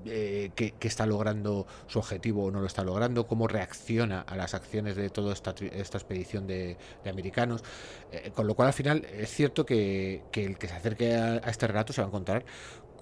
eh, 0.06 0.52
que, 0.56 0.74
está 0.82 1.06
logrando 1.06 1.66
su 1.88 2.00
objetivo 2.00 2.46
o 2.46 2.52
no 2.52 2.60
lo 2.60 2.68
está 2.68 2.84
logrando, 2.84 3.26
cómo 3.26 3.48
reacciona 3.48 4.22
a 4.22 4.36
las 4.36 4.54
acciones 4.54 4.96
de 4.96 5.10
toda 5.10 5.34
esta, 5.34 5.56
esta 5.72 5.98
expedición 5.98 6.46
de, 6.48 6.78
americanos. 7.06 7.64
Eh, 8.12 8.32
con 8.34 8.48
lo 8.48 8.56
cual, 8.56 8.68
al 8.68 8.74
final, 8.74 9.06
es 9.06 9.30
cierto 9.30 9.66
que, 9.66 10.24
el 10.34 10.58
que 10.58 10.68
se 10.68 10.74
acerque 10.74 11.16
a, 11.16 11.38
este 11.38 11.68
relato 11.68 11.94
se 11.94 12.02
va 12.02 12.08
a 12.08 12.10
encontrar 12.10 12.46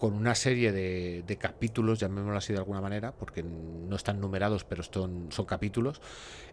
con 0.02 0.16
una 0.16 0.34
serie 0.34 0.72
de, 0.72 1.38
capítulos, 1.40 2.00
llamémoslo 2.00 2.36
así 2.36 2.54
de 2.54 2.58
alguna 2.58 2.82
manera, 2.82 3.12
porque 3.12 3.44
no 3.44 3.96
están 3.96 4.20
numerados, 4.20 4.64
pero 4.64 4.82
son, 4.82 5.28
son 5.30 5.46
capítulos, 5.46 6.02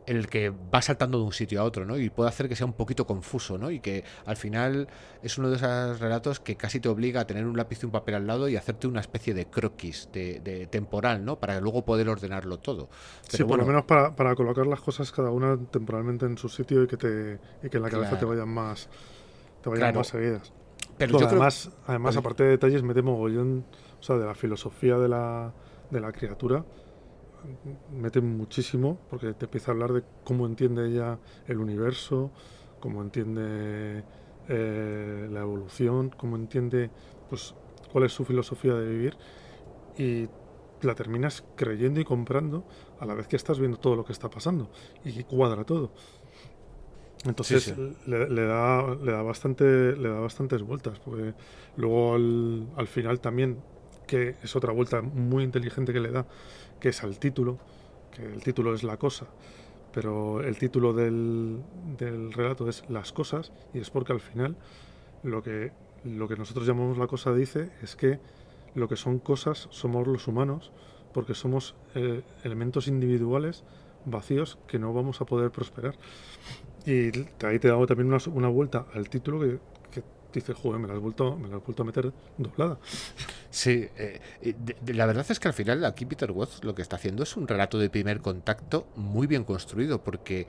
en 0.04 0.18
el 0.18 0.26
que 0.26 0.50
va 0.50 0.82
saltando 0.82 1.16
de 1.16 1.24
un 1.24 1.32
sitio 1.32 1.62
a 1.62 1.64
otro, 1.64 1.87
¿no? 1.87 1.96
Y 1.96 2.11
puede 2.11 2.28
hacer 2.28 2.46
que 2.46 2.56
sea 2.56 2.66
un 2.66 2.74
poquito 2.74 3.06
confuso, 3.06 3.56
¿no? 3.56 3.70
Y 3.70 3.80
que 3.80 4.04
al 4.26 4.37
final 4.37 4.88
es 5.22 5.38
uno 5.38 5.48
de 5.48 5.56
esos 5.56 5.98
relatos 5.98 6.40
que 6.40 6.56
casi 6.56 6.78
te 6.78 6.90
obliga 6.90 7.22
a 7.22 7.26
tener 7.26 7.46
un 7.46 7.56
lápiz 7.56 7.82
y 7.82 7.87
un 7.87 7.92
papel 7.92 8.16
al 8.16 8.26
lado 8.26 8.50
y 8.50 8.56
hacerte 8.56 8.87
una 8.87 9.00
especie 9.00 9.32
de 9.32 9.46
croquis 9.46 10.11
de, 10.12 10.68
temporal, 10.70 11.24
¿no? 11.24 11.38
Para 11.40 11.58
luego 11.58 11.87
poder 11.87 12.11
ordenarlo 12.11 12.58
todo. 12.58 12.90
sí, 13.30 13.44
por 13.44 13.58
lo 13.58 13.64
menos 13.64 13.84
para, 13.87 14.34
colocar 14.34 14.66
las 14.66 14.82
cosas 14.82 15.11
cada 15.11 15.30
una 15.30 15.56
temporalmente 15.56 16.26
en 16.26 16.37
su 16.37 16.50
sitio 16.50 16.82
y 16.82 16.87
que, 16.87 16.98
te, 16.98 17.38
y 17.62 17.70
que 17.70 17.78
en 17.78 17.82
la 17.82 17.88
cabeza 17.88 18.18
te 18.18 18.26
vayan 18.26 18.50
más, 18.50 18.90
te 19.62 19.70
vayan 19.70 19.94
más 19.94 20.08
seguidas. 20.08 20.52
Pero 20.98 21.18
además, 21.18 21.70
además 21.87 22.16
aparte 22.16 22.44
de 22.44 22.50
detalles, 22.50 22.82
mete 22.82 23.02
mogollón, 23.02 23.64
o 24.00 24.02
sea, 24.02 24.16
de 24.16 24.26
la 24.26 24.34
filosofía 24.34 24.98
de 24.98 25.08
la, 25.08 25.52
de 25.90 26.00
la 26.00 26.12
criatura, 26.12 26.64
mete 27.92 28.20
muchísimo, 28.20 28.98
porque 29.08 29.32
te 29.34 29.46
empieza 29.46 29.70
a 29.70 29.74
hablar 29.74 29.92
de 29.92 30.02
cómo 30.24 30.46
entiende 30.46 30.88
ella 30.88 31.18
el 31.46 31.58
universo, 31.58 32.30
cómo 32.80 33.02
entiende 33.02 34.04
eh, 34.48 35.28
la 35.30 35.40
evolución, 35.40 36.11
cómo 36.11 36.37
entiende 36.37 36.90
pues 37.28 37.54
cuál 37.92 38.04
es 38.04 38.12
su 38.12 38.24
filosofía 38.24 38.74
de 38.74 38.88
vivir 38.88 39.16
y 39.96 40.28
la 40.82 40.94
terminas 40.94 41.44
creyendo 41.56 42.00
y 42.00 42.04
comprando 42.04 42.64
a 43.00 43.06
la 43.06 43.14
vez 43.14 43.26
que 43.26 43.37
estás 43.37 43.58
viendo 43.58 43.78
todo 43.78 43.96
lo 43.96 44.04
que 44.04 44.12
está 44.12 44.30
pasando 44.30 44.70
y 45.04 45.24
cuadra 45.24 45.64
todo. 45.64 45.92
Entonces 47.24 47.74
Le, 48.07 48.26
da, 48.44 48.94
le, 48.94 49.12
da 49.12 49.22
bastante, 49.22 49.64
le 49.96 50.09
da 50.09 50.20
bastantes 50.20 50.62
vueltas, 50.62 50.98
porque 51.00 51.35
luego 51.76 52.14
al, 52.14 52.87
final 52.87 53.20
también, 53.20 53.59
que 54.07 54.37
es 54.42 54.54
otra 54.54 54.72
vuelta 54.72 55.02
muy 55.02 55.42
inteligente 55.42 55.92
que 55.92 56.00
le 56.00 56.12
da, 56.12 56.26
que 56.81 56.90
es 56.90 57.02
al 57.02 57.18
título, 57.18 57.59
que 58.14 58.24
el 58.24 58.42
título 58.42 58.72
es 58.72 58.85
la 58.85 58.96
cosa, 58.98 59.26
pero 59.92 60.42
el 60.42 60.59
título 60.59 60.92
del, 60.92 61.61
del 61.98 62.33
relato 62.33 62.68
es 62.68 62.85
las 62.88 63.12
cosas, 63.12 63.52
y 63.74 63.81
es 63.81 63.90
porque 63.90 64.12
al 64.12 64.20
final 64.20 64.57
lo 65.24 65.42
que, 65.42 65.72
lo 66.04 66.28
que 66.28 66.37
nosotros 66.37 66.66
llamamos 66.66 66.98
la 66.98 67.09
cosa 67.09 67.35
dice 67.35 67.70
es 67.83 67.96
que 67.96 68.20
lo 68.74 68.88
que 68.88 68.96
son 68.96 69.18
cosas 69.18 69.66
somos 69.70 70.07
los 70.07 70.28
humanos, 70.28 70.70
porque 71.12 71.35
somos 71.35 71.74
eh, 71.94 72.22
elementos 72.44 72.87
individuales 72.87 73.64
vacíos 74.04 74.59
que 74.66 74.78
no 74.78 74.92
vamos 74.92 75.20
a 75.20 75.24
poder 75.24 75.50
prosperar. 75.50 75.94
Y 76.88 77.12
ahí 77.44 77.59
te 77.59 77.68
hago 77.68 77.87
también 77.87 78.09
una, 78.09 78.18
una 78.33 78.48
vuelta 78.48 78.87
al 78.94 79.11
título 79.11 79.40
que, 79.40 79.59
que 79.90 80.03
dices, 80.33 80.57
joder, 80.57 80.81
me 80.81 80.88
la 80.88 80.94
has 80.94 81.01
vuelto, 81.01 81.37
me 81.37 81.46
la 81.46 81.57
has 81.57 81.64
vuelto 81.64 81.83
a 81.83 81.87
meter 81.87 82.11
doblada. 82.38 82.79
Sí, 83.51 83.88
eh, 83.96 84.20
la 84.87 85.05
verdad 85.05 85.27
es 85.29 85.38
que 85.38 85.48
al 85.48 85.55
final 85.55 85.85
aquí 85.85 86.07
Peter 86.07 86.31
Watts 86.31 86.64
lo 86.64 86.74
que 86.74 86.81
está 86.81 86.96
haciendo 86.96 87.22
es 87.22 87.37
un 87.37 87.46
relato 87.46 87.79
de 87.79 87.90
primer 87.90 88.20
contacto 88.20 88.87
muy 88.96 89.27
bien 89.27 89.44
construido, 89.44 90.03
porque 90.03 90.46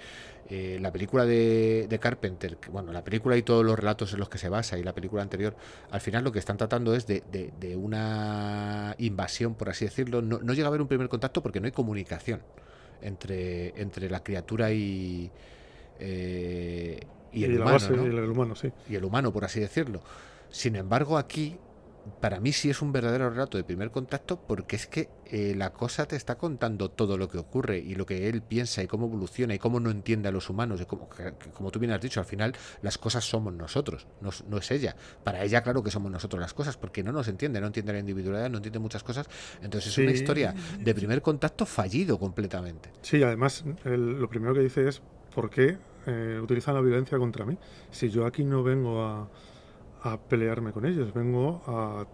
eh, 0.50 0.78
la 0.82 0.94
película 0.94 1.26
de, 1.26 2.00
Carpenter, 2.02 2.58
bueno, 2.72 2.94
la 2.94 3.04
película 3.04 3.36
y 3.36 3.42
todos 3.42 3.66
los 3.66 3.78
relatos 3.78 4.14
en 4.14 4.20
los 4.20 4.30
que 4.30 4.38
se 4.38 4.48
basa 4.48 4.78
y 4.78 4.84
la 4.84 4.94
película 4.94 5.22
anterior, 5.22 5.58
al 5.92 6.00
final 6.00 6.24
lo 6.24 6.32
que 6.32 6.40
están 6.40 6.56
tratando 6.56 6.96
es 6.96 7.06
de, 7.06 7.22
de, 7.30 7.76
una 7.76 8.96
invasión, 8.98 9.56
por 9.56 9.70
así 9.70 9.86
decirlo. 9.86 10.22
No, 10.22 10.40
no, 10.40 10.54
llega 10.54 10.68
a 10.68 10.70
haber 10.70 10.82
un 10.82 10.88
primer 10.88 11.10
contacto 11.10 11.44
porque 11.44 11.60
no 11.60 11.66
hay 11.66 11.74
comunicación 11.74 12.42
entre, 13.02 13.82
entre 13.82 14.10
la 14.10 14.24
criatura 14.24 14.72
y, 14.72 15.32
eh, 16.00 17.00
y, 17.32 17.44
el, 17.44 17.62
humano, 17.62 17.78
y 17.90 18.08
el 18.08 18.30
humano, 18.30 18.56
sí. 18.56 18.72
Y 18.90 18.96
el 18.96 19.06
humano, 19.06 19.32
por 19.32 19.46
así 19.46 19.60
decirlo. 19.60 20.02
Sin 20.50 20.76
embargo, 20.76 21.18
aquí 21.18 21.58
para 22.20 22.40
mí 22.40 22.52
sí 22.54 22.70
es 22.70 22.82
un 22.82 22.92
verdadero 22.92 23.30
relato 23.30 23.58
de 23.58 23.64
primer 23.64 23.92
contacto 23.92 24.40
porque 24.42 24.76
es 24.76 24.88
que 24.88 25.10
eh, 25.26 25.54
la 25.56 25.72
cosa 25.72 26.08
te 26.08 26.16
está 26.16 26.38
contando 26.38 26.90
todo 26.90 27.18
lo 27.18 27.30
que 27.30 27.38
ocurre 27.38 27.80
y 27.80 27.96
lo 27.96 28.06
que 28.06 28.30
él 28.30 28.42
piensa 28.42 28.82
y 28.82 28.88
cómo 28.88 29.08
evoluciona 29.08 29.54
y 29.54 29.60
cómo 29.60 29.80
no 29.80 29.92
entiende 29.92 30.30
a 30.30 30.32
los 30.32 30.50
humanos. 30.50 30.82
Y 30.82 30.86
como, 30.86 31.10
como 31.54 31.72
tú 31.72 31.80
bien 31.80 31.92
has 31.92 32.02
dicho, 32.02 32.20
al 32.20 32.26
final 32.26 32.54
las 32.82 32.98
cosas 32.98 33.26
somos 33.26 33.54
nosotros, 33.54 34.08
no, 34.22 34.58
es 34.58 34.72
ella. 34.72 34.96
Para 35.24 35.44
ella, 35.44 35.62
claro 35.62 35.84
que 35.84 35.92
somos 35.92 36.12
nosotros 36.12 36.40
las 36.40 36.54
cosas 36.54 36.78
porque 36.78 37.04
no 37.04 37.12
nos 37.12 37.28
entiende, 37.28 37.62
no 37.62 37.68
entiende 37.68 37.94
la 37.94 38.00
individualidad, 38.00 38.50
no 38.50 38.58
entiende 38.58 38.80
muchas 38.80 39.04
cosas. 39.04 39.28
Entonces 39.62 39.92
es 39.92 39.98
una 39.98 40.12
historia 40.12 40.54
de 40.80 40.96
primer 40.96 41.22
contacto 41.22 41.66
fallido 41.66 42.18
completamente. 42.18 42.90
Sí, 43.02 43.22
además 43.22 43.64
lo 43.86 44.30
primero 44.30 44.54
que 44.54 44.62
dice 44.62 44.88
es 44.88 45.02
¿por 45.34 45.50
qué 45.50 45.78
eh, 46.06 46.40
utilizan 46.42 46.76
la 46.76 46.82
violencia 46.82 47.18
contra 47.18 47.46
mí? 47.46 47.58
Si 47.92 48.10
yo 48.10 48.26
aquí 48.26 48.44
no 48.44 48.64
vengo 48.64 49.02
a, 49.04 49.28
pelearme 50.30 50.72
con 50.72 50.86
ellos, 50.86 51.14
vengo 51.14 51.62
a, 51.68 52.06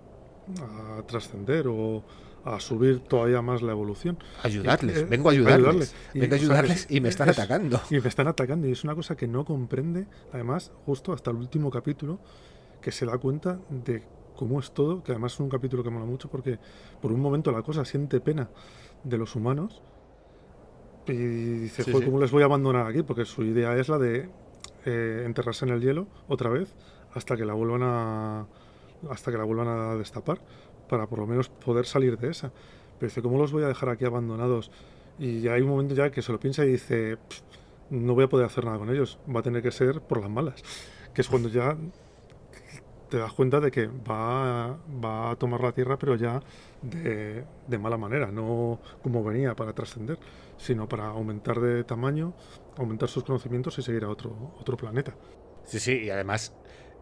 trascender 1.08 1.68
o 1.68 2.04
a 2.44 2.60
subir 2.60 3.00
todavía 3.00 3.42
más 3.42 3.62
la 3.62 3.72
evolución. 3.72 4.18
Ayudarles, 4.44 4.98
eh, 4.98 5.06
vengo 5.06 5.30
a 5.30 5.32
ayudarles. 5.32 5.96
vengo 6.14 6.34
a 6.34 6.38
ayudarles 6.38 6.88
y 6.90 7.02
me 7.02 7.10
están 7.10 7.30
atacando. 7.30 7.82
Y 7.90 8.00
me 8.00 8.08
están 8.08 8.28
atacando 8.28 8.68
y 8.68 8.72
es 8.72 8.84
una 8.84 8.94
cosa 8.94 9.16
que 9.16 9.28
no 9.28 9.46
comprende, 9.46 10.08
además, 10.32 10.72
justo 10.86 11.14
hasta 11.14 11.32
el 11.32 11.38
último 11.38 11.72
capítulo, 11.72 12.20
que 12.82 12.92
se 12.92 13.06
da 13.06 13.18
cuenta 13.18 13.60
de 13.70 14.04
cómo 14.36 14.60
es 14.60 14.72
todo, 14.72 15.04
que 15.04 15.12
además 15.12 15.34
es 15.34 15.40
un 15.40 15.50
capítulo 15.50 15.84
que 15.84 15.90
mola 15.90 16.06
mucho 16.06 16.30
porque 16.30 16.60
por 17.02 17.12
un 17.12 17.20
momento 17.20 17.52
la 17.52 17.64
cosa 17.64 17.86
siente 17.86 18.20
pena 18.20 18.50
de 19.04 19.18
los 19.18 19.36
humanos 19.36 19.82
y 21.08 21.14
dice, 21.14 21.92
¿cómo 21.92 22.20
les 22.20 22.32
voy 22.32 22.42
a 22.42 22.46
abandonar 22.46 22.88
aquí? 22.88 23.04
Porque 23.04 23.26
su 23.26 23.44
idea 23.44 23.76
es 23.78 23.90
la 23.90 23.98
de 23.98 24.30
eh, 24.86 25.24
enterrarse 25.26 25.66
en 25.66 25.72
el 25.72 25.82
hielo 25.82 26.08
otra 26.28 26.50
vez 26.50 26.74
hasta 27.14 27.38
que 27.38 27.46
la 27.46 27.54
vuelvan 27.54 27.82
a 27.84 28.46
hasta 29.10 29.32
que 29.32 29.38
la 29.38 29.44
vuelvan 29.44 29.68
a 29.68 29.96
destapar 29.96 30.40
para 30.90 31.08
por 31.08 31.20
lo 31.20 31.28
menos 31.28 31.50
poder 31.50 31.86
salir 31.86 32.18
de 32.18 32.30
esa. 32.30 32.52
Pero 33.00 33.10
dice, 33.10 33.22
¿cómo 33.22 33.38
los 33.38 33.52
voy 33.52 33.64
a 33.64 33.68
dejar 33.68 33.90
aquí 33.90 34.06
abandonados? 34.06 34.72
Y 35.20 35.48
hay 35.48 35.62
un 35.62 35.70
momento 35.70 35.96
ya 35.96 36.12
que 36.12 36.22
se 36.22 36.32
lo 36.32 36.40
piensa 36.40 36.66
y 36.66 36.72
dice, 36.72 37.18
no 37.90 38.16
voy 38.16 38.26
a 38.26 38.30
poder 38.30 38.46
hacer 38.46 38.66
nada 38.66 38.78
con 38.78 38.90
ellos, 38.90 39.20
va 39.34 39.40
a 39.40 39.44
tener 39.44 39.62
que 39.62 39.72
ser 39.72 40.02
por 40.02 40.22
las 40.22 40.30
malas. 40.30 40.64
Que 41.14 41.22
es 41.22 41.30
cuando 41.30 41.50
ya 41.50 41.78
te 43.16 43.22
das 43.22 43.32
cuenta 43.32 43.62
de 43.62 43.72
que 43.72 43.88
va, 43.88 44.78
va 45.02 45.32
a 45.32 45.36
tomar 45.38 45.62
la 45.62 45.72
tierra, 45.72 45.98
pero 45.98 46.16
ya 46.16 46.42
de, 46.82 47.46
de 47.66 47.78
mala 47.78 47.96
manera, 47.96 48.30
no 48.30 48.82
como 49.02 49.24
venía 49.24 49.56
para 49.56 49.72
trascender 49.72 50.20
sino 50.58 50.90
para 50.90 51.06
aumentar 51.08 51.62
de 51.62 51.86
tamaño, 51.86 52.34
aumentar 52.78 53.08
sus 53.08 53.24
conocimientos 53.24 53.78
y 53.78 53.84
seguir 53.84 54.04
a 54.04 54.10
otro, 54.10 54.54
otro 54.60 54.76
planeta. 54.76 55.16
Sí, 55.64 55.80
sí, 55.80 55.94
y 56.04 56.10
además 56.10 56.54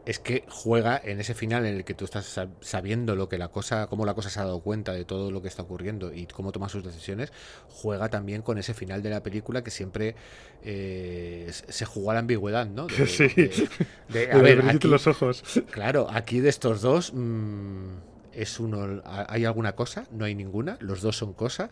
es 0.05 0.19
que 0.19 0.43
juega 0.49 0.99
en 1.01 1.19
ese 1.19 1.33
final 1.33 1.65
en 1.65 1.75
el 1.75 1.85
que 1.85 1.93
tú 1.93 2.03
estás 2.05 2.39
sabiendo 2.61 3.15
lo 3.15 3.29
que 3.29 3.37
la 3.37 3.47
cosa, 3.47 3.87
cómo 3.87 4.05
la 4.05 4.13
cosa 4.13 4.29
se 4.29 4.39
ha 4.39 4.43
dado 4.43 4.59
cuenta 4.59 4.91
de 4.91 5.05
todo 5.05 5.31
lo 5.31 5.41
que 5.41 5.47
está 5.47 5.61
ocurriendo 5.61 6.13
y 6.13 6.25
cómo 6.25 6.51
toma 6.51 6.67
sus 6.67 6.83
decisiones, 6.83 7.31
juega 7.69 8.09
también 8.09 8.41
con 8.41 8.57
ese 8.57 8.73
final 8.73 9.01
de 9.01 9.09
la 9.09 9.23
película 9.23 9.63
que 9.63 9.71
siempre 9.71 10.15
eh, 10.63 11.49
se 11.51 11.85
jugó 11.85 12.11
a 12.11 12.15
la 12.15 12.19
ambigüedad, 12.19 12.65
¿no? 12.65 12.87
sí. 13.07 13.27
De, 14.09 14.31
a 14.31 14.37
ver, 14.37 14.67
aquí, 14.69 14.87
los 14.87 15.07
ojos. 15.07 15.43
Claro, 15.71 16.07
aquí 16.11 16.39
de 16.39 16.49
estos 16.49 16.81
dos 16.81 17.13
mm, 17.13 17.87
es 18.33 18.59
uno, 18.59 19.01
hay 19.05 19.45
alguna 19.45 19.73
cosa, 19.73 20.05
no 20.11 20.25
hay 20.25 20.35
ninguna, 20.35 20.77
los 20.81 21.01
dos 21.01 21.17
son 21.17 21.33
cosa 21.33 21.69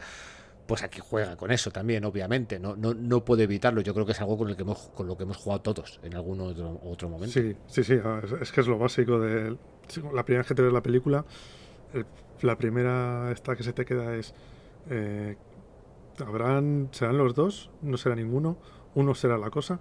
pues 0.67 0.83
aquí 0.83 0.99
juega 1.01 1.35
con 1.35 1.51
eso 1.51 1.71
también, 1.71 2.05
obviamente. 2.05 2.59
No, 2.59 2.75
no, 2.75 2.93
no 2.93 3.25
puede 3.25 3.43
evitarlo. 3.43 3.81
Yo 3.81 3.93
creo 3.93 4.05
que 4.05 4.13
es 4.13 4.21
algo 4.21 4.37
con, 4.37 4.49
el 4.49 4.55
que 4.55 4.61
hemos, 4.61 4.89
con 4.95 5.07
lo 5.07 5.17
que 5.17 5.23
hemos 5.23 5.37
jugado 5.37 5.61
todos 5.61 5.99
en 6.03 6.15
algún 6.15 6.39
otro, 6.41 6.79
otro 6.83 7.09
momento. 7.09 7.33
Sí, 7.33 7.55
sí, 7.67 7.83
sí. 7.83 7.99
Es, 8.41 8.51
que 8.51 8.61
es 8.61 8.67
lo 8.67 8.77
básico 8.77 9.19
de. 9.19 9.57
La 10.13 10.23
primera 10.23 10.41
vez 10.41 10.47
que 10.47 10.55
te 10.55 10.61
ves 10.61 10.71
la 10.71 10.83
película, 10.83 11.25
la 12.41 12.57
primera 12.57 13.31
esta 13.31 13.55
que 13.55 13.63
se 13.63 13.73
te 13.73 13.85
queda 13.85 14.15
es. 14.15 14.33
Eh, 14.89 15.35
habrán 16.19 16.89
serán 16.91 17.17
los 17.17 17.35
dos 17.35 17.69
no 17.81 17.97
será 17.97 18.15
ninguno 18.15 18.57
uno 18.95 19.15
será 19.15 19.37
la 19.37 19.49
cosa 19.49 19.79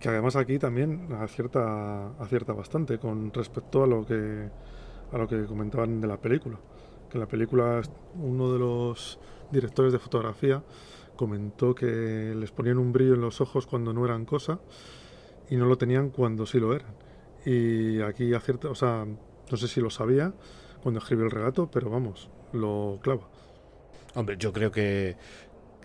que 0.00 0.08
además 0.08 0.36
aquí 0.36 0.58
también 0.58 1.08
acierta 1.20 2.08
acierta 2.18 2.52
bastante 2.52 2.98
con 2.98 3.32
respecto 3.32 3.82
a 3.82 3.86
lo 3.86 4.06
que 4.06 4.48
a 5.12 5.18
lo 5.18 5.26
que 5.26 5.44
comentaban 5.46 6.00
de 6.00 6.06
la 6.06 6.18
película 6.18 6.58
que 7.10 7.18
la 7.18 7.26
película 7.26 7.80
uno 8.16 8.52
de 8.52 8.58
los 8.58 9.18
directores 9.50 9.92
de 9.92 9.98
fotografía 9.98 10.62
comentó 11.16 11.74
que 11.74 12.34
les 12.36 12.50
ponían 12.52 12.78
un 12.78 12.92
brillo 12.92 13.14
en 13.14 13.20
los 13.20 13.40
ojos 13.40 13.66
cuando 13.66 13.92
no 13.92 14.04
eran 14.04 14.24
cosa 14.24 14.60
y 15.50 15.56
no 15.56 15.66
lo 15.66 15.76
tenían 15.76 16.10
cuando 16.10 16.46
sí 16.46 16.60
lo 16.60 16.74
eran. 16.74 16.94
Y 17.44 18.00
aquí 18.00 18.34
acierta, 18.34 18.68
o 18.68 18.74
sea, 18.74 19.06
no 19.50 19.56
sé 19.56 19.68
si 19.68 19.80
lo 19.80 19.90
sabía 19.90 20.32
cuando 20.82 21.00
escribió 21.00 21.24
el 21.24 21.30
relato, 21.30 21.70
pero 21.70 21.90
vamos, 21.90 22.30
lo 22.52 22.98
clava. 23.02 23.28
Hombre, 24.14 24.36
yo 24.38 24.52
creo 24.52 24.70
que 24.70 25.16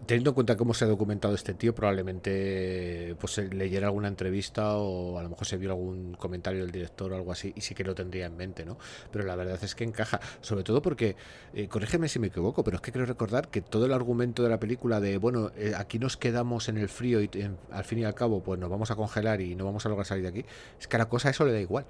teniendo 0.06 0.32
en 0.32 0.34
cuenta 0.34 0.58
cómo 0.58 0.74
se 0.74 0.86
ha 0.86 0.88
documentado 0.88 1.36
este 1.36 1.54
tío, 1.54 1.74
probablemente 1.74 3.16
pues 3.20 3.38
leyera 3.38 3.88
alguna 3.88 4.08
entrevista 4.08 4.76
o 4.78 5.18
a 5.18 5.24
lo 5.24 5.30
mejor 5.30 5.45
se 5.45 5.58
vio 5.58 5.72
algún 5.72 6.16
comentario 6.16 6.62
del 6.62 6.72
director 6.72 7.12
o 7.12 7.16
algo 7.16 7.32
así 7.32 7.54
y 7.56 7.62
sí 7.62 7.76
que 7.76 7.84
lo 7.84 7.95
tendría 7.95 8.26
en 8.26 8.36
mente, 8.36 8.66
¿no? 8.66 8.78
Pero 9.12 9.26
la 9.26 9.36
verdad 9.36 9.60
es 9.62 9.76
que 9.76 9.84
encaja, 9.84 10.20
sobre 10.41 10.64
todo 10.64 10.82
porque, 10.82 11.16
eh, 11.54 11.68
corrígeme 11.68 12.08
si 12.10 12.20
me 12.20 12.28
equivoco, 12.28 12.64
pero 12.64 12.78
es 12.78 12.82
que 12.82 12.91
creo 12.91 13.06
recordar 13.06 13.49
que 13.49 13.62
todo 13.62 13.86
el 13.86 13.93
argumento 13.93 14.43
de 14.43 14.49
la 14.49 14.60
película 14.60 14.99
de, 14.99 15.18
bueno, 15.18 15.51
eh, 15.56 15.74
aquí 15.78 15.99
nos 15.99 16.18
quedamos 16.18 16.70
en 16.70 16.78
el 16.78 16.89
frío 16.89 17.22
y 17.22 17.30
al 17.72 17.84
fin 17.84 17.99
y 17.99 18.04
al 18.04 18.14
cabo 18.14 18.41
pues 18.41 18.60
nos 18.60 18.70
vamos 18.70 18.91
a 18.91 18.95
congelar 18.95 19.41
y 19.41 19.56
no 19.56 19.66
vamos 19.66 19.86
a 19.86 19.89
lograr 19.89 20.06
salir 20.06 20.24
de 20.24 20.30
aquí, 20.30 20.45
es 20.80 20.88
que 20.88 20.95
a 20.95 20.99
la 20.99 21.10
cosa 21.10 21.30
eso 21.30 21.45
le 21.45 21.54
da 21.54 21.60
igual. 21.60 21.86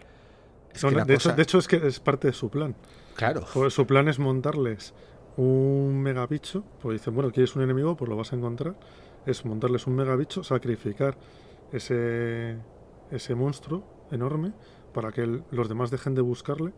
de, 0.74 1.14
hecho, 1.14 1.34
de 1.34 1.44
hecho 1.44 1.58
es 1.58 1.68
que 1.68 1.86
es 1.88 2.00
parte 2.00 2.28
de 2.28 2.34
su 2.34 2.50
plan. 2.50 2.76
Claro. 3.16 3.46
Su 3.70 3.86
plan 3.86 4.08
es 4.08 4.18
montarles 4.18 4.94
un 5.38 6.02
megabicho, 6.02 6.64
pues 6.82 7.00
dicen, 7.00 7.16
bueno, 7.16 7.32
quieres 7.32 7.56
un 7.56 7.64
enemigo, 7.64 7.96
pues 7.96 8.10
lo 8.10 8.16
vas 8.16 8.34
a 8.34 8.36
encontrar. 8.36 8.76
Es 9.26 9.46
montarles 9.46 9.88
un 9.88 9.96
megabicho, 9.96 10.44
sacrificar 10.44 11.18
ese, 11.72 12.58
ese 13.12 13.36
monstruo 13.36 13.84
enorme 14.12 14.54
para 14.94 15.12
que 15.12 15.42
los 15.52 15.70
demás 15.70 15.92
dejen 15.92 16.16
de 16.16 16.22
buscarle. 16.22 16.74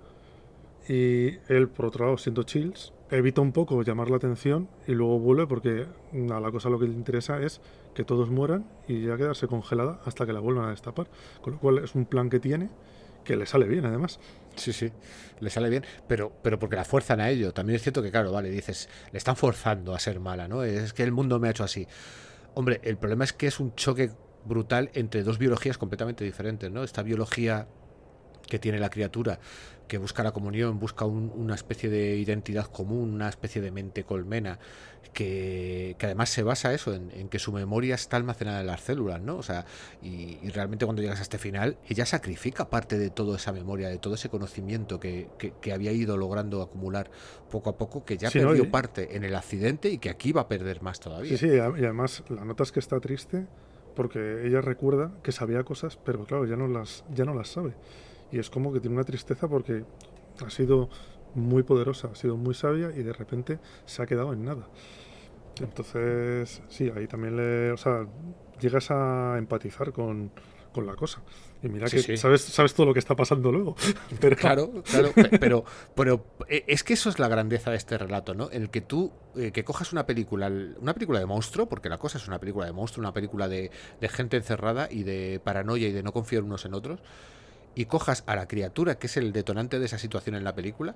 Y 0.88 1.38
él, 1.48 1.68
por 1.68 1.88
otro 1.88 2.06
lado, 2.06 2.18
siendo 2.18 2.44
chills, 2.44 2.94
evita 3.10 3.42
un 3.42 3.52
poco 3.52 3.82
llamar 3.82 4.10
la 4.10 4.18
atención 4.18 4.70
y 4.88 4.94
luego 4.94 5.20
vuelve 5.20 5.48
porque 5.48 5.88
a 6.32 6.40
la 6.40 6.52
cosa 6.52 6.70
lo 6.70 6.80
que 6.80 6.86
le 6.86 6.94
interesa 6.94 7.42
es 7.42 7.62
que 7.94 8.04
todos 8.04 8.30
mueran 8.30 8.68
y 8.88 9.02
ya 9.02 9.18
quedarse 9.18 9.48
congelada 9.48 10.00
hasta 10.06 10.26
que 10.26 10.34
la 10.34 10.40
vuelvan 10.40 10.66
a 10.66 10.70
destapar. 10.70 11.08
Con 11.42 11.54
lo 11.54 11.60
cual 11.60 11.80
es 11.80 11.96
un 11.96 12.06
plan 12.06 12.30
que 12.30 12.40
tiene 12.40 12.70
que 13.26 13.36
le 13.36 13.46
sale 13.46 13.66
bien 13.66 13.86
además. 13.86 14.20
Sí, 14.56 14.72
sí, 14.72 14.90
le 15.42 15.50
sale 15.50 15.70
bien, 15.70 15.84
pero, 16.08 16.32
pero 16.42 16.58
porque 16.58 16.78
la 16.78 16.86
fuerzan 16.86 17.20
a 17.20 17.30
ello. 17.30 17.54
También 17.54 17.76
es 17.76 17.82
cierto 17.82 18.02
que, 18.02 18.12
claro, 18.12 18.32
vale, 18.32 18.50
dices, 18.50 18.88
le 19.12 19.18
están 19.18 19.36
forzando 19.36 19.94
a 19.94 20.00
ser 20.00 20.22
mala, 20.22 20.48
¿no? 20.48 20.64
Es 20.64 20.94
que 20.94 21.04
el 21.04 21.12
mundo 21.12 21.40
me 21.40 21.50
ha 21.50 21.52
hecho 21.52 21.66
así. 21.66 21.88
Hombre, 22.54 22.80
el 22.84 22.98
problema 22.98 23.26
es 23.26 23.34
que 23.34 23.48
es 23.48 23.60
un 23.60 23.76
choque 23.76 24.12
brutal 24.46 24.92
entre 24.94 25.24
dos 25.24 25.38
biologías 25.38 25.78
completamente 25.78 26.24
diferentes, 26.24 26.72
¿no? 26.72 26.84
Esta 26.84 27.04
biología 27.04 27.68
que 28.48 28.60
tiene 28.60 28.80
la 28.80 28.90
criatura, 28.90 29.40
que 29.88 29.98
busca 29.98 30.24
la 30.24 30.32
comunión, 30.32 30.80
busca 30.80 31.06
una 31.06 31.56
especie 31.56 31.90
de 31.90 32.18
identidad 32.18 32.66
común, 32.66 33.14
una 33.14 33.30
especie 33.30 33.62
de 33.62 33.72
mente 33.72 34.04
colmena, 34.04 34.60
que, 35.14 35.96
además 36.02 36.30
se 36.30 36.44
basa 36.44 36.74
eso, 36.74 36.94
en, 36.94 37.30
que 37.30 37.40
su 37.40 37.52
memoria 37.52 37.96
está 37.96 38.18
almacenada 38.18 38.62
en 38.62 38.68
las 38.68 38.82
células, 38.82 39.22
¿no? 39.22 39.38
O 39.38 39.44
sea, 39.44 39.66
y, 40.02 40.38
realmente 40.50 40.86
cuando 40.86 41.02
llegas 41.02 41.20
a 41.20 41.22
este 41.22 41.38
final, 41.38 41.78
ella 41.88 42.06
sacrifica 42.06 42.70
parte 42.70 42.98
de 42.98 43.10
toda 43.10 43.38
esa 43.38 43.52
memoria, 43.52 43.90
de 43.90 43.98
todo 43.98 44.16
ese 44.16 44.30
conocimiento 44.30 45.00
que, 45.00 45.30
había 45.74 45.92
ido 45.92 46.18
logrando 46.18 46.62
acumular 46.62 47.10
poco 47.50 47.70
a 47.70 47.78
poco, 47.78 48.06
que 48.06 48.18
ya 48.18 48.30
perdió 48.30 48.70
parte 48.70 49.16
en 49.16 49.24
el 49.24 49.36
accidente 49.36 49.90
y 49.90 49.98
que 49.98 50.10
aquí 50.10 50.32
va 50.32 50.42
a 50.42 50.48
perder 50.48 50.82
más 50.82 51.00
todavía. 51.00 51.38
Sí, 51.38 51.50
sí, 51.50 51.56
y 51.56 51.60
además 51.60 52.24
la 52.30 52.46
nota 52.46 52.64
es 52.64 52.72
que 52.72 52.80
está 52.80 53.00
triste 53.00 53.48
porque 53.96 54.46
ella 54.46 54.60
recuerda 54.60 55.12
que 55.24 55.32
sabía 55.32 55.64
cosas, 55.64 55.98
pero 56.04 56.26
claro, 56.26 56.46
ya 56.46 56.58
no 56.58 56.68
las, 56.68 57.06
ya 57.14 57.24
no 57.24 57.34
las 57.34 57.48
sabe 57.48 57.74
y 58.36 58.40
es 58.40 58.50
como 58.50 58.74
que 58.74 58.82
tiene 58.82 58.96
una 58.96 59.06
tristeza 59.06 59.48
porque 59.48 59.86
ha 60.46 60.50
sido 60.50 60.90
muy 61.36 61.64
poderosa, 61.64 62.10
ha 62.12 62.16
sido 62.16 62.36
muy 62.36 62.54
sabia 62.54 62.92
y 62.94 63.02
de 63.02 63.14
repente 63.14 63.60
se 63.86 64.04
ha 64.04 64.06
quedado 64.06 64.34
en 64.34 64.44
nada. 64.44 64.68
Entonces, 65.62 66.62
sí, 66.68 66.92
ahí 66.94 67.08
también 67.08 67.38
le, 67.38 67.72
o 67.72 67.78
sea, 67.78 68.06
llegas 68.60 68.92
a 68.92 69.36
empatizar 69.38 69.94
con, 69.94 70.32
con 70.74 70.86
la 70.86 70.96
cosa. 70.96 71.22
Y 71.64 71.70
mira 71.70 71.88
que 71.88 72.18
Sabes, 72.18 72.42
sabes 72.42 72.74
todo 72.74 72.88
lo 72.88 72.94
que 72.94 73.00
está 73.00 73.16
pasando 73.16 73.54
luego. 73.54 73.78
Pero... 74.20 74.36
Claro, 74.36 74.84
claro, 74.84 75.12
pero, 75.40 75.64
pero 75.96 76.26
eh, 76.50 76.66
es 76.68 76.84
que 76.84 76.94
eso 76.94 77.10
es 77.10 77.18
la 77.20 77.30
grandeza 77.30 77.72
de 77.72 77.78
este 77.78 77.98
relato, 77.98 78.34
¿no? 78.34 78.50
El 78.50 78.70
que 78.70 78.82
tú, 78.82 79.14
eh, 79.38 79.52
que 79.54 79.64
cojas 79.64 79.94
una 79.94 80.06
película, 80.06 80.52
una 80.82 80.94
película 80.94 81.20
de 81.20 81.26
monstruo, 81.26 81.68
porque 81.68 81.88
la 81.88 81.98
cosa 81.98 82.18
es 82.18 82.28
una 82.28 82.40
película 82.40 82.66
de 82.66 82.74
monstruo, 82.74 83.02
una 83.02 83.14
película 83.14 83.48
de, 83.48 83.72
de 84.02 84.10
gente 84.10 84.36
encerrada 84.36 84.90
y 84.92 85.04
de 85.04 85.40
paranoia 85.42 85.88
y 85.88 85.94
de 85.94 86.04
no 86.04 86.12
confiar 86.12 86.44
unos 86.44 86.66
en 86.66 86.74
otros, 86.74 87.00
y 87.76 87.86
cojas 87.86 88.24
a 88.26 88.36
la 88.36 88.48
criatura, 88.48 88.98
que 88.98 89.08
es 89.08 89.18
el 89.18 89.34
detonante 89.34 89.80
de 89.80 89.86
esa 89.86 89.98
situación 89.98 90.36
en 90.36 90.44
la 90.44 90.56
película, 90.56 90.96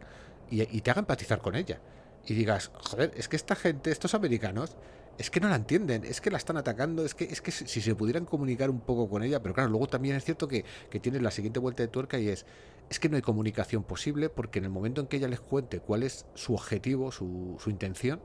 y, 0.49 0.65
te 0.82 0.91
haga 0.91 0.99
empatizar 0.99 1.41
con 1.41 1.55
ella. 1.55 1.80
Y 2.25 2.34
digas, 2.34 2.71
joder, 2.73 3.11
es 3.15 3.27
que 3.27 3.36
esta 3.36 3.55
gente, 3.55 3.91
estos 3.91 4.13
americanos, 4.13 4.75
es 5.17 5.30
que 5.30 5.41
no 5.41 5.49
la 5.49 5.57
entienden, 5.57 6.05
es 6.05 6.21
que 6.21 6.32
la 6.32 6.38
están 6.38 6.57
atacando, 6.57 7.03
es 7.03 7.13
que, 7.13 7.25
es 7.25 7.41
que 7.41 7.51
si 7.51 7.82
se 7.82 7.95
pudieran 7.95 8.25
comunicar 8.25 8.69
un 8.69 8.80
poco 8.80 9.09
con 9.09 9.21
ella, 9.21 9.41
pero 9.41 9.53
claro, 9.53 9.69
luego 9.69 9.88
también 9.88 10.15
es 10.15 10.23
cierto 10.23 10.47
que, 10.47 10.63
tienes 11.01 11.21
la 11.21 11.32
siguiente 11.32 11.59
vuelta 11.59 11.84
de 11.84 11.89
tuerca 11.89 12.17
y 12.17 12.30
es, 12.30 12.45
es 12.89 12.99
que 12.99 13.09
no 13.09 13.17
hay 13.17 13.21
comunicación 13.21 13.84
posible 13.84 14.30
porque 14.30 14.59
en 14.59 14.65
el 14.65 14.71
momento 14.71 15.01
en 15.01 15.07
que 15.07 15.17
ella 15.17 15.27
les 15.27 15.41
cuente 15.41 15.82
cuál 15.82 16.03
es 16.03 16.25
su 16.36 16.53
objetivo, 16.53 17.11
su, 17.11 17.57
su 17.59 17.69
intención, 17.69 18.21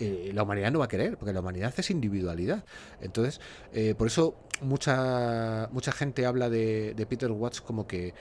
eh, 0.00 0.30
la 0.32 0.44
humanidad 0.44 0.70
no 0.70 0.78
va 0.78 0.84
a 0.84 0.88
querer, 0.88 1.16
porque 1.16 1.32
la 1.32 1.40
humanidad 1.40 1.74
es 1.76 1.90
individualidad. 1.90 2.64
Entonces, 3.00 3.40
eh, 3.72 3.94
por 3.96 4.06
eso 4.06 4.36
mucha, 4.60 5.68
mucha 5.72 5.92
gente 5.92 6.26
habla 6.26 6.48
de, 6.48 7.06
Peter 7.08 7.30
Watts 7.30 7.60
como 7.60 7.86
que, 7.86 8.14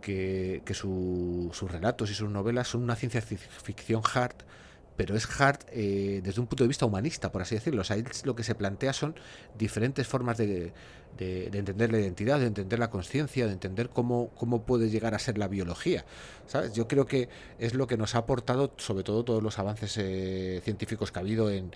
que, 0.00 0.62
sus 0.74 1.70
relatos 1.70 2.10
y 2.10 2.14
sus 2.14 2.30
novelas 2.30 2.68
son 2.68 2.82
una 2.82 2.96
ciencia 2.96 3.22
ficción 3.22 4.02
hard 4.14 4.36
pero 4.96 5.16
es 5.16 5.40
hard 5.40 5.60
eh, 5.72 6.20
desde 6.22 6.40
un 6.40 6.46
punto 6.46 6.64
de 6.64 6.68
vista 6.68 6.84
humanista, 6.84 7.32
por 7.32 7.42
así 7.42 7.54
decirlo. 7.54 7.80
O 7.80 7.84
sea, 7.84 7.96
lo 8.24 8.36
que 8.36 8.44
se 8.44 8.54
plantea 8.54 8.92
son 8.92 9.14
diferentes 9.58 10.06
formas 10.06 10.36
de, 10.36 10.72
de, 11.16 11.46
entender 11.52 11.92
la 11.92 11.98
identidad, 11.98 12.38
de 12.38 12.46
entender 12.46 12.78
la 12.78 12.90
conciencia, 12.90 13.46
de 13.46 13.52
entender 13.52 13.88
cómo, 13.90 14.30
cómo 14.36 14.64
puede 14.64 14.90
llegar 14.90 15.14
a 15.14 15.18
ser 15.18 15.38
la 15.38 15.48
biología. 15.48 16.04
¿Sabes? 16.46 16.72
Yo 16.72 16.88
creo 16.88 17.06
que 17.06 17.28
es 17.58 17.74
lo 17.74 17.86
que 17.86 17.96
nos 17.96 18.14
ha 18.14 18.18
aportado, 18.18 18.72
sobre 18.76 19.04
todo, 19.04 19.24
todos 19.24 19.42
los 19.42 19.58
avances 19.58 19.96
eh, 19.98 20.60
científicos 20.64 21.12
que 21.12 21.18
ha 21.18 21.22
habido, 21.22 21.50
en, 21.50 21.72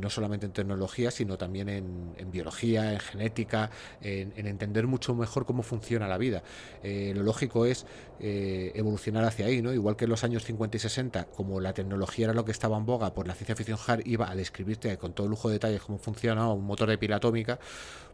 no 0.00 0.08
solamente 0.08 0.46
en 0.46 0.52
tecnología, 0.52 1.10
sino 1.10 1.36
también 1.36 1.68
en, 1.68 2.30
biología, 2.30 2.92
en 2.92 3.00
genética, 3.00 3.70
en, 4.00 4.32
entender 4.46 4.86
mucho 4.86 5.14
mejor 5.14 5.44
cómo 5.46 5.62
funciona 5.62 6.08
la 6.08 6.18
vida. 6.18 6.42
Eh, 6.82 7.12
lo 7.14 7.22
lógico 7.22 7.66
es 7.66 7.86
eh, 8.20 8.72
evolucionar 8.74 9.24
hacia 9.24 9.46
ahí, 9.46 9.62
¿no? 9.62 9.72
Igual 9.72 9.96
que 9.96 10.04
en 10.04 10.10
los 10.10 10.24
años 10.24 10.44
50 10.44 10.76
y 10.76 10.80
60, 10.80 11.24
como 11.26 11.60
la 11.60 11.72
tecnología 11.72 12.26
era 12.26 12.34
lo 12.34 12.44
que 12.44 12.52
estaba 12.52 12.76
en 12.76 12.86
boga, 12.86 13.14
por 13.14 13.26
la 13.26 13.34
ciencia 13.34 13.54
ficción 13.54 13.78
hard 13.86 14.02
iba 14.06 14.30
a 14.30 14.34
describirte 14.34 14.96
con 14.98 15.12
todo 15.12 15.28
lujo 15.28 15.48
de 15.48 15.54
detalles 15.54 15.82
cómo 15.82 15.98
funciona 15.98 16.50
un 16.52 16.64
motor 16.64 16.88
de 16.88 16.98
pila 16.98 17.16
atómica, 17.16 17.58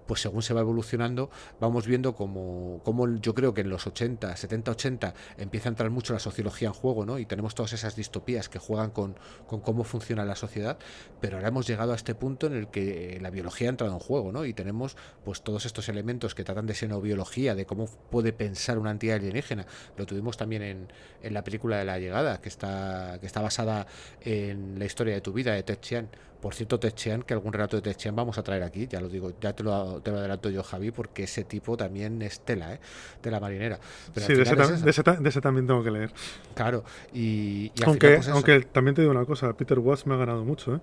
pues 0.07 0.20
según 0.20 0.43
se 0.43 0.55
va 0.55 0.61
evolucionando, 0.61 1.30
vamos 1.61 1.87
viendo 1.87 2.14
como, 2.14 2.80
como 2.85 3.16
yo 3.16 3.35
creo 3.35 3.55
que 3.55 3.62
en 3.62 3.70
los 3.70 3.87
80, 3.87 4.37
70, 4.37 4.70
80 4.72 5.14
empieza 5.39 5.68
a 5.68 5.72
mucho 5.91 6.12
la 6.12 6.18
sociología 6.18 6.68
en 6.68 6.74
juego, 6.74 7.05
¿no? 7.07 7.18
Y 7.18 7.26
tenemos 7.26 7.55
todas 7.55 7.72
esas 7.72 7.97
distopías 7.97 8.49
que 8.49 8.59
juegan 8.59 8.91
con, 8.91 9.16
con 9.47 9.61
cómo 9.61 9.85
funciona 9.85 10.24
la 10.24 10.37
sociedad, 10.37 10.78
pero 11.20 11.37
ahora 11.37 11.49
hemos 11.49 11.66
llegado 11.66 11.93
a 11.93 11.97
este 11.97 12.14
punto 12.14 12.47
en 12.47 12.55
el 12.55 12.68
que 12.68 13.18
la 13.20 13.30
biología 13.30 13.68
ha 13.68 13.70
entrado 13.70 13.93
en 13.93 13.99
juego, 13.99 14.32
¿no? 14.32 14.45
Y 14.45 14.55
tenemos 14.55 14.97
pues 15.24 15.43
todos 15.43 15.66
estos 15.66 15.89
elementos 15.89 16.35
que 16.35 16.45
tratan 16.45 16.66
de 16.66 16.74
xenobiología, 16.74 17.55
de 17.55 17.66
cómo 17.66 17.87
puede 18.11 18.32
pensar 18.32 18.78
una 18.78 18.91
entidad 18.91 19.16
alienígena. 19.16 19.66
Lo 19.97 20.07
tuvimos 20.07 20.37
también 20.37 20.62
en, 20.62 20.93
en 21.22 21.35
la 21.35 21.45
película 21.45 21.78
de 21.78 21.85
La 21.85 21.99
Llegada, 21.99 22.41
que 22.41 22.49
está, 22.49 23.18
que 23.20 23.26
está 23.26 23.41
basada 23.41 23.87
en 24.20 24.78
la 24.78 24.85
historia 24.85 25.14
de 25.14 25.20
tu 25.20 25.32
vida, 25.32 25.53
de 25.53 25.62
Ted 25.62 25.80
Chiang 25.80 26.09
por 26.45 26.55
cierto, 26.55 26.78
Techean, 26.78 27.22
que 27.22 27.32
algún 27.32 27.55
relato 27.55 27.76
de 27.76 27.80
Techean 27.80 28.14
vamos 28.14 28.36
a 28.36 28.42
traer 28.42 28.64
aquí, 28.64 28.86
ya 28.86 29.01
lo 29.01 29.09
digo, 29.09 29.32
ya 29.40 29.55
te 29.55 29.62
lo, 29.62 30.03
te 30.03 30.11
lo 30.11 30.18
adelanto 30.18 30.51
yo, 30.51 30.62
Javi, 30.62 30.90
porque 30.90 31.22
ese 31.22 31.42
tipo 31.45 31.74
también 31.74 32.20
es 32.20 32.40
tela, 32.40 32.74
¿eh? 32.74 32.80
de 33.22 33.30
la 33.30 33.40
marinera. 33.40 33.80
sí, 34.14 34.34
de 34.34 34.42
ese, 34.42 35.40
también 35.40 35.66
tengo 35.66 35.82
que 35.82 35.90
leer. 35.90 36.12
Claro, 36.55 36.84
y, 37.14 37.72
aunque, 37.86 38.16
pues 38.16 38.28
aunque 38.28 38.61
también 38.61 38.95
te 38.95 39.01
digo 39.01 39.12
una 39.12 39.24
cosa, 39.24 39.55
Peter 39.55 39.78
Watts 39.78 40.07
me 40.07 40.12
ha 40.12 40.18
ganado 40.18 40.45
mucho, 40.45 40.74
¿eh? 40.74 40.80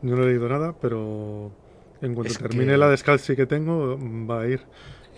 No 0.00 0.16
he 0.16 0.26
leído 0.28 0.48
nada, 0.48 0.74
pero 0.80 1.52
en 2.00 2.14
cuanto 2.14 2.32
termine 2.32 2.78
la 2.78 2.88
descalzi 2.88 3.36
que 3.36 3.44
tengo, 3.44 3.98
va 4.26 4.40
a 4.40 4.48
ir. 4.48 4.62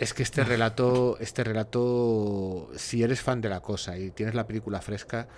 Es 0.01 0.13
que 0.13 0.25
este 0.25 0.43
relato, 0.43 1.19
este 1.21 1.45
relato, 1.45 2.69
si 2.75 3.05
eres 3.05 3.21
fan 3.21 3.41
de 3.41 3.49
la 3.49 3.61
cosa 3.61 3.97
y 3.97 4.11
tienes 4.11 4.35
la 4.35 4.45
película 4.45 4.81
fresca, 4.81 5.29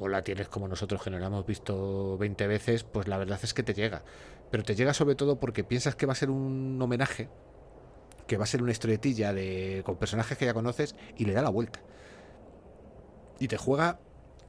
o 0.00 0.08
la 0.08 0.22
tienes 0.22 0.48
como 0.48 0.66
nosotros 0.66 1.02
que 1.02 1.10
no 1.10 1.18
la 1.18 1.26
hemos 1.26 1.46
visto 1.46 2.16
20 2.18 2.46
veces, 2.46 2.84
pues 2.84 3.06
la 3.06 3.18
verdad 3.18 3.38
es 3.42 3.54
que 3.54 3.62
te 3.62 3.74
llega. 3.74 4.02
Pero 4.50 4.62
te 4.62 4.74
llega 4.74 4.94
sobre 4.94 5.14
todo 5.14 5.38
porque 5.38 5.62
piensas 5.62 5.94
que 5.94 6.06
va 6.06 6.12
a 6.12 6.16
ser 6.16 6.30
un 6.30 6.80
homenaje, 6.80 7.28
que 8.26 8.36
va 8.36 8.44
a 8.44 8.46
ser 8.46 8.62
una 8.62 8.72
historietilla 8.72 9.32
de, 9.32 9.82
con 9.84 9.96
personajes 9.96 10.36
que 10.38 10.46
ya 10.46 10.54
conoces 10.54 10.96
y 11.16 11.26
le 11.26 11.34
da 11.34 11.42
la 11.42 11.50
vuelta. 11.50 11.80
Y 13.38 13.48
te 13.48 13.56
juega... 13.56 14.00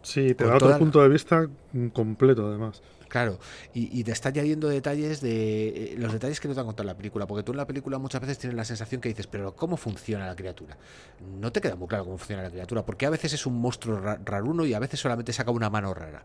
Sí, 0.02 0.34
te 0.34 0.45
da 0.45 0.56
otro 0.56 0.78
punto 0.80 1.02
de 1.04 1.10
vista 1.10 1.47
completo 1.93 2.47
además. 2.47 2.82
Claro, 3.12 3.39
y, 3.74 4.05
te 4.05 4.14
está 4.14 4.30
añadiendo 4.30 4.70
detalles 4.70 5.20
de 5.20 5.68
eh, 5.68 5.95
los 5.97 6.14
detalles 6.14 6.39
que 6.39 6.47
no 6.47 6.53
te 6.53 6.62
han 6.62 6.66
contado 6.66 6.84
en 6.84 6.93
la 6.93 6.95
película, 6.95 7.28
porque 7.28 7.43
tú 7.43 7.51
en 7.51 7.57
la 7.57 7.68
película 7.68 7.97
muchas 7.97 8.22
veces 8.22 8.38
tienes 8.38 8.55
la 8.55 8.64
sensación 8.64 9.01
que 9.01 9.09
dices, 9.09 9.28
pero 9.28 9.53
¿cómo 9.53 9.76
funciona 9.76 10.26
la 10.26 10.36
criatura? 10.38 10.78
No 11.20 11.51
te 11.51 11.59
queda 11.59 11.76
muy 11.76 11.89
claro 11.89 12.05
cómo 12.05 12.18
funciona 12.18 12.41
la 12.41 12.49
criatura, 12.49 12.86
porque 12.86 13.05
a 13.05 13.09
veces 13.09 13.34
es 13.34 13.45
un 13.45 13.59
monstruo 13.59 13.99
raruno 13.99 14.66
y 14.66 14.74
a 14.74 14.80
veces 14.80 15.01
solamente 15.01 15.34
saca 15.34 15.51
una 15.51 15.70
mano 15.70 15.93
rara. 15.93 16.24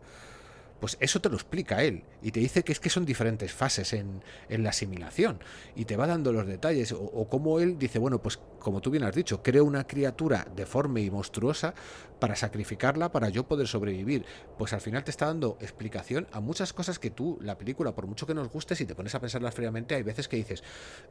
Pues 0.79 0.97
eso 0.99 1.19
te 1.19 1.29
lo 1.29 1.35
explica 1.35 1.83
él 1.83 2.03
y 2.21 2.31
te 2.31 2.39
dice 2.39 2.63
que 2.63 2.71
es 2.71 2.79
que 2.79 2.89
son 2.89 3.05
diferentes 3.05 3.51
fases 3.51 3.93
en, 3.93 4.21
la 4.49 4.69
asimilación 4.69 5.39
y 5.75 5.85
te 5.85 5.95
va 5.95 6.07
dando 6.07 6.31
los 6.31 6.45
detalles 6.45 6.91
o, 6.91 7.01
o 7.01 7.29
como 7.29 7.59
él 7.59 7.77
dice, 7.77 7.99
bueno, 7.99 8.21
pues 8.21 8.39
como 8.59 8.81
tú 8.81 8.91
bien 8.91 9.03
has 9.03 9.15
dicho, 9.15 9.41
creo 9.41 9.63
una 9.63 9.87
criatura 9.87 10.47
deforme 10.55 11.01
y 11.01 11.09
monstruosa 11.09 11.73
para 12.19 12.35
sacrificarla 12.35 13.11
para 13.11 13.29
yo 13.29 13.47
poder 13.47 13.67
sobrevivir. 13.67 14.25
Pues 14.57 14.73
al 14.73 14.81
final 14.81 15.03
te 15.03 15.11
está 15.11 15.27
dando 15.27 15.57
explicación 15.61 16.27
a 16.31 16.39
muchas 16.39 16.73
cosas 16.73 16.99
que 16.99 17.09
tú, 17.09 17.37
la 17.41 17.57
película, 17.57 17.93
por 17.93 18.07
mucho 18.07 18.25
que 18.25 18.33
nos 18.33 18.49
guste, 18.49 18.75
si 18.75 18.85
te 18.85 18.95
pones 18.95 19.13
a 19.15 19.19
pensarlas 19.19 19.53
fríamente, 19.53 19.95
hay 19.95 20.03
veces 20.03 20.27
que 20.27 20.37
dices, 20.37 20.63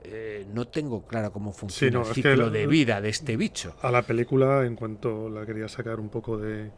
eh, 0.04 0.46
no 0.52 0.66
tengo 0.68 1.06
claro 1.06 1.32
cómo 1.32 1.52
funciona 1.52 2.00
el 2.00 2.14
ciclo 2.14 2.50
de 2.50 2.66
vida 2.66 3.00
de 3.00 3.08
este 3.08 3.36
bicho. 3.36 3.74
A 3.82 3.90
la 3.90 4.02
película, 4.02 4.64
en 4.64 4.76
cuanto 4.76 5.28
la 5.28 5.46
quería 5.46 5.68
sacar 5.68 6.00
un 6.00 6.08
poco 6.08 6.38
de, 6.38 6.70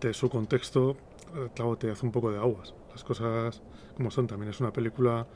de 0.00 0.14
su 0.14 0.28
contexto, 0.28 0.96
eh, 1.34 1.48
claro, 1.54 1.76
te 1.76 1.90
hace 1.90 2.04
un 2.04 2.12
poco 2.12 2.30
de 2.30 2.38
aguas. 2.38 2.74
Las 2.90 3.04
cosas 3.04 3.62
como 3.96 4.10
son, 4.10 4.26
también 4.26 4.50
es 4.50 4.60
una 4.60 4.72
película 4.72 5.26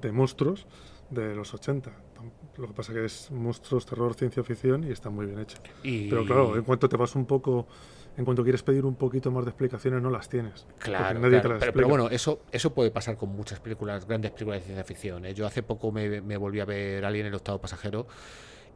de 0.00 0.12
monstruos 0.12 0.66
de 1.10 1.34
los 1.34 1.54
80. 1.54 1.90
Lo 2.56 2.66
que 2.66 2.72
pasa 2.72 2.92
que 2.92 3.04
es 3.04 3.30
monstruos, 3.30 3.86
terror, 3.86 4.14
ciencia 4.14 4.42
ficción 4.42 4.84
y 4.84 4.90
está 4.90 5.10
muy 5.10 5.26
bien 5.26 5.38
hecha. 5.38 5.58
Pero 5.82 6.24
claro, 6.24 6.56
en 6.56 6.64
cuanto 6.64 6.88
te 6.88 6.96
vas 6.96 7.14
un 7.14 7.26
poco 7.26 7.66
en 8.16 8.24
cuanto 8.24 8.42
quieres 8.42 8.64
pedir 8.64 8.84
un 8.84 8.96
poquito 8.96 9.30
más 9.30 9.44
de 9.44 9.50
explicaciones, 9.50 10.02
no 10.02 10.10
las 10.10 10.28
tienes. 10.28 10.66
Claro, 10.80 11.20
pero, 11.72 11.88
bueno, 11.88 12.08
eso, 12.10 12.40
eso 12.50 12.74
puede 12.74 12.90
pasar 12.90 13.16
con 13.16 13.28
muchas 13.28 13.60
películas, 13.60 14.08
grandes 14.08 14.32
películas 14.32 14.58
de 14.60 14.64
ciencia 14.64 14.82
ficción. 14.82 15.24
¿eh? 15.24 15.34
Yo 15.34 15.46
hace 15.46 15.62
poco 15.62 15.92
me, 15.92 16.20
me, 16.20 16.36
volví 16.36 16.58
a 16.58 16.64
ver 16.64 17.04
Alien 17.04 17.26
el 17.26 17.34
octavo 17.34 17.60
pasajero 17.60 18.08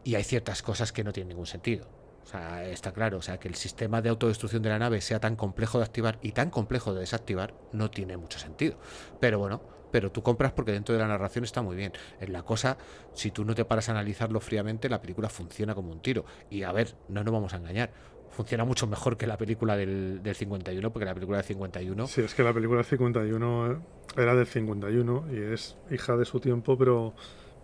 y 0.04 0.14
hay 0.14 0.22
ciertas 0.22 0.62
cosas 0.62 0.92
que 0.92 1.02
no 1.02 1.12
tienen 1.12 1.30
ningún 1.30 1.46
sentido. 1.46 1.86
O 2.24 2.26
sea, 2.26 2.68
está 2.68 2.92
claro, 2.92 3.18
o 3.18 3.22
sea, 3.22 3.38
que 3.38 3.48
el 3.48 3.54
sistema 3.54 4.00
de 4.00 4.08
autodestrucción 4.08 4.62
de 4.62 4.70
la 4.70 4.78
nave 4.78 5.00
sea 5.00 5.20
tan 5.20 5.36
complejo 5.36 5.78
de 5.78 5.84
activar 5.84 6.18
y 6.22 6.32
tan 6.32 6.50
complejo 6.50 6.94
de 6.94 7.00
desactivar 7.00 7.54
no 7.72 7.90
tiene 7.90 8.16
mucho 8.16 8.38
sentido. 8.38 8.78
Pero 9.20 9.38
bueno, 9.38 9.60
pero 9.92 10.10
tú 10.10 10.22
compras 10.22 10.52
porque 10.52 10.72
dentro 10.72 10.94
de 10.94 11.00
la 11.00 11.06
narración 11.06 11.44
está 11.44 11.62
muy 11.62 11.76
bien. 11.76 11.92
En 12.20 12.32
la 12.32 12.42
cosa, 12.42 12.78
si 13.12 13.30
tú 13.30 13.44
no 13.44 13.54
te 13.54 13.64
paras 13.64 13.88
a 13.88 13.92
analizarlo 13.92 14.40
fríamente, 14.40 14.88
la 14.88 15.00
película 15.00 15.28
funciona 15.28 15.74
como 15.74 15.92
un 15.92 16.00
tiro. 16.00 16.24
Y 16.50 16.62
a 16.62 16.72
ver, 16.72 16.96
no 17.08 17.22
nos 17.22 17.32
vamos 17.32 17.52
a 17.52 17.58
engañar. 17.58 17.92
Funciona 18.30 18.64
mucho 18.64 18.86
mejor 18.86 19.18
que 19.18 19.26
la 19.26 19.36
película 19.36 19.76
del, 19.76 20.22
del 20.22 20.34
51, 20.34 20.90
porque 20.90 21.04
la 21.04 21.14
película 21.14 21.36
del 21.36 21.46
51. 21.46 22.06
Sí, 22.06 22.22
es 22.22 22.34
que 22.34 22.42
la 22.42 22.54
película 22.54 22.78
del 22.78 22.86
51 22.86 23.82
era 24.16 24.34
del 24.34 24.46
51 24.46 25.26
y 25.30 25.52
es 25.52 25.76
hija 25.90 26.16
de 26.16 26.24
su 26.24 26.40
tiempo, 26.40 26.78
pero, 26.78 27.14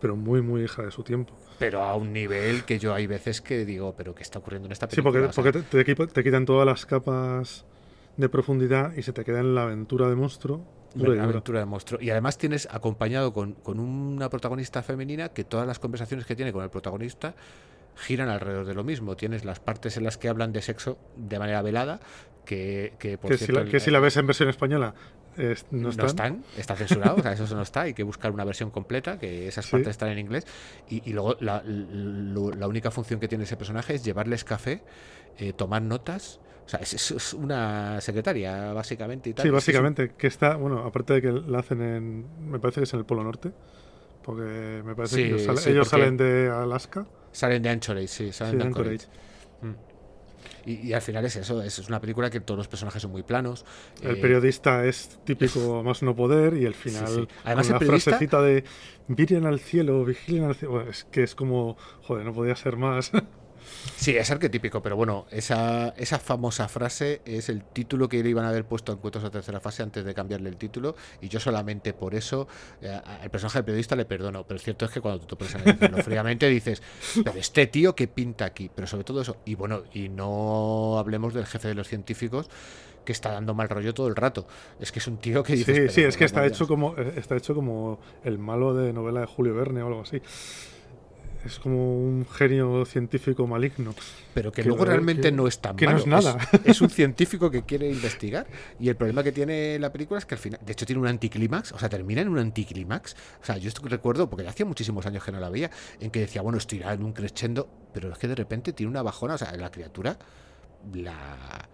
pero 0.01 0.16
muy, 0.16 0.42
muy 0.42 0.62
hija 0.62 0.82
de 0.82 0.90
su 0.90 1.03
tiempo. 1.03 1.34
Pero 1.59 1.82
a 1.82 1.94
un 1.94 2.12
nivel 2.12 2.64
que 2.64 2.78
yo 2.78 2.94
hay 2.94 3.07
veces 3.07 3.40
que 3.40 3.64
digo, 3.64 3.94
¿pero 3.96 4.14
qué 4.14 4.22
está 4.22 4.38
ocurriendo 4.38 4.66
en 4.66 4.72
esta 4.72 4.88
película? 4.88 5.32
Sí, 5.32 5.40
porque, 5.40 5.62
porque 5.62 6.07
te, 6.07 6.24
quitan 6.24 6.46
todas 6.46 6.66
las 6.66 6.86
capas 6.86 7.64
de 8.16 8.28
profundidad 8.28 8.94
y 8.96 9.03
se 9.03 9.12
te 9.12 9.24
queda 9.24 9.40
en 9.40 9.55
la 9.55 9.64
aventura 9.64 10.09
de 10.09 10.16
monstruo 10.16 10.64
una 10.94 11.24
aventura 11.24 11.61
de 11.61 11.66
monstruo. 11.66 12.01
Y 12.01 12.11
además 12.11 12.38
tienes 12.38 12.68
acompañado 12.70 13.32
con, 13.32 13.57
una 13.66 14.28
protagonista 14.30 14.82
femenina 14.82 15.30
que 15.30 15.44
todas 15.44 15.66
las 15.66 15.78
conversaciones 15.78 16.26
que 16.26 16.34
tiene 16.34 16.53
con 16.53 16.64
el 16.64 16.70
protagonista 16.70 17.34
giran 17.96 18.28
alrededor 18.28 18.66
de 18.66 18.74
lo 18.74 18.84
mismo. 18.84 19.16
Tienes 19.16 19.44
las 19.44 19.61
partes 19.61 19.96
en 19.96 20.05
las 20.05 20.18
que 20.18 20.28
hablan 20.28 20.53
de 20.53 20.62
sexo 20.62 20.99
de 21.16 21.38
manera 21.38 21.62
velada, 21.62 22.01
que, 22.44 22.94
que, 22.99 23.18
por 23.18 23.36
si, 23.36 23.53
la, 23.53 23.64
que 23.64 23.80
si 23.80 23.90
la 23.90 24.01
ves 24.01 24.16
en 24.16 24.26
versión 24.26 24.49
española 24.49 24.94
no, 25.70 25.89
están. 25.91 26.45
está 26.57 26.76
censurado, 26.76 27.16
o 27.16 27.22
sea, 27.22 27.33
eso 27.33 27.55
no 27.55 27.62
está, 27.62 27.83
hay 27.83 27.95
que 27.95 28.03
buscar 28.03 28.33
una 28.33 28.45
versión 28.45 28.70
completa, 28.70 29.18
que 29.18 29.49
esas 29.49 29.66
partes 29.68 29.91
están 29.91 30.09
en 30.11 30.18
inglés. 30.18 30.47
Y, 30.89 31.12
luego 31.12 31.37
la, 31.41 31.62
única 32.66 32.91
función 32.91 33.20
que 33.20 33.29
tiene 33.29 33.45
ese 33.45 33.57
personaje 33.57 33.95
es 33.95 34.05
llevarles 34.05 34.45
café, 34.45 34.83
eh, 35.39 35.53
tomar 35.53 35.83
notas 35.83 36.41
o 36.68 36.70
sea, 36.70 36.81
es, 36.81 37.33
una 37.33 37.99
secretaria, 38.03 38.74
básicamente. 38.74 39.31
Y 39.31 39.33
tal. 39.33 39.43
Sí, 39.43 39.51
básicamente, 39.51 40.11
que 40.18 40.26
está, 40.26 40.57
bueno, 40.57 40.81
aparte 40.81 41.14
de 41.14 41.22
que 41.22 41.33
la 41.33 41.61
hacen 41.61 41.81
en, 41.81 42.51
me 42.51 42.59
parece 42.59 42.81
que 42.81 42.85
es 42.85 42.93
en 42.93 42.99
el 42.99 43.07
Polo 43.07 43.24
Norte, 43.24 43.53
porque 44.22 44.83
me 44.85 44.95
parece 44.95 45.16
que 45.16 45.70
ellos, 45.70 45.89
salen 45.89 46.18
de 46.18 46.51
Alaska. 46.51 47.07
Salen 47.33 47.62
de 47.62 47.70
Anchorage, 47.70 48.09
sí, 48.09 48.33
salen 48.33 48.59
de 48.59 48.64
Anchorage. 48.64 49.07
Y, 50.69 50.93
al 50.93 51.01
final 51.01 51.25
es 51.25 51.37
eso, 51.37 51.62
es, 51.62 51.79
una 51.89 52.01
película 52.01 52.29
que 52.29 52.41
todos 52.41 52.59
los 52.59 52.69
personajes 52.69 53.01
son 53.01 53.11
muy 53.11 53.23
planos. 53.23 53.64
El 54.03 54.16
eh, 54.16 54.21
periodista 54.21 54.85
es 54.85 55.19
típico 55.25 55.83
más 55.85 56.03
no 56.03 56.14
poder 56.14 56.55
y 56.55 56.66
el 56.66 56.75
final 56.75 57.27
Además, 57.45 57.69
con 57.69 57.81
la 57.81 57.87
frasecita 57.87 58.43
de 58.43 58.64
miren 59.07 59.47
al 59.47 59.61
cielo, 59.61 60.05
vigilen 60.05 60.45
al 60.45 60.55
cielo, 60.55 60.83
es 60.83 61.05
que 61.05 61.23
es 61.23 61.35
como, 61.35 61.77
joder, 62.03 62.27
no 62.27 62.35
podía 62.35 62.55
ser 62.55 62.77
más. 62.77 63.11
Sí, 63.97 64.16
es 64.16 64.31
arquetípico, 64.31 64.83
pero 64.83 64.97
bueno, 64.97 65.27
esa, 65.31 65.89
esa 65.97 66.19
famosa 66.19 66.69
frase 66.69 67.21
es 67.25 67.49
el 67.49 67.64
título 67.64 68.09
que 68.09 68.23
le 68.23 68.31
iban 68.31 68.45
a 68.45 68.51
haber 68.51 68.64
puesto 68.64 68.93
en 68.93 68.99
Cuentos 68.99 69.23
de 69.23 69.31
Tercera 69.31 69.61
Fase 69.61 69.83
antes 69.83 70.05
de 70.05 70.14
cambiarle 70.14 70.49
el 70.49 70.57
título, 70.57 70.97
y 71.21 71.29
yo 71.29 71.41
solamente 71.41 71.93
por 71.93 72.14
eso 72.14 72.49
eh, 72.81 72.89
al 72.89 73.31
personaje 73.31 73.59
del 73.59 73.64
periodista 73.64 73.97
le 73.97 74.05
perdono, 74.05 74.45
pero 74.45 74.57
es 74.57 74.62
cierto 74.62 74.85
es 74.85 74.91
que 74.91 75.01
cuando 75.01 75.25
tú 75.25 75.37
te 75.37 75.45
pones 75.45 75.55
a 75.55 76.03
fríamente 76.03 76.49
dices, 76.49 76.83
pero 77.25 77.39
este 77.39 77.66
tío 77.66 77.95
que 77.95 78.09
pinta 78.09 78.45
aquí, 78.45 78.71
pero 78.75 78.87
sobre 78.87 79.05
todo 79.05 79.21
eso, 79.21 79.39
y 79.45 79.55
bueno, 79.55 79.83
y 79.93 80.09
no 80.09 80.99
hablemos 80.99 81.35
del 81.35 81.47
jefe 81.47 81.69
de 81.69 81.75
los 81.75 81.89
científicos, 81.89 82.49
que 83.05 83.12
está 83.12 83.33
dando 83.33 83.55
mal 83.55 83.71
rollo 83.71 83.95
todo 83.95 84.09
el 84.09 84.16
rato. 84.16 84.47
Es 84.81 84.93
que 84.93 84.99
es 84.99 85.07
un 85.07 85.16
tío 85.16 85.43
que 85.43 85.55
dice. 85.55 85.89
Sí, 85.89 85.95
sí, 85.95 86.03
es 86.03 86.19
que 86.19 86.27
está 86.27 86.45
hecho 86.45 86.69
como 86.69 86.95
eh, 86.99 87.14
está 87.16 87.37
hecho 87.37 87.55
como 87.55 87.99
el 88.23 88.39
malo 88.39 88.75
de 88.75 88.93
novela 88.93 89.21
de 89.21 89.27
Julio 89.27 89.55
Verne 89.55 89.83
o 89.83 89.87
algo 89.87 90.03
así 90.03 90.21
es 91.45 91.59
como 91.59 91.99
un 91.99 92.26
genio 92.26 92.84
científico 92.84 93.47
maligno. 93.47 93.95
Pero 94.34 94.53
que, 94.53 94.62
luego 94.62 94.84
realmente 94.84 95.32
no 95.32 95.47
es 95.47 95.61
tan 95.61 95.76
que 95.76 95.86
malo. 95.86 95.99
no 95.99 96.18
es 96.18 96.24
nada. 96.24 96.49
Es, 96.64 96.80
un 96.80 96.91
científico 96.91 97.51
que 97.51 97.62
quiere 97.62 97.89
investigar. 97.89 98.47
Y 98.78 98.89
el 98.89 98.97
problema 98.97 99.22
que 99.22 99.32
tiene 99.32 99.78
la 99.78 99.93
película 99.93 100.18
es 100.18 100.26
que 100.26 100.34
al 100.34 100.41
final, 100.41 100.61
de 100.64 100.72
hecho, 100.72 100.86
tiene 100.86 101.01
un 101.01 101.09
anticlímax, 101.09 101.72
o 101.72 101.78
sea, 101.78 101.89
termina 101.89 102.20
en 102.20 102.28
un 102.28 102.39
anticlímax. 102.39 103.16
O 103.43 103.45
sea, 103.45 103.57
yo 103.57 103.68
esto 103.68 103.82
recuerdo, 103.86 104.28
porque 104.28 104.47
hacía 104.47 104.66
muchísimos 104.66 105.07
años 105.07 105.24
que 105.24 105.32
no 105.32 105.41
la 105.41 105.49
veía, 105.49 105.70
en 106.01 106.11
que 106.11 106.20
decía, 106.20 106.43
bueno, 106.43 106.59
estoy 106.59 106.82
en 106.82 107.03
un 107.03 107.12
crescendo, 107.12 107.68
pero 107.93 108.12
es 108.12 108.18
que 108.18 108.28
de 108.28 108.34
repente 108.34 108.72
tiene 108.72 108.91
una 108.91 109.03
bajona, 109.03 109.34
o 109.34 109.39
sea, 109.39 109.57
la 109.57 109.70
criatura 109.70 110.18
la. 110.95 111.68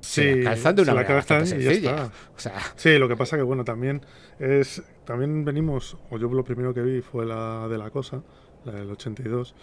Sí, 0.00 0.34
la 0.34 0.50
calzan 0.50 0.76
de 0.76 0.82
una 0.82 0.94
manera 0.94 1.22
sencilla. 1.22 2.10
O 2.36 2.38
sea... 2.38 2.60
Sí, 2.76 2.98
lo 2.98 3.08
que 3.08 3.16
pasa 3.16 3.36
que 3.36 3.42
bueno, 3.42 3.64
también 3.64 4.04
es 4.38 4.82
también 5.04 5.44
venimos, 5.44 5.96
o 6.10 6.18
yo 6.18 6.28
lo 6.28 6.44
primero 6.44 6.74
que 6.74 6.82
vi 6.82 7.00
fue 7.00 7.24
la 7.24 7.68
de 7.68 7.78
la 7.78 7.90
cosa, 7.90 8.22
la 8.64 8.72
del 8.72 8.90
82. 8.90 9.54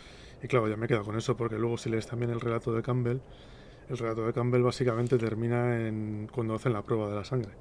Y 0.44 0.48
claro, 0.48 0.68
ya 0.68 0.78
me 0.78 0.86
he 0.86 0.88
quedado 0.88 1.06
con 1.06 1.18
eso, 1.18 1.38
porque 1.38 1.58
luego 1.58 1.78
si 1.78 1.90
lees 1.90 2.08
también 2.08 2.32
el 2.32 2.40
relato 2.40 2.74
de 2.74 2.82
Campbell, 2.82 3.20
el 3.90 3.98
relato 3.98 4.26
de 4.26 4.34
Campbell 4.34 4.62
básicamente 4.64 5.18
termina 5.18 5.88
en 5.88 6.30
cuando 6.32 6.56
hacen 6.56 6.74
la 6.74 6.82
prueba 6.82 7.10
de 7.10 7.16
la 7.16 7.26
sangre. 7.26 7.52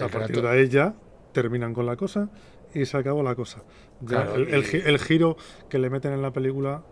a 0.00 0.08
partir 0.08 0.42
de 0.42 0.48
ahí 0.48 0.68
ya 0.68 0.94
terminan 1.32 1.72
con 1.72 1.86
la 1.86 1.96
cosa 1.96 2.28
y 2.74 2.84
se 2.84 2.96
acabó 2.96 3.22
la 3.22 3.34
cosa. 3.34 3.62
el, 4.08 4.98
giro 4.98 5.36
que 5.68 5.78
le 5.78 5.90
meten 5.90 6.12
en 6.12 6.22
la 6.22 6.32
película 6.32 6.82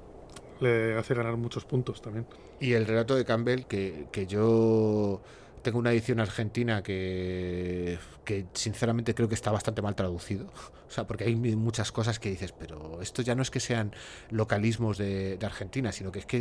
le 0.61 0.97
hace 0.97 1.15
ganar 1.15 1.37
muchos 1.37 1.65
puntos 1.65 2.03
también. 2.03 2.27
Y 2.59 2.73
el 2.73 2.87
relato 2.87 3.17
de 3.17 3.25
Campbell, 3.25 3.65
que, 3.65 4.07
que 4.13 4.27
yo 4.27 5.21
tengo 5.63 5.79
una 5.79 5.93
edición 5.93 6.21
argentina 6.21 6.83
que, 6.83 7.99
que 8.25 8.47
sinceramente 8.53 9.15
creo 9.15 9.29
que 9.29 9.35
está 9.35 9.51
bastante 9.51 9.83
mal 9.83 9.95
traducido. 9.95 10.47
O 10.91 10.93
sea, 10.93 11.07
porque 11.07 11.23
hay 11.23 11.37
muchas 11.37 11.93
cosas 11.93 12.19
que 12.19 12.31
dices, 12.31 12.51
pero 12.51 13.01
esto 13.01 13.23
ya 13.23 13.37
no 13.37 13.43
es 13.43 13.51
que 13.53 13.61
sean 13.61 13.95
localismos 14.29 14.99
de, 14.99 15.39
Argentina, 15.41 15.93
sino 15.93 16.11
que 16.11 16.19
es 16.19 16.27
que 16.27 16.39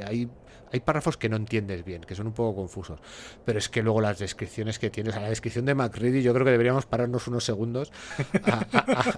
eh, 0.00 0.04
hay, 0.04 0.28
hay 0.72 0.80
párrafos 0.80 1.16
que 1.16 1.28
no 1.28 1.36
entiendes 1.36 1.84
bien, 1.84 2.02
que 2.02 2.16
son 2.16 2.26
un 2.26 2.32
poco 2.32 2.62
confusos. 2.62 2.98
Pero 3.44 3.60
es 3.60 3.68
que 3.68 3.80
luego 3.80 4.00
las 4.00 4.18
descripciones 4.18 4.80
que 4.80 4.90
tienes, 4.90 5.14
a 5.14 5.20
la 5.20 5.28
descripción 5.28 5.66
de 5.66 5.76
MacReady, 5.76 6.20
yo 6.20 6.34
creo 6.34 6.44
que 6.44 6.50
deberíamos 6.50 6.84
pararnos 6.84 7.28
unos 7.28 7.44
segundos 7.44 7.92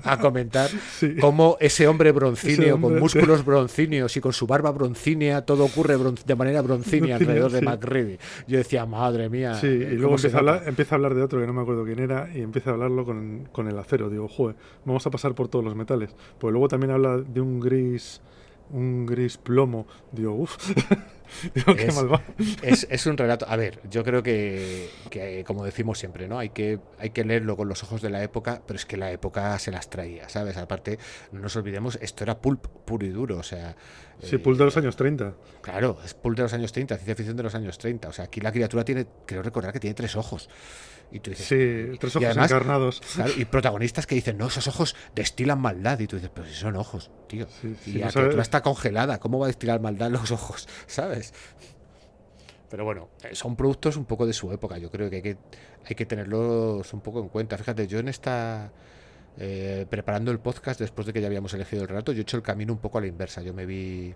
a, 0.05 0.19
comentar 0.21 0.69
cómo 1.23 1.57
ese 1.61 1.89
hombre 1.89 2.13
broncíneo, 2.13 2.79
con 2.79 2.99
músculos 2.99 3.43
broncíneos 3.43 4.15
y 4.19 4.21
con 4.21 4.35
su 4.35 4.47
barba 4.47 4.71
broncínea, 4.71 5.47
todo 5.47 5.65
ocurre 5.65 5.97
de 6.27 6.35
manera 6.35 6.61
broncínea 6.61 7.17
alrededor 7.17 7.53
de 7.53 7.63
MacReady. 7.63 8.19
Yo 8.47 8.59
decía, 8.59 8.85
madre 8.85 9.31
mía. 9.31 9.44
Sí, 9.55 9.67
y 9.67 9.97
luego 9.97 10.15
empieza 10.15 10.37
a, 10.37 10.41
hablar, 10.41 10.63
empieza 10.67 10.95
a, 10.95 10.97
hablar, 10.97 11.15
de 11.15 11.23
otro 11.23 11.41
que 11.41 11.47
no 11.47 11.53
me 11.53 11.63
acuerdo 11.63 11.85
quién 11.85 11.99
era 11.99 12.29
y 12.35 12.41
empieza 12.41 12.71
a 12.71 12.73
hablarlo 12.75 13.05
con, 13.05 13.49
con 13.53 13.69
el 13.69 13.79
acero. 13.79 14.09
Digo, 14.09 14.29
joder 14.29 14.57
vamos 14.85 15.07
a 15.07 15.11
pasar 15.11 15.35
por 15.35 15.49
todos 15.49 15.65
los 15.65 15.75
metales. 15.75 16.15
Pues 16.39 16.53
luego 16.53 16.69
también 16.69 16.93
habla 16.93 17.19
de 17.19 17.41
un 17.41 17.61
gris 17.61 18.21
un 18.71 19.07
gris 19.07 19.37
plomo. 19.37 19.87
Digo, 20.13 20.33
uff. 20.35 20.57
Digo, 21.55 21.75
qué 21.75 21.91
mal 21.93 22.13
va. 22.13 22.23
Es, 22.63 22.87
es, 22.91 23.07
un 23.07 23.17
relato. 23.17 23.47
A 23.49 23.57
ver, 23.57 23.81
yo 23.91 24.05
creo 24.05 24.23
que, 24.23 24.91
que, 25.11 25.43
como 25.45 25.65
decimos 25.65 25.99
siempre, 25.99 26.29
¿no? 26.29 26.39
Hay 26.39 26.51
que, 26.51 26.79
hay 26.99 27.11
que 27.11 27.25
leerlo 27.25 27.57
con 27.57 27.69
los 27.69 27.83
ojos 27.83 28.03
de 28.03 28.11
la 28.11 28.23
época, 28.23 28.63
pero 28.67 28.77
es 28.77 28.87
que 28.87 28.97
la 28.97 29.11
época 29.11 29.59
se 29.59 29.71
las 29.71 29.91
traía, 29.91 30.29
¿sabes? 30.29 30.57
Aparte, 30.57 30.99
no 31.33 31.41
nos 31.41 31.57
olvidemos, 31.57 31.99
esto 32.01 32.25
era 32.25 32.39
pulp 32.39 32.67
puro 32.85 33.07
y 33.07 33.11
duro, 33.11 33.39
o 33.39 33.43
sea. 33.43 33.75
Sí, 34.23 34.39
pulp 34.39 34.59
de 34.59 34.65
los 34.65 34.77
años 34.77 34.97
30. 34.97 35.35
Claro, 35.61 35.99
es 36.05 36.15
pulp 36.15 36.37
de 36.37 36.43
los 36.45 36.53
años 36.53 36.73
30, 36.73 36.97
ciencia 36.97 37.17
ficción 37.17 37.37
de 37.37 37.43
los 37.43 37.55
años 37.55 37.79
30. 37.79 38.09
O 38.09 38.13
sea, 38.13 38.27
aquí 38.27 38.41
la 38.41 38.53
criatura 38.53 38.85
tiene, 38.85 39.07
creo 39.27 39.43
recordar 39.43 39.73
que 39.73 39.81
tiene 39.81 39.95
tres 39.95 40.17
ojos. 40.17 40.49
Y 41.15 41.21
tú 41.21 41.31
dices, 41.31 41.47
sí, 41.47 41.97
tres 42.01 42.17
ojos 42.17 42.37
encarnados. 42.37 43.01
y 43.37 43.45
protagonistas 43.45 44.05
que 44.05 44.17
dicen, 44.17 44.37
no, 44.37 44.49
esos 44.49 44.67
ojos 44.67 44.97
destilan 45.15 45.61
maldad. 45.61 46.01
Y 46.01 46.09
tú 46.09 46.17
dices, 46.17 46.33
pero 46.35 46.49
si 46.49 46.55
son 46.55 46.75
ojos, 46.75 47.13
tío. 47.29 47.47
y 47.87 47.99
la 47.99 48.11
criatura 48.11 48.43
está 48.43 48.63
congelada, 48.63 49.21
¿cómo 49.21 49.39
va 49.39 49.47
a 49.47 49.49
destilar 49.49 49.81
maldad 49.81 50.11
los 50.11 50.33
ojos? 50.33 50.69
¿Sabes? 50.89 51.33
Pero 52.69 52.85
bueno, 52.85 53.11
eh, 53.23 53.37
son 53.37 53.55
productos 53.55 53.97
un 53.97 54.07
poco 54.07 54.27
de 54.27 54.33
su 54.33 54.51
época. 54.51 54.77
Yo 54.79 54.91
creo 54.91 55.09
que 55.09 55.17
hay 55.17 55.23
que, 55.23 55.37
hay 55.87 55.95
que 55.95 56.05
tenerlos 56.05 56.93
un 56.93 57.01
poco 57.01 57.21
en 57.21 57.29
cuenta. 57.29 57.57
Fíjate, 57.57 57.87
yo 57.87 58.01
en 58.01 58.09
esta. 58.09 58.73
Eh, 59.39 59.87
preparando 59.89 60.33
el 60.33 60.41
podcast 60.41 60.81
después 60.81 61.07
de 61.07 61.13
que 61.13 61.21
ya 61.21 61.29
habíamos 61.29 61.55
elegido 61.55 61.83
el 61.83 61.89
relato, 61.89 62.11
yo 62.11 62.19
he 62.19 62.23
hecho 62.23 62.37
el 62.37 62.43
camino 62.43 62.73
un 62.73 62.81
poco 62.81 62.99
a 62.99 63.03
la 63.03 63.07
inversa. 63.07 63.41
Yo 63.41 63.55
me 63.55 63.67
vi. 63.67 64.13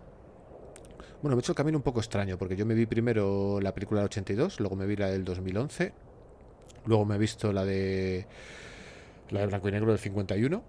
Bueno, 1.23 1.37
me 1.37 1.41
he 1.41 1.45
hecho 1.45 1.53
el 1.53 1.57
camino 1.57 1.79
un 1.79 1.85
poco 1.85 2.01
extraño, 2.01 2.37
porque 2.37 2.57
yo 2.57 2.67
me 2.67 2.75
vi 2.75 2.87
primero 2.87 3.61
la 3.61 3.73
película 3.73 4.01
del 4.01 4.07
82, 4.07 4.59
luego 4.59 4.75
me 4.75 4.87
vi 4.87 4.97
la 4.97 5.07
del 5.07 5.25
2011, 5.25 5.93
luego 6.87 7.05
me 7.05 7.17
he 7.17 7.19
visto 7.19 7.53
la 7.53 7.65
de. 7.65 8.27
La 9.31 9.41
de 9.41 9.47
Blanco 9.47 9.69
y 9.69 9.73
Negro 9.73 9.91
del 9.91 9.99
51, 9.99 10.65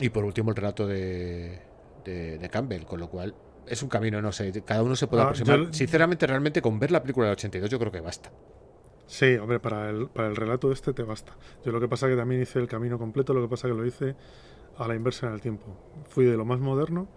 y 0.00 0.08
por 0.08 0.24
último 0.24 0.50
el 0.50 0.56
relato 0.56 0.84
de, 0.84 1.60
de 2.04 2.48
Campbell, 2.50 2.82
con 2.84 2.98
lo 2.98 3.08
cual 3.08 3.34
es 3.68 3.82
un 3.82 3.88
camino, 3.88 4.20
no 4.20 4.32
sé, 4.32 4.50
cada 4.62 4.82
uno 4.82 4.96
se 4.96 5.06
puede 5.06 5.22
ah, 5.22 5.26
aproximar. 5.26 5.68
Sinceramente, 5.72 6.26
realmente 6.26 6.62
con 6.62 6.78
ver 6.78 6.90
la 6.90 7.02
película 7.02 7.26
del 7.26 7.34
82 7.34 7.70
yo 7.70 7.78
creo 7.78 7.92
que 7.92 8.00
basta. 8.00 8.30
Sí, 9.06 9.36
hombre, 9.36 9.58
para 9.58 9.88
el, 9.90 10.08
para 10.08 10.28
el 10.28 10.36
relato 10.36 10.70
este 10.70 10.92
te 10.92 11.02
basta. 11.02 11.36
Yo 11.64 11.72
lo 11.72 11.80
que 11.80 11.88
pasa 11.88 12.06
es 12.06 12.12
que 12.12 12.16
también 12.16 12.42
hice 12.42 12.58
el 12.58 12.66
camino 12.66 12.98
completo, 12.98 13.32
lo 13.32 13.42
que 13.42 13.48
pasa 13.48 13.68
que 13.68 13.74
lo 13.74 13.86
hice 13.86 14.16
a 14.76 14.86
la 14.86 14.94
inversa 14.94 15.26
en 15.26 15.34
el 15.34 15.40
tiempo. 15.40 15.76
Fui 16.08 16.24
de 16.24 16.36
lo 16.36 16.44
más 16.44 16.60
moderno 16.60 17.08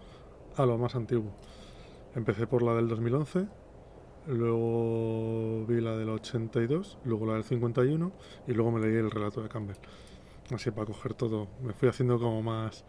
a 0.56 0.66
lo 0.66 0.78
más 0.78 0.94
antiguo. 0.94 1.32
Empecé 2.14 2.46
por 2.46 2.62
la 2.62 2.74
del 2.74 2.88
2011, 2.88 3.46
luego 4.26 5.66
vi 5.66 5.80
la 5.80 5.96
del 5.96 6.08
82, 6.08 6.98
luego 7.04 7.26
la 7.26 7.34
del 7.34 7.44
51 7.44 8.12
y 8.46 8.52
luego 8.52 8.70
me 8.70 8.80
leí 8.80 8.96
el 8.96 9.10
relato 9.10 9.42
de 9.42 9.48
Campbell. 9.48 9.76
Así 10.50 10.70
para 10.70 10.86
coger 10.86 11.14
todo. 11.14 11.48
Me 11.62 11.72
fui 11.72 11.88
haciendo 11.88 12.18
como 12.18 12.42
más, 12.42 12.84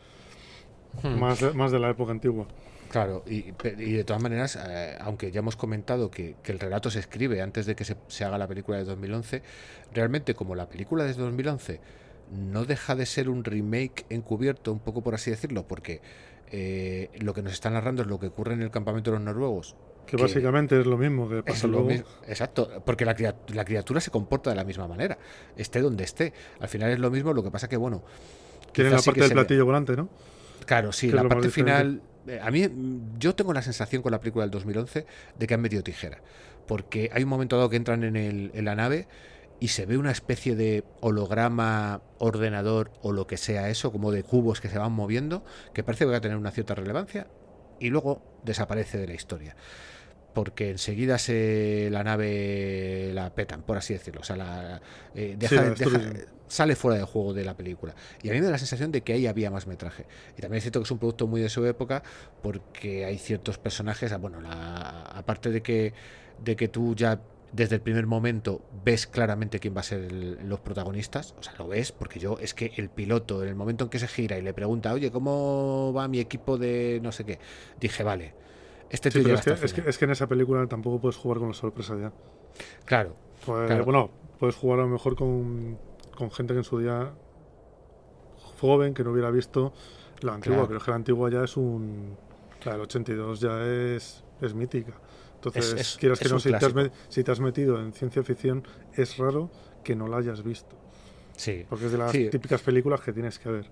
hmm. 1.02 1.20
más, 1.20 1.56
más 1.56 1.72
de 1.72 1.80
la 1.80 1.90
época 1.90 2.12
antigua. 2.12 2.48
Claro, 2.94 3.24
y, 3.26 3.42
de 3.42 4.04
todas 4.04 4.22
maneras, 4.22 4.56
eh, 4.56 4.96
aunque 5.02 5.32
ya 5.32 5.40
hemos 5.40 5.56
comentado 5.56 6.12
que, 6.12 6.36
el 6.46 6.60
relato 6.60 6.92
se 6.92 7.00
escribe 7.00 7.42
antes 7.42 7.66
de 7.66 7.76
que 7.76 7.86
se, 7.86 8.24
haga 8.24 8.38
la 8.38 8.48
película 8.48 8.78
de 8.78 8.84
2011, 8.84 9.42
realmente 9.92 10.36
como 10.36 10.54
la 10.54 10.70
película 10.70 11.04
de 11.04 11.16
2011 11.16 11.82
no 12.30 12.66
deja 12.66 12.96
de 12.96 13.08
ser 13.08 13.30
un 13.30 13.44
remake 13.44 14.06
encubierto, 14.10 14.72
un 14.72 14.78
poco 14.78 15.02
por 15.02 15.16
así 15.16 15.32
decirlo, 15.32 15.68
porque 15.68 16.02
eh, 16.52 17.10
lo 17.20 17.34
que 17.34 17.42
nos 17.42 17.54
está 17.54 17.72
narrando 17.72 18.04
es 18.04 18.08
lo 18.08 18.20
que 18.20 18.28
ocurre 18.28 18.54
en 18.54 18.62
el 18.62 18.70
campamento 18.70 19.10
de 19.10 19.18
los 19.18 19.26
noruegos. 19.26 19.76
Que, 20.06 20.18
básicamente 20.18 20.80
es 20.80 20.86
lo 20.86 20.97
mismo 20.97 21.28
que 21.30 21.41
pasa 21.43 21.66
luego. 21.68 21.89
exacto, 22.28 22.70
porque 22.86 23.06
la, 23.06 23.16
la 23.47 23.66
criatura 23.66 23.99
se 23.99 24.12
comporta 24.12 24.49
de 24.49 24.56
la 24.56 24.64
misma 24.64 24.88
manera, 24.88 25.18
esté 25.58 25.82
donde 25.82 26.04
esté. 26.04 26.34
Al 26.60 26.68
final 26.68 26.91
es 26.91 26.99
lo 26.99 27.10
mismo, 27.10 27.34
lo 27.34 27.43
que 27.43 27.51
pasa 27.51 27.68
que, 27.68 27.78
bueno... 27.78 28.04
Tiene 28.72 28.89
la 28.89 29.01
parte 29.01 29.22
del 29.22 29.32
platillo 29.32 29.66
volante, 29.66 29.95
¿no? 29.95 30.10
Claro, 30.66 30.91
sí, 30.91 31.12
la 31.12 31.28
parte 31.28 31.49
final 31.49 32.01
eh, 32.28 32.39
a 32.41 32.51
mí, 32.51 32.68
yo 33.18 33.36
tengo 33.36 33.54
la 33.54 33.62
sensación 33.62 34.01
con 34.01 34.12
la 34.12 34.20
película 34.20 34.43
del 34.45 34.51
2011 34.51 35.06
de 35.38 35.47
que 35.47 35.54
han 35.54 35.62
metido 35.62 35.84
tijera. 35.84 36.22
Porque 36.68 37.10
hay 37.14 37.24
un 37.24 37.30
momento 37.30 37.58
dado 37.58 37.70
que 37.70 37.76
entran 37.76 38.04
en, 38.04 38.16
el, 38.16 38.51
en 38.54 38.66
la 38.66 38.76
nave 38.76 39.08
y 39.60 39.70
se 39.70 39.86
ve 39.86 39.97
una 39.97 40.12
especie 40.12 40.56
de 40.56 40.84
holograma, 41.01 42.01
ordenador 42.18 42.91
o 43.01 43.12
lo 43.12 43.28
que 43.28 43.38
sea 43.38 43.70
eso, 43.70 43.91
como 43.91 44.12
de 44.12 44.24
cubos 44.24 44.62
que 44.62 44.70
se 44.70 44.78
van 44.78 44.91
moviendo, 44.91 45.43
que 45.74 45.84
parece 45.84 46.06
que 46.06 46.12
va 46.12 46.18
a 46.18 46.22
tener 46.22 46.38
una 46.38 46.51
cierta 46.51 46.76
relevancia 46.76 47.28
y 47.80 47.89
luego 47.89 48.22
desaparece 48.43 48.97
de 48.97 49.08
la 49.08 49.14
historia 49.14 49.56
porque 50.34 50.72
enseguida 50.72 51.18
se 51.18 51.90
la 51.92 52.04
nave 52.04 53.12
la 53.14 53.34
petan, 53.34 53.62
por 53.62 53.78
así 53.78 53.94
decirlo. 53.94 54.22
O 54.22 54.24
sea, 54.24 54.36
la, 54.36 54.82
eh, 55.16 55.36
deja, 55.38 55.74
sale 56.48 56.76
fuera 56.76 56.98
del 56.98 57.06
juego 57.06 57.34
de 57.34 57.44
la 57.44 57.56
película. 57.56 57.96
Y 58.22 58.30
a 58.30 58.34
mí 58.34 58.40
me 58.40 58.46
da 58.46 58.52
la 58.52 58.58
sensación 58.58 58.92
de 58.92 59.02
que 59.02 59.14
ahí 59.14 59.28
había 59.28 59.50
más 59.52 59.68
metraje. 59.68 60.06
Y 60.38 60.42
también 60.42 60.58
es 60.58 60.64
cierto 60.64 60.80
que 60.80 60.84
es 60.84 60.92
un 60.92 61.00
producto 61.00 61.28
muy 61.28 61.42
de 61.42 61.50
su 61.50 61.66
época 61.66 62.04
porque 62.42 63.06
hay 63.06 63.18
ciertos 63.18 63.58
personajes, 63.58 64.12
ah, 64.12 64.18
bueno, 64.18 64.42
la, 64.42 65.02
aparte 65.04 65.50
de 65.50 65.62
que, 65.62 65.94
de 66.44 66.56
que 66.56 66.68
tú 66.68 66.96
ya 66.96 67.20
desde 67.52 67.76
el 67.76 67.82
primer 67.82 68.08
momento 68.08 68.62
ves 68.84 69.06
claramente 69.06 69.60
quién 69.60 69.76
va 69.76 69.82
a 69.82 69.84
ser 69.84 70.12
los 70.12 70.60
protagonistas, 70.60 71.36
o 71.40 71.44
sea, 71.44 71.54
lo 71.60 71.68
ves, 71.68 71.92
porque 71.92 72.20
yo 72.20 72.38
es 72.40 72.56
que 72.56 72.72
el 72.78 72.90
piloto, 72.90 73.44
en 73.44 73.50
el 73.50 73.56
momento 73.56 73.84
en 73.84 73.90
que 73.92 74.00
se 74.00 74.08
gira 74.08 74.38
y 74.40 74.42
le 74.42 74.54
pregunta, 74.56 74.92
oye, 74.92 75.12
¿cómo 75.12 75.94
va 75.96 76.08
mi 76.08 76.20
equipo 76.20 76.58
de 76.58 77.00
no 77.04 77.12
sé 77.12 77.26
qué? 77.26 77.38
Dije, 77.80 78.04
vale, 78.04 78.34
este 78.90 79.12
sí, 79.12 79.20
es, 79.20 79.26
que, 79.26 79.34
es, 79.34 79.74
que, 79.74 79.90
es, 79.90 79.98
que, 79.98 80.06
en 80.06 80.12
esa 80.12 80.28
película 80.28 80.66
tampoco 80.68 81.00
puedes 81.00 81.18
jugar 81.18 81.40
con 81.40 81.50
la 81.50 81.54
sorpresa 81.54 81.98
ya. 81.98 82.12
Claro, 82.86 83.16
pues, 83.46 83.84
Bueno, 83.86 84.10
puedes 84.40 84.56
jugar 84.56 84.80
a 84.80 84.84
lo 84.84 84.90
mejor 84.90 85.16
con, 85.16 85.78
con, 86.16 86.32
gente 86.32 86.54
que 86.54 86.60
en 86.60 86.64
su 86.64 86.80
día 86.80 87.14
joven, 88.60 88.94
que 88.94 89.04
no 89.04 89.12
hubiera 89.12 89.32
visto 89.32 89.74
la 90.22 90.36
antigua, 90.36 90.66
pero 90.68 90.78
es 90.78 90.84
que 90.84 90.92
la 90.92 90.96
antigua 90.96 91.30
ya 91.30 91.44
es 91.44 91.58
un... 91.58 92.16
La 92.64 92.74
del 92.74 92.82
82 92.82 93.42
ya 93.42 93.62
es, 93.62 94.24
es 94.42 94.54
mítica. 94.54 94.94
Entonces, 95.36 95.98
quieras 96.00 96.20
que 96.20 96.30
no, 96.30 96.40
si 96.40 96.50
te, 96.50 96.56
has, 96.56 96.74
si 97.10 97.24
te, 97.24 97.32
has, 97.32 97.40
metido 97.42 97.78
en 97.80 97.92
ciencia 97.92 98.24
ficción, 98.24 98.66
es 98.94 99.18
raro 99.18 99.52
que 99.84 99.96
no 99.96 100.08
la 100.08 100.18
hayas 100.18 100.44
visto. 100.44 100.78
Sí. 101.36 101.66
Porque 101.70 101.86
es 101.86 101.92
de 101.92 101.98
las 101.98 102.12
típicas 102.12 102.62
películas 102.62 103.02
que 103.02 103.14
tienes 103.14 103.40
que 103.40 103.50
ver. 103.50 103.66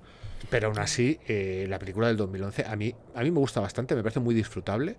Pero 0.49 0.67
aún 0.67 0.79
así, 0.79 1.19
eh, 1.27 1.65
la 1.69 1.77
película 1.77 2.07
del 2.07 2.17
2011 2.17 2.65
a 2.65 2.75
mí, 2.75 2.95
a 3.13 3.21
mí 3.21 3.31
me 3.31 3.39
gusta 3.39 3.59
bastante, 3.59 3.95
me 3.95 4.01
parece 4.01 4.19
muy 4.19 4.33
disfrutable 4.33 4.95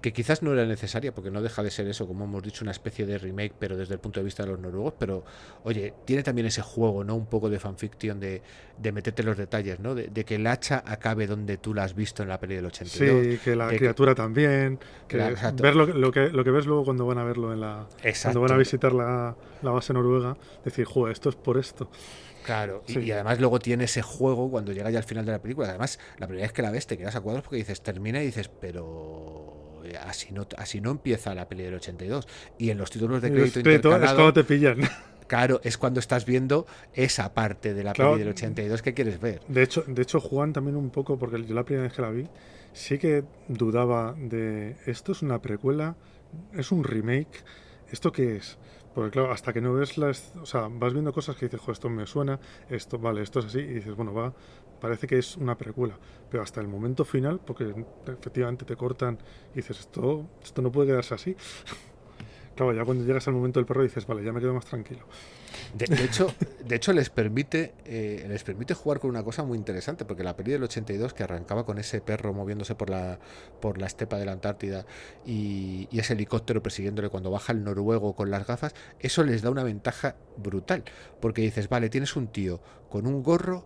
que 0.00 0.12
quizás 0.12 0.42
no 0.42 0.52
era 0.52 0.66
necesaria, 0.66 1.14
porque 1.14 1.30
no 1.30 1.40
deja 1.40 1.62
de 1.62 1.70
ser 1.70 1.86
eso, 1.88 2.06
como 2.06 2.24
hemos 2.24 2.42
dicho, 2.42 2.64
una 2.64 2.72
especie 2.72 3.06
de 3.06 3.18
remake, 3.18 3.54
pero 3.58 3.76
desde 3.76 3.94
el 3.94 4.00
punto 4.00 4.20
de 4.20 4.24
vista 4.24 4.42
de 4.42 4.50
los 4.50 4.60
noruegos, 4.60 4.94
pero 4.98 5.24
oye, 5.62 5.94
tiene 6.04 6.22
también 6.22 6.46
ese 6.46 6.62
juego, 6.62 7.04
¿no? 7.04 7.14
Un 7.14 7.26
poco 7.26 7.48
de 7.48 7.58
fanfiction, 7.58 8.20
de, 8.20 8.42
de 8.78 8.92
meterte 8.92 9.22
los 9.22 9.36
detalles, 9.36 9.80
¿no? 9.80 9.94
De, 9.94 10.08
que 10.24 10.34
el 10.34 10.46
hacha 10.46 10.82
acabe 10.86 11.26
donde 11.26 11.56
tú 11.56 11.74
la 11.74 11.84
has 11.84 11.94
visto 11.94 12.22
en 12.22 12.28
la 12.28 12.38
peli 12.38 12.56
del 12.56 12.66
82. 12.66 13.26
Sí, 13.26 13.40
que 13.42 13.56
la 13.56 13.68
criatura 13.68 14.14
también, 14.14 14.78
que 15.08 15.16
ver 15.16 15.74
lo, 15.74 16.12
que, 16.12 16.30
lo 16.30 16.44
que 16.44 16.50
ves 16.50 16.66
luego 16.66 16.84
cuando 16.84 17.06
van 17.06 17.18
a 17.18 17.24
verlo 17.24 17.52
en 17.52 17.60
la... 17.60 17.86
Cuando 18.22 18.40
van 18.40 18.52
a 18.52 18.56
visitar 18.56 18.92
la, 18.92 19.36
la 19.62 19.70
base 19.70 19.92
noruega, 19.92 20.36
decir, 20.64 20.84
joder, 20.84 21.12
esto 21.12 21.28
es 21.30 21.36
por 21.36 21.58
esto. 21.58 21.90
Claro, 22.44 22.82
y, 22.86 23.10
además 23.10 23.40
luego 23.40 23.58
tiene 23.58 23.84
ese 23.84 24.02
juego 24.02 24.50
cuando 24.50 24.72
llega 24.72 24.90
ya 24.90 24.98
al 24.98 25.04
final 25.04 25.24
de 25.24 25.32
la 25.32 25.40
película. 25.40 25.68
Además, 25.68 25.98
la 26.18 26.26
primera 26.26 26.46
vez 26.46 26.52
que 26.52 26.60
la 26.60 26.70
ves 26.70 26.86
te 26.86 26.98
quedas 26.98 27.16
a 27.16 27.22
cuadros 27.22 27.42
porque 27.42 27.56
dices, 27.56 27.80
termina 27.80 28.22
y 28.22 28.26
dices, 28.26 28.48
pero 28.48 29.53
así 30.00 30.32
no, 30.32 30.46
así 30.56 30.80
no 30.80 30.90
empieza 30.90 31.34
la 31.34 31.48
peli 31.48 31.64
del 31.64 31.74
82. 31.74 32.26
Y 32.58 32.70
en 32.70 32.78
los 32.78 32.90
títulos 32.90 33.22
de 33.22 33.30
crédito 33.32 33.60
es 33.96 34.12
cuando 34.12 34.32
te 34.32 34.44
pillan. 34.44 34.80
Claro, 35.26 35.60
es 35.64 35.78
cuando 35.78 36.00
estás 36.00 36.26
viendo 36.26 36.66
esa 36.92 37.32
parte 37.32 37.72
de 37.72 37.82
la 37.82 37.94
peli 37.94 38.18
del 38.18 38.28
82 38.28 38.82
que 38.82 38.92
quieres 38.92 39.18
ver. 39.18 39.40
De 39.48 39.62
hecho, 39.62 39.82
de 39.86 40.02
hecho, 40.02 40.20
Juan 40.20 40.52
también 40.52 40.76
un 40.76 40.90
poco, 40.90 41.18
porque 41.18 41.42
yo 41.42 41.54
la 41.54 41.64
primera 41.64 41.84
vez 41.84 41.94
que 41.94 42.02
la 42.02 42.10
vi, 42.10 42.28
sí 42.74 42.98
que 42.98 43.24
dudaba 43.48 44.14
de, 44.18 44.76
¿esto 44.84 45.12
es 45.12 45.22
una 45.22 45.40
precuela? 45.40 45.96
¿Es 46.52 46.72
un 46.72 46.84
remake? 46.84 47.42
¿Esto 47.90 48.12
qué 48.12 48.36
es? 48.36 48.58
Porque 48.94 49.10
claro, 49.12 49.32
hasta 49.32 49.52
que 49.52 49.60
no 49.60 49.72
ves 49.72 49.98
las... 49.98 50.36
O 50.36 50.46
sea, 50.46 50.68
vas 50.70 50.92
viendo 50.92 51.12
cosas 51.12 51.36
que 51.36 51.46
dices, 51.46 51.60
jo, 51.60 51.72
esto 51.72 51.88
me 51.88 52.06
suena, 52.06 52.38
esto, 52.68 52.98
vale, 52.98 53.22
esto 53.22 53.40
es 53.40 53.46
así, 53.46 53.60
y 53.60 53.74
dices, 53.74 53.94
bueno, 53.96 54.12
va, 54.12 54.34
parece 54.84 55.06
que 55.06 55.16
es 55.16 55.38
una 55.38 55.56
precuela. 55.56 55.98
Pero 56.30 56.42
hasta 56.42 56.60
el 56.60 56.68
momento 56.68 57.06
final, 57.06 57.40
porque 57.42 57.74
efectivamente 58.06 58.66
te 58.66 58.76
cortan 58.76 59.16
y 59.54 59.56
dices, 59.56 59.80
esto, 59.80 60.28
esto 60.42 60.60
no 60.60 60.70
puede 60.70 60.88
quedarse 60.88 61.14
así. 61.14 61.34
claro, 62.54 62.74
ya 62.74 62.84
cuando 62.84 63.02
llegas 63.02 63.26
al 63.26 63.32
momento 63.32 63.60
del 63.60 63.64
perro 63.64 63.82
dices, 63.82 64.06
vale, 64.06 64.22
ya 64.22 64.30
me 64.30 64.40
quedo 64.40 64.52
más 64.52 64.66
tranquilo. 64.66 65.06
De, 65.72 66.04
hecho, 66.04 66.26
de 66.66 66.76
hecho 66.76 66.92
les 66.92 67.08
permite 67.08 67.72
eh, 67.86 68.26
les 68.28 68.44
permite 68.44 68.74
jugar 68.74 69.00
con 69.00 69.08
una 69.08 69.24
cosa 69.24 69.42
muy 69.42 69.56
interesante, 69.56 70.04
porque 70.04 70.22
la 70.22 70.36
peli 70.36 70.52
del 70.52 70.64
82 70.64 71.14
que 71.14 71.22
arrancaba 71.22 71.64
con 71.64 71.78
ese 71.78 72.02
perro 72.02 72.34
moviéndose 72.34 72.74
por 72.74 72.90
la, 72.90 73.18
por 73.62 73.78
la 73.78 73.86
estepa 73.86 74.18
de 74.18 74.26
la 74.26 74.32
Antártida 74.32 74.84
y, 75.24 75.88
ese 75.92 76.12
helicóptero 76.12 76.62
persiguiéndole 76.62 77.08
cuando 77.08 77.30
baja 77.30 77.54
el 77.54 77.64
noruego 77.64 78.14
con 78.14 78.30
las 78.30 78.46
gafas, 78.46 78.74
eso 79.00 79.24
les 79.24 79.40
da 79.40 79.48
una 79.48 79.64
ventaja 79.64 80.16
brutal, 80.36 80.84
porque 81.22 81.40
dices, 81.40 81.70
vale, 81.70 81.88
tienes 81.88 82.16
un 82.16 82.26
tío 82.26 82.60
con 82.90 83.06
un 83.06 83.22
gorro, 83.22 83.62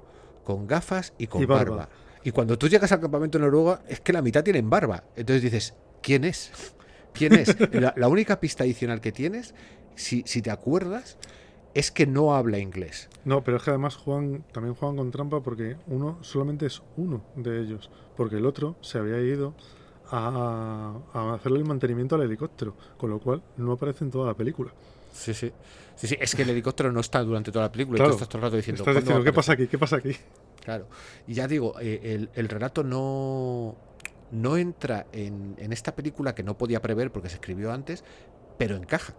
con 0.49 0.66
gafas 0.66 1.12
y 1.18 1.26
con 1.26 1.46
barba. 1.46 1.90
Y 2.24 2.30
cuando 2.30 2.57
tú 2.57 2.68
llegas 2.68 2.90
al 2.92 3.01
campamento 3.01 3.38
noruego, 3.38 3.80
es 3.86 4.01
que 4.01 4.14
la 4.14 4.22
mitad 4.22 4.42
tienen 4.42 4.70
barba. 4.70 5.05
Entonces 5.14 5.42
dices, 5.42 5.74
¿quién 6.03 6.24
es? 6.24 6.51
¿Quién 7.12 7.34
es? 7.34 7.55
La, 7.70 8.09
única 8.09 8.40
pista 8.40 8.64
adicional 8.64 9.03
que 9.03 9.12
tienes, 9.12 9.55
si, 9.94 10.22
si 10.24 10.40
te 10.40 10.51
acuerdas, 10.51 11.18
es 11.74 11.90
que 11.90 12.07
no 12.07 12.34
habla 12.34 12.59
inglés. 12.59 13.11
No, 13.26 13.44
pero 13.44 13.59
es 13.59 13.62
que 13.62 13.68
además 13.68 13.96
juegan, 13.96 14.42
también 14.51 14.74
juegan 14.74 14.96
con 14.96 15.11
trampa 15.11 15.42
porque 15.42 15.76
uno 15.86 16.16
solamente 16.22 16.64
es 16.64 16.80
uno 16.96 17.22
de 17.36 17.61
ellos, 17.61 17.90
porque 18.16 18.36
el 18.36 18.46
otro 18.46 18.76
se 18.80 18.96
había 18.96 19.20
ido 19.20 19.53
a, 20.11 20.94
hacerle 21.34 21.59
el 21.59 21.66
mantenimiento 21.66 22.14
al 22.14 22.22
helicóptero, 22.22 22.74
con 22.96 23.11
lo 23.11 23.18
cual 23.18 23.42
no 23.59 23.72
aparece 23.72 24.03
en 24.03 24.11
toda 24.11 24.28
la 24.28 24.34
película. 24.34 24.72
Sí, 25.18 25.34
sí. 25.34 25.52
Sí, 25.96 26.06
sí, 26.06 26.16
es 26.20 26.34
que 26.34 26.42
el 26.42 26.50
helicóptero 26.50 26.92
no 26.92 27.00
está 27.00 27.22
durante 27.24 27.50
toda 27.50 27.64
la 27.64 27.72
película 27.72 27.98
y 27.98 28.06
tú 28.06 28.12
estás 28.12 28.28
todo 28.28 28.38
el 28.38 28.42
rato 28.44 28.56
diciendo, 28.56 28.84
¿qué 29.24 29.32
pasa 29.32 29.54
aquí? 29.54 29.66
¿Qué 29.66 29.78
pasa 29.78 29.96
aquí? 29.96 30.16
Claro. 30.64 30.88
Y 31.26 31.34
ya 31.34 31.48
digo, 31.48 31.74
eh, 31.80 32.28
el, 32.32 32.48
relato 32.48 32.84
no, 32.84 33.76
no 34.30 34.56
entra 34.56 35.06
en, 35.12 35.56
en, 35.58 35.72
esta 35.72 35.96
película 35.96 36.36
que 36.36 36.44
no 36.44 36.56
podía 36.56 36.80
prever 36.80 37.10
porque 37.10 37.28
se 37.28 37.36
escribió 37.36 37.72
antes, 37.72 38.04
pero 38.58 38.76
encaja 38.76 39.14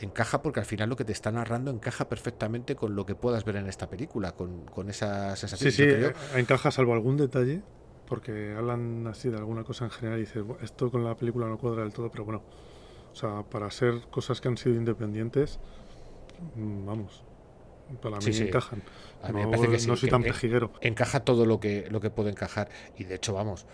encaja 0.00 0.42
porque 0.42 0.60
al 0.60 0.66
final 0.66 0.88
lo 0.88 0.96
que 0.96 1.04
te 1.04 1.12
está 1.12 1.30
narrando 1.30 1.70
encaja 1.70 2.08
perfectamente 2.08 2.74
con 2.74 2.94
lo 2.94 3.06
que 3.06 3.14
puedas 3.14 3.44
ver 3.44 3.56
en 3.56 3.68
esta 3.68 3.88
película, 3.88 4.32
con, 4.32 4.64
con 4.66 4.90
esa 4.90 5.36
sensación. 5.36 5.70
Sí, 5.70 5.82
sí, 5.82 5.88
eh, 5.88 6.12
encaja 6.34 6.70
salvo 6.70 6.94
algún 6.94 7.16
detalle, 7.16 7.62
porque 8.08 8.54
hablan 8.56 9.06
así 9.06 9.30
de 9.30 9.36
alguna 9.36 9.64
cosa 9.64 9.84
en 9.84 9.90
general 9.90 10.18
y 10.18 10.22
dices, 10.22 10.44
esto 10.62 10.90
con 10.90 11.04
la 11.04 11.16
película 11.16 11.46
no 11.46 11.58
cuadra 11.58 11.82
del 11.82 11.92
todo, 11.92 12.10
pero 12.10 12.24
bueno, 12.24 12.42
O 13.12 13.16
sea, 13.16 13.42
para 13.42 13.70
ser 13.70 14.00
cosas 14.10 14.40
que 14.40 14.48
han 14.48 14.56
sido 14.56 14.76
independientes, 14.76 15.58
mm, 16.56 16.86
vamos, 16.86 17.24
para 18.00 18.18
mí 18.18 18.36
encajan. 18.36 18.82
no, 19.86 19.96
soy 19.96 20.08
tan 20.08 20.22
pejiguero. 20.22 20.72
Encaja 20.80 21.20
todo 21.20 21.46
lo 21.46 21.60
que, 21.60 21.86
lo 21.90 22.00
que 22.00 22.10
puede 22.10 22.30
encajar. 22.30 22.68
Y 22.96 23.04
de 23.04 23.16
hecho, 23.16 23.34
vamos, 23.34 23.66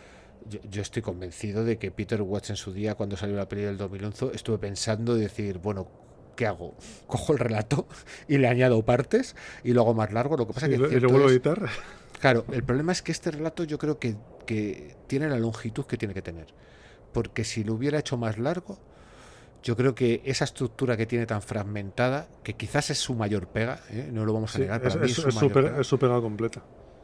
yo, 0.49 0.82
estoy 0.82 1.03
convencido 1.03 1.64
de 1.64 1.78
que 1.78 1.91
Peter 1.91 2.22
Watts 2.22 2.51
en 2.51 2.57
su 2.57 2.72
día, 2.72 2.95
cuando 2.95 3.16
salió 3.16 3.36
la 3.36 3.49
peli 3.49 3.62
del 3.62 3.76
2011, 3.76 4.30
estuve 4.34 4.59
pensando 4.59 5.14
decir, 5.14 5.59
bueno, 5.59 5.89
¿qué 6.36 6.47
hago? 6.47 6.74
Cojo 7.07 7.32
el 7.32 7.39
relato 7.39 7.86
y 8.26 8.39
le 8.39 8.49
añado 8.49 8.84
partes 8.84 9.36
y 9.62 9.72
lo 9.72 9.82
hago 9.82 9.95
más 9.95 10.12
largo. 10.12 10.36
Lo 10.36 10.47
que 10.47 10.55
pasa 10.55 10.68
que. 10.68 10.74
Y 10.74 10.78
lo 10.78 11.09
vuelvo 11.09 11.28
a 11.28 11.30
editar. 11.30 11.68
Claro, 12.20 12.45
el 12.51 12.64
problema 12.64 12.91
es 12.91 13.03
que 13.03 13.12
este 13.12 13.30
relato 13.30 13.62
yo 13.62 13.78
creo 13.78 14.01
que, 14.01 14.16
que 14.45 14.97
tiene 15.07 15.28
la 15.28 15.39
longitud 15.39 15.84
que 15.84 15.97
tiene 15.97 16.14
que 16.14 16.22
tener. 16.22 16.47
Porque 17.12 17.45
si 17.45 17.62
lo 17.62 17.74
hubiera 17.74 17.99
hecho 18.01 18.16
más 18.16 18.39
largo, 18.39 18.78
yo 19.62 19.76
creo 19.76 19.94
que 19.94 20.22
esa 20.24 20.44
estructura 20.44 20.96
que 20.96 21.06
tiene 21.06 21.26
tan 21.26 21.42
fragmentada, 21.42 22.28
que 22.42 22.54
quizás 22.54 22.90
es 22.90 22.98
su 22.98 23.14
mayor 23.14 23.48
pega, 23.48 23.80
¿eh? 23.90 24.09
no 24.12 24.24
lo 24.24 24.32
vamos 24.32 24.54
a 24.54 24.59
negar, 24.59 24.80
para 24.80 24.94
es, 24.94 25.00
mí 25.00 25.06
es, 25.06 25.14
su, 25.14 25.50
pega. 25.50 25.80
es, 25.80 25.86
su, 25.86 25.98
pega. 25.98 26.20
completa. 26.20 26.62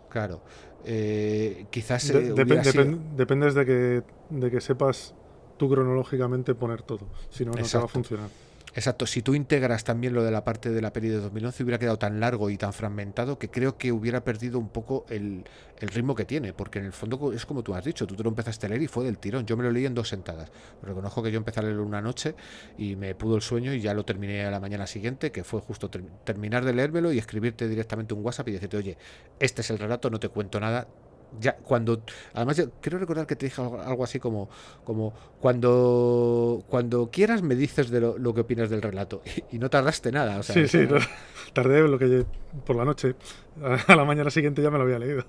Claro, 0.09 0.43
eh, 0.85 1.67
quizás 1.71 2.13
dependes 2.13 3.55
de 3.55 3.67
que, 3.67 4.03
de 4.31 4.51
que 4.51 4.61
sepas 4.61 5.15
tú 5.57 5.69
cronológicamente 5.69 6.55
poner 6.55 6.83
todo, 6.83 7.09
si 7.31 7.45
no, 7.45 7.53
no 7.53 7.63
te 7.63 7.79
va 7.79 7.85
a 7.85 7.89
funcionar. 7.89 8.29
Exacto, 8.77 9.07
si 9.07 9.23
tú 9.23 9.37
integras 9.37 9.85
también 9.85 10.15
lo 10.15 10.25
de 10.25 10.33
la 10.33 10.43
parte 10.43 10.71
de 10.71 10.83
la 10.83 10.93
peli 10.93 11.09
de 11.09 11.19
2011, 11.19 11.63
hubiera 11.63 11.79
quedado 11.79 11.97
tan 11.97 12.19
largo 12.19 12.51
y 12.51 12.57
tan 12.57 12.73
fragmentado 12.73 13.39
que 13.39 13.49
creo 13.49 13.79
que 13.79 13.93
hubiera 13.93 14.25
perdido 14.25 14.59
un 14.59 14.69
poco 14.69 15.07
el, 15.11 15.45
ritmo 15.81 16.17
que 16.17 16.25
tiene, 16.25 16.53
porque 16.53 16.81
en 16.81 16.87
el 16.87 16.93
fondo 16.93 17.33
es 17.33 17.47
como 17.47 17.63
tú 17.63 17.75
has 17.75 17.85
dicho, 17.85 18.05
tú 18.07 18.17
te 18.17 18.25
lo 18.25 18.31
empezaste 18.31 18.67
a 18.67 18.71
leer 18.71 18.83
y 18.83 18.89
fue 18.89 19.05
del 19.05 19.19
tirón. 19.19 19.47
Yo 19.47 19.57
me 19.57 19.63
lo 19.63 19.71
leí 19.71 19.87
en 19.87 19.95
dos 19.95 20.09
sentadas. 20.09 20.51
Reconozco 20.83 21.23
que 21.23 21.31
yo 21.31 21.39
empecé 21.39 21.61
a 21.61 21.63
leerlo 21.63 21.85
una 21.85 22.01
noche 22.01 22.35
y 22.77 22.97
me 22.97 23.15
pudo 23.15 23.37
el 23.37 23.43
sueño 23.43 23.73
y 23.73 23.81
ya 23.81 23.95
lo 23.95 24.05
terminé 24.05 24.45
a 24.45 24.51
la 24.51 24.59
mañana 24.59 24.89
siguiente, 24.89 25.31
que 25.31 25.45
fue 25.45 25.61
justo 25.61 25.89
terminar 25.89 26.65
de 26.65 26.73
leérmelo 26.73 27.13
y 27.13 27.19
escribirte 27.19 27.69
directamente 27.69 28.15
un 28.15 28.25
WhatsApp 28.25 28.49
y 28.49 28.53
decirte, 28.53 28.77
oye, 28.77 28.99
este 29.39 29.61
es 29.61 29.71
el 29.71 29.79
relato, 29.79 30.11
no 30.11 30.19
te 30.19 30.29
cuento 30.31 30.59
nada, 30.59 30.89
ya 31.41 31.57
cuando 31.57 32.03
además 32.33 32.57
yo 32.57 32.71
quiero 32.81 32.99
recordar 32.99 33.27
que 33.27 33.37
te 33.37 33.47
dije 33.47 33.61
algo, 33.61 34.05
así 34.05 34.19
como 34.19 34.49
como 34.85 35.13
cuando 35.41 36.65
cuando 36.69 37.11
quieras 37.11 37.43
me 37.43 37.55
dices 37.55 37.91
de 37.91 38.01
lo, 38.01 38.35
que 38.35 38.41
opinas 38.41 38.71
del 38.71 38.83
relato 38.83 39.23
y, 39.51 39.59
no 39.59 39.71
tardaste 39.71 40.13
nada 40.13 40.43
sí 40.43 40.69
sí 40.69 40.87
tardé 41.53 41.87
lo 41.87 41.99
que 41.99 42.25
por 42.65 42.77
la 42.77 42.85
noche 42.85 43.15
a 43.89 43.97
la 43.97 44.05
mañana 44.05 44.31
siguiente 44.31 44.63
ya 44.63 44.71
me 44.71 44.79
lo 44.79 44.85
había 44.85 44.99
leído. 44.99 45.25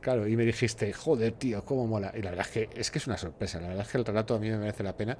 Claro 0.00 0.28
y 0.28 0.36
me 0.36 0.44
dijiste 0.44 0.92
joder 0.92 1.32
tío 1.32 1.64
cómo 1.64 1.86
mola 1.88 2.12
y 2.16 2.22
la 2.22 2.30
verdad 2.30 2.46
es 2.46 2.52
que 2.52 2.80
es 2.80 2.90
que 2.92 2.98
es 2.98 3.06
una 3.08 3.16
sorpresa 3.16 3.60
la 3.60 3.66
verdad 3.68 3.84
es 3.84 3.90
que 3.90 3.98
el 3.98 4.04
relato 4.04 4.36
a 4.36 4.38
mí 4.38 4.48
me 4.48 4.58
merece 4.58 4.84
la 4.84 4.96
pena. 4.96 5.18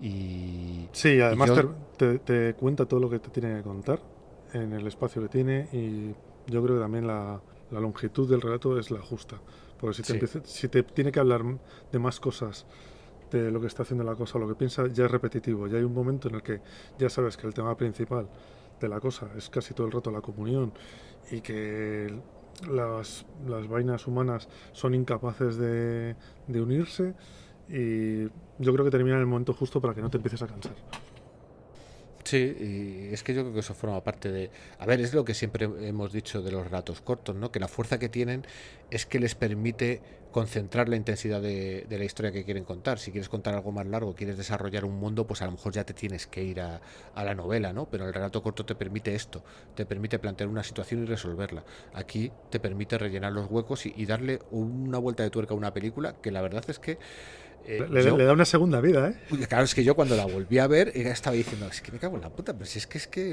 Y 0.00 0.88
sí 0.92 1.20
además 1.20 1.52
te, 1.98 2.18
te 2.18 2.54
cuenta 2.54 2.86
todo 2.86 2.98
lo 2.98 3.10
que 3.10 3.18
te 3.18 3.28
tiene 3.28 3.56
que 3.56 3.62
contar 3.62 4.00
en 4.54 4.72
el 4.72 4.86
espacio 4.86 5.20
que 5.22 5.28
tiene 5.28 5.68
y 5.72 6.14
yo 6.50 6.62
creo 6.62 6.76
que 6.76 6.82
también 6.82 7.06
la 7.06 7.40
la 7.72 7.80
longitud 7.80 8.28
del 8.28 8.40
relato 8.40 8.78
es 8.78 8.90
la 8.90 9.00
justa. 9.00 9.40
Porque 9.80 10.02
si 10.02 10.18
te, 10.18 10.26
si 10.44 10.68
te 10.68 10.82
tiene 10.84 11.10
que 11.10 11.18
hablar 11.18 11.42
de 11.90 11.98
más 11.98 12.20
cosas 12.20 12.66
de 13.30 13.50
lo 13.50 13.60
que 13.60 13.66
está 13.66 13.82
haciendo 13.82 14.04
la 14.04 14.14
cosa, 14.14 14.38
lo 14.38 14.46
que 14.46 14.54
piensa, 14.54 14.86
ya 14.86 15.06
es 15.06 15.10
repetitivo. 15.10 15.66
Ya 15.66 15.78
hay 15.78 15.84
un 15.84 15.94
momento 15.94 16.28
en 16.28 16.36
el 16.36 16.42
que 16.42 16.60
ya 16.98 17.08
sabes 17.08 17.36
que 17.36 17.46
el 17.46 17.54
tema 17.54 17.76
principal 17.76 18.28
de 18.80 18.88
la 18.88 19.00
cosa 19.00 19.30
es 19.36 19.48
casi 19.48 19.74
todo 19.74 19.86
el 19.86 19.92
rato 19.92 20.10
la 20.10 20.20
comunión 20.20 20.72
y 21.30 21.40
que 21.40 22.14
las, 22.70 23.24
las 23.46 23.66
vainas 23.68 24.06
humanas 24.06 24.48
son 24.72 24.94
incapaces 24.94 25.56
de, 25.56 26.14
de 26.46 26.60
unirse 26.60 27.14
y 27.68 28.24
yo 28.58 28.72
creo 28.72 28.84
que 28.84 28.90
termina 28.90 29.16
en 29.16 29.22
el 29.22 29.26
momento 29.26 29.54
justo 29.54 29.80
para 29.80 29.94
que 29.94 30.02
no 30.02 30.10
te 30.10 30.18
empieces 30.18 30.42
a 30.42 30.46
cansar. 30.46 30.74
Sí, 32.24 33.08
y 33.10 33.12
es 33.12 33.22
que 33.22 33.34
yo 33.34 33.42
creo 33.42 33.54
que 33.54 33.60
eso 33.60 33.74
forma 33.74 34.02
parte 34.02 34.30
de... 34.30 34.50
A 34.78 34.86
ver, 34.86 35.00
es 35.00 35.12
lo 35.12 35.24
que 35.24 35.34
siempre 35.34 35.68
hemos 35.80 36.12
dicho 36.12 36.40
de 36.40 36.52
los 36.52 36.64
relatos 36.64 37.00
cortos, 37.00 37.34
¿no? 37.34 37.50
Que 37.50 37.58
la 37.58 37.68
fuerza 37.68 37.98
que 37.98 38.08
tienen 38.08 38.46
es 38.90 39.06
que 39.06 39.18
les 39.18 39.34
permite 39.34 40.00
concentrar 40.30 40.88
la 40.88 40.96
intensidad 40.96 41.42
de, 41.42 41.86
la 41.88 42.04
historia 42.04 42.32
que 42.32 42.44
quieren 42.44 42.64
contar. 42.64 42.98
Si 42.98 43.10
quieres 43.10 43.28
contar 43.28 43.54
algo 43.54 43.70
más 43.70 43.86
largo, 43.86 44.14
quieres 44.14 44.36
desarrollar 44.36 44.84
un 44.84 44.98
mundo, 44.98 45.26
pues 45.26 45.42
a 45.42 45.46
lo 45.46 45.52
mejor 45.52 45.72
ya 45.72 45.84
te 45.84 45.94
tienes 45.94 46.26
que 46.26 46.42
ir 46.42 46.60
a, 46.60 46.80
la 47.14 47.34
novela, 47.34 47.72
¿no? 47.72 47.86
Pero 47.86 48.06
el 48.06 48.14
relato 48.14 48.42
corto 48.42 48.64
te 48.64 48.74
permite 48.74 49.14
esto, 49.14 49.44
te 49.74 49.84
permite 49.84 50.18
plantear 50.18 50.48
una 50.48 50.64
situación 50.64 51.02
y 51.02 51.06
resolverla. 51.06 51.64
Aquí 51.92 52.32
te 52.50 52.58
permite 52.58 52.98
rellenar 52.98 53.32
los 53.32 53.50
huecos 53.50 53.84
y 53.84 54.06
darle 54.06 54.40
una 54.50 54.98
vuelta 54.98 55.22
de 55.22 55.30
tuerca 55.30 55.54
a 55.54 55.56
una 55.56 55.74
película 55.74 56.14
que 56.20 56.30
la 56.30 56.40
verdad 56.40 56.64
es 56.68 56.78
que 56.78 56.98
eh, 57.66 57.86
le, 57.88 58.02
da 58.02 58.32
una 58.32 58.44
segunda 58.44 58.80
vida, 58.80 59.10
¿eh? 59.10 59.46
Claro, 59.46 59.64
es 59.64 59.74
que 59.74 59.84
yo 59.84 59.94
cuando 59.94 60.16
la 60.16 60.26
volví 60.26 60.58
a 60.58 60.66
ver 60.66 60.88
estaba 60.96 61.36
diciendo, 61.36 61.66
es 61.66 61.80
que 61.80 61.92
me 61.92 61.98
cago 61.98 62.16
en 62.16 62.22
la 62.22 62.30
puta, 62.30 62.52
pero 62.52 62.66
si 62.66 62.78
es 62.78 62.86
que 62.86 62.98
es 62.98 63.06
que 63.06 63.30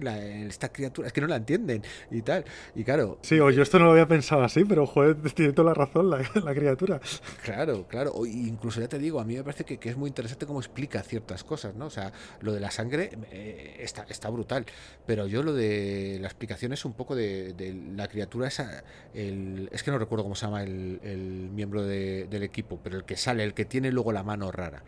esta 0.47 0.71
criatura, 0.71 1.07
es 1.07 1.13
que 1.13 1.21
no 1.21 1.27
la 1.27 1.37
entienden 1.37 1.83
y 2.11 2.21
tal. 2.21 2.45
Y 2.75 2.83
claro. 2.83 3.19
Sí, 3.21 3.39
o 3.39 3.49
yo 3.49 3.63
esto 3.63 3.79
no 3.79 3.85
lo 3.85 3.91
había 3.91 4.07
pensado 4.07 4.43
así, 4.43 4.63
pero 4.65 4.85
joder, 4.85 5.17
tiene 5.35 5.53
toda 5.53 5.69
la 5.69 5.73
razón 5.73 6.09
la, 6.09 6.53
criatura. 6.53 6.99
Claro, 7.43 7.87
claro. 7.87 8.11
O 8.13 8.25
incluso 8.25 8.81
ya 8.81 8.87
te 8.87 8.99
digo, 8.99 9.19
a 9.19 9.25
mí 9.25 9.35
me 9.35 9.43
parece 9.43 9.63
que, 9.65 9.89
es 9.89 9.97
muy 9.97 10.09
interesante 10.09 10.45
cómo 10.45 10.59
explica 10.59 11.01
ciertas 11.01 11.43
cosas, 11.43 11.75
¿no? 11.75 11.85
O 11.87 11.89
sea, 11.89 12.11
lo 12.41 12.53
de 12.53 12.59
la 12.59 12.71
sangre 12.71 13.09
eh, 13.31 13.77
está, 13.79 14.05
está 14.09 14.29
brutal, 14.29 14.65
pero 15.05 15.27
yo 15.27 15.43
lo 15.43 15.53
de 15.53 16.17
la 16.21 16.27
explicación 16.27 16.73
es 16.73 16.85
un 16.85 16.93
poco 16.93 17.15
de, 17.15 17.55
la 17.95 18.07
criatura 18.07 18.47
esa, 18.47 18.83
el, 19.13 19.69
es 19.71 19.83
que 19.83 19.91
no 19.91 19.97
recuerdo 19.97 20.23
cómo 20.23 20.35
se 20.35 20.45
llama 20.45 20.63
el, 20.63 21.49
miembro 21.53 21.83
del 21.83 22.43
equipo, 22.43 22.79
pero 22.83 22.97
el 22.97 23.03
que 23.03 23.17
sale, 23.17 23.43
el 23.43 23.53
que 23.53 23.65
tiene 23.65 23.91
luego 23.91 24.11
la 24.11 24.18
mano 24.23 24.51
rara, 24.51 24.83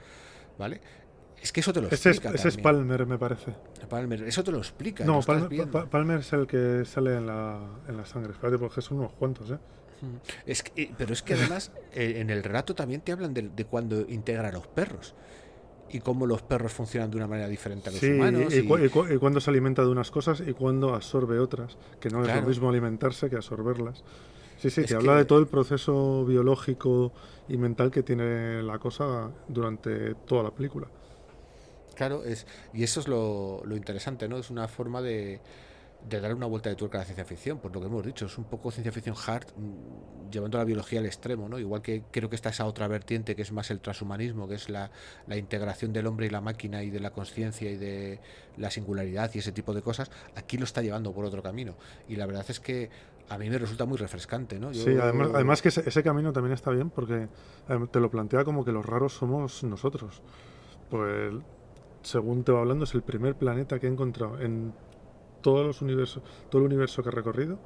¿vale? 0.58 0.82
Es 1.42 1.52
que 1.52 1.62
eso 1.62 1.74
te 1.74 1.82
lo 1.82 1.88
explica. 1.88 2.30
ese 2.30 2.50
es 2.50 2.58
Palmer, 2.58 3.06
me 3.08 3.18
parece. 3.18 3.54
Palmer, 3.90 4.24
eso 4.24 4.44
te 4.44 4.52
lo 4.52 4.60
explica. 4.60 5.04
No, 5.04 5.22
Palmer, 5.22 6.20
es 6.20 6.34
el 6.34 6.46
que 6.46 6.86
sale 6.86 7.18
en 7.18 7.26
la, 7.26 7.60
en 7.88 7.98
la 7.98 8.06
sangre. 8.06 8.34
Espérate, 8.34 8.60
porque 8.60 8.82
son 8.82 9.00
unos 9.00 9.14
cuantos, 9.14 9.50
¿eh? 9.50 9.58
Es 10.46 10.64
eh, 10.76 10.92
pero 10.98 11.14
es 11.14 11.22
que 11.22 11.36
además 11.36 11.72
eh, 11.94 12.16
en 12.18 12.30
el 12.30 12.44
relato 12.44 12.74
también 12.74 13.02
te 13.02 13.12
hablan 13.12 13.34
de, 13.34 13.66
cuando 13.66 14.02
integra 14.02 14.50
a 14.50 14.52
los 14.52 14.68
perros 14.68 15.14
y 15.92 16.00
cómo 16.00 16.26
los 16.26 16.42
perros 16.42 16.72
funcionan 16.72 17.12
de 17.12 17.18
una 17.18 17.28
manera 17.28 17.48
diferente 17.50 17.90
a 17.90 17.92
los 17.92 18.02
humanos. 18.02 18.54
Y, 18.54 18.60
y, 18.60 19.18
cuando 19.18 19.42
se 19.42 19.50
alimenta 19.50 19.82
de 19.82 19.90
unas 19.90 20.10
cosas 20.10 20.42
y 20.46 20.54
cuando 20.54 20.96
absorbe 20.96 21.38
otras, 21.38 21.78
que 22.00 22.10
no 22.10 22.26
es 22.26 22.34
lo 22.34 22.42
mismo 22.44 22.70
alimentarse 22.70 23.30
que 23.30 23.36
absorberlas. 23.36 24.04
Sí, 24.62 24.70
sí, 24.70 24.86
te 24.86 24.94
habla 24.94 25.16
de 25.16 25.26
todo 25.26 25.40
el 25.40 25.48
proceso 25.48 26.24
biológico 26.24 27.12
y 27.48 27.58
mental 27.58 27.90
que 27.90 28.04
tiene 28.04 28.62
la 28.62 28.78
cosa 28.78 29.32
durante 29.48 30.14
toda 30.14 30.44
la 30.44 30.52
película. 30.52 30.88
Claro, 31.96 32.24
es, 32.24 32.46
y 32.72 32.84
eso 32.84 33.00
es 33.00 33.08
lo, 33.08 33.64
lo 33.66 33.76
interesante, 33.76 34.28
¿no? 34.28 34.38
Es 34.38 34.52
una 34.52 34.68
forma 34.68 35.02
de, 35.02 35.42
de 36.10 36.20
darle 36.20 36.36
una 36.36 36.46
vuelta 36.46 36.70
de 36.70 36.76
tuerca 36.76 36.98
a 36.98 37.02
la 37.02 37.06
ciencia 37.06 37.26
ficción, 37.26 37.60
por 37.60 37.74
lo 37.74 37.80
que 37.80 37.88
hemos 37.88 38.06
dicho, 38.06 38.26
es 38.26 38.38
un 38.38 38.46
poco 38.46 38.72
ciencia 38.72 38.92
ficción 38.92 39.16
hard, 39.16 39.48
mm, 39.56 40.32
llevando 40.32 40.58
la 40.58 40.64
biología 40.64 41.00
al 41.00 41.06
extremo, 41.06 41.48
¿no? 41.48 41.60
Igual 41.60 41.82
que 41.82 42.04
creo 42.12 42.30
que 42.30 42.36
está 42.36 42.50
esa 42.50 42.66
otra 42.66 42.88
vertiente 42.88 43.36
que 43.36 43.42
es 43.42 43.52
más 43.52 43.70
el 43.72 43.80
transhumanismo, 43.80 44.48
que 44.48 44.56
es 44.56 44.70
la, 44.70 44.92
la 45.28 45.38
integración 45.38 45.94
del 45.94 46.08
hombre 46.08 46.26
y 46.28 46.30
la 46.30 46.42
máquina 46.42 46.84
y 46.84 46.90
de 46.90 47.00
la 47.00 47.12
conciencia 47.12 47.70
y 47.70 47.78
de 47.78 48.20
la 48.58 48.72
singularidad 48.72 49.32
y 49.34 49.40
ese 49.40 49.52
tipo 49.52 49.74
de 49.74 49.82
cosas, 49.82 50.12
aquí 50.36 50.58
lo 50.58 50.64
está 50.64 50.82
llevando 50.82 51.14
por 51.14 51.26
otro 51.26 51.44
camino. 51.44 51.76
Y 52.08 52.16
la 52.16 52.26
verdad 52.26 52.46
es 52.50 52.60
que 52.60 52.90
a 53.30 53.38
mí 53.38 53.50
me 53.50 53.58
resulta 53.58 53.86
muy 53.86 53.98
refrescante, 53.98 54.60
¿no? 54.60 54.74
Sí, 54.74 54.98
además, 55.02 55.62
que 55.62 55.70
ese, 55.70 56.04
camino 56.04 56.34
también 56.34 56.54
está 56.54 56.70
bien 56.72 56.90
porque 56.90 57.30
eh, 57.70 57.88
te 57.90 58.00
lo 58.02 58.12
plantea 58.12 58.44
como 58.44 58.66
que 58.66 58.74
los 58.74 58.86
raros 58.86 59.14
somos 59.14 59.64
nosotros. 59.64 60.22
Pues, 60.90 61.34
según 62.02 62.44
te 62.44 62.52
va 62.52 62.60
hablando, 62.60 62.84
es 62.84 62.94
el 62.94 63.04
primer 63.04 63.36
planeta 63.36 63.80
que 63.80 63.88
he 63.88 63.90
encontrado 63.90 64.42
en 64.42 64.74
todos 65.42 65.66
los 65.66 65.82
universos, 65.82 66.24
todo 66.50 66.62
el 66.62 66.68
universo 66.68 67.04
que 67.04 67.10
he 67.10 67.12
recorrido 67.12 67.60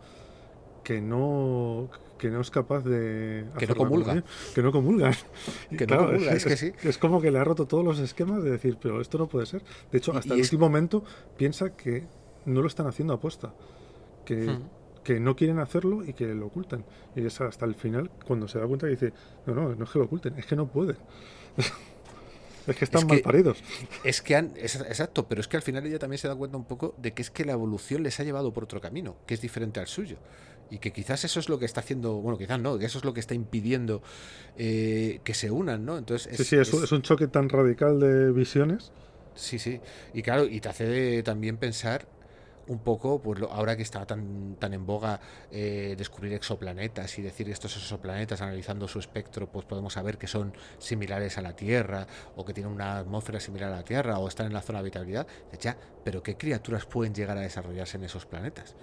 que 0.84 1.01
no 1.01 1.89
que 2.17 2.30
no 2.30 2.39
es 2.39 2.51
capaz 2.51 2.82
de 2.86 3.45
que 3.57 3.67
no 3.67 3.76
comulga. 3.76 4.23
que 4.53 4.61
no 4.61 4.71
comulga. 4.71 5.11
Que 5.78 5.86
no 5.86 5.97
comulga, 5.97 6.32
es, 6.32 6.45
que 6.45 6.55
sí. 6.55 6.71
es 6.84 6.97
como 6.97 7.19
que 7.19 7.32
le 7.32 7.39
ha 7.39 7.43
roto 7.43 7.65
todos 7.65 7.84
los 7.84 7.99
esquemas 7.99 8.43
de 8.43 8.51
decir 8.51 8.78
pero 8.82 9.01
esto 9.01 9.17
no 9.17 9.28
puede 9.28 9.45
ser 9.47 9.63
de 9.91 9.97
hecho 9.97 10.15
hasta 10.15 10.34
el 10.34 10.41
último 10.41 10.67
momento 10.67 11.03
piensa 11.36 11.76
que 11.76 12.07
no 12.45 12.61
lo 12.61 12.67
están 12.67 12.88
haciendo 12.88 13.13
aposta 13.13 13.53
que 14.23 14.36
hmm. 14.36 14.69
que 15.03 15.19
no 15.19 15.36
quieren 15.36 15.59
hacerlo 15.59 16.03
y 16.03 16.13
que 16.13 16.34
lo 16.34 16.47
ocultan. 16.47 16.84
Y 17.15 17.26
es 17.26 17.39
hasta 17.39 17.65
el 17.65 17.76
final 17.76 18.09
cuando 18.26 18.47
se 18.47 18.57
da 18.59 18.65
cuenta 18.65 18.88
y 18.88 18.91
dice, 18.91 19.13
no, 19.45 19.53
no, 19.53 19.76
no 19.76 19.84
es 19.84 19.89
que 19.91 19.99
lo 19.99 20.05
oculten, 20.05 20.34
es 20.38 20.45
que 20.47 20.55
no 20.55 20.67
pueden. 20.67 20.97
es 22.68 22.76
que 22.76 22.86
están 22.86 23.07
mal 23.07 23.20
paridos. 23.22 23.63
Es 24.03 24.22
que 24.22 24.36
han, 24.36 24.53
exacto, 24.57 25.28
pero 25.28 25.41
es 25.41 25.47
que 25.47 25.57
al 25.57 25.63
final 25.63 25.86
ella 25.86 25.99
también 25.99 26.18
se 26.18 26.28
da 26.28 26.36
cuenta 26.36 26.57
un 26.57 26.66
poco 26.66 26.95
de 26.97 27.13
que 27.13 27.22
es 27.22 27.30
que 27.30 27.45
la 27.45 27.53
evolución 27.53 28.03
les 28.03 28.20
ha 28.20 28.24
llevado 28.24 28.53
por 28.53 28.63
otro 28.63 28.82
camino, 28.82 29.18
que 29.26 29.34
es 29.34 29.41
diferente 29.41 29.80
al 29.80 29.88
suyo. 29.88 30.18
Y 30.72 30.80
que 30.80 30.91
quizás 30.91 31.24
eso 31.24 31.39
es 31.39 31.47
lo 31.47 31.59
que 31.59 31.66
está 31.66 31.82
haciendo, 31.82 32.16
bueno, 32.16 32.39
quizás 32.39 32.59
no, 32.59 32.80
que 32.80 32.86
eso 32.86 32.97
es 32.97 33.05
lo 33.05 33.13
que 33.13 33.20
está 33.20 33.36
impidiendo 33.36 34.01
eh, 34.57 35.20
que 35.24 35.36
se 35.36 35.51
unan, 35.51 35.86
¿no? 35.86 35.97
Entonces 35.97 36.36
sí, 36.36 36.43
sí, 36.43 36.55
es, 36.55 36.74
es, 36.74 36.91
un 36.91 37.03
choque 37.03 37.28
tan 37.28 37.49
radical 37.49 37.99
de 37.99 38.32
visiones. 38.32 38.91
Sí, 39.36 39.59
sí. 39.59 39.80
Y 40.13 40.24
claro, 40.24 40.45
y 40.45 40.59
te 40.61 40.70
hace 40.70 41.22
también 41.22 41.57
pensar 41.57 42.07
un 42.68 42.80
poco, 42.80 43.20
pues 43.22 43.41
ahora 43.49 43.76
que 43.76 43.84
está 43.84 44.05
tan, 44.05 44.55
tan 44.55 44.74
en 44.74 44.86
boga 44.86 45.20
eh, 45.51 45.95
descubrir 45.97 46.34
exoplanetas 46.34 47.18
y 47.20 47.22
decir 47.22 47.49
estos 47.49 47.76
exoplanetas 47.78 48.41
analizando 48.41 48.88
su 48.88 48.99
espectro, 48.99 49.47
pues 49.47 49.66
podemos 49.66 49.93
saber 49.93 50.18
que 50.18 50.28
son 50.28 50.53
similares 50.78 51.38
a 51.38 51.41
la 51.41 51.55
Tierra 51.55 52.07
o 52.36 52.45
que 52.45 52.53
tienen 52.53 52.72
una 52.72 52.97
atmósfera 52.97 53.39
similar 53.39 53.72
a 53.72 53.78
la 53.78 53.84
Tierra 53.84 54.20
o 54.20 54.28
están 54.28 54.47
en 54.47 54.53
la 54.53 54.61
zona 54.61 54.80
de 54.80 54.84
habitabilidad. 54.84 55.28
Ya, 55.59 55.78
pero 56.03 56.24
¿qué 56.24 56.38
criaturas 56.38 56.86
pueden 56.86 57.13
llegar 57.13 57.38
a 57.38 57.41
desarrollarse 57.41 57.97
en 57.97 58.03
esos 58.05 58.26
planetas? 58.26 58.76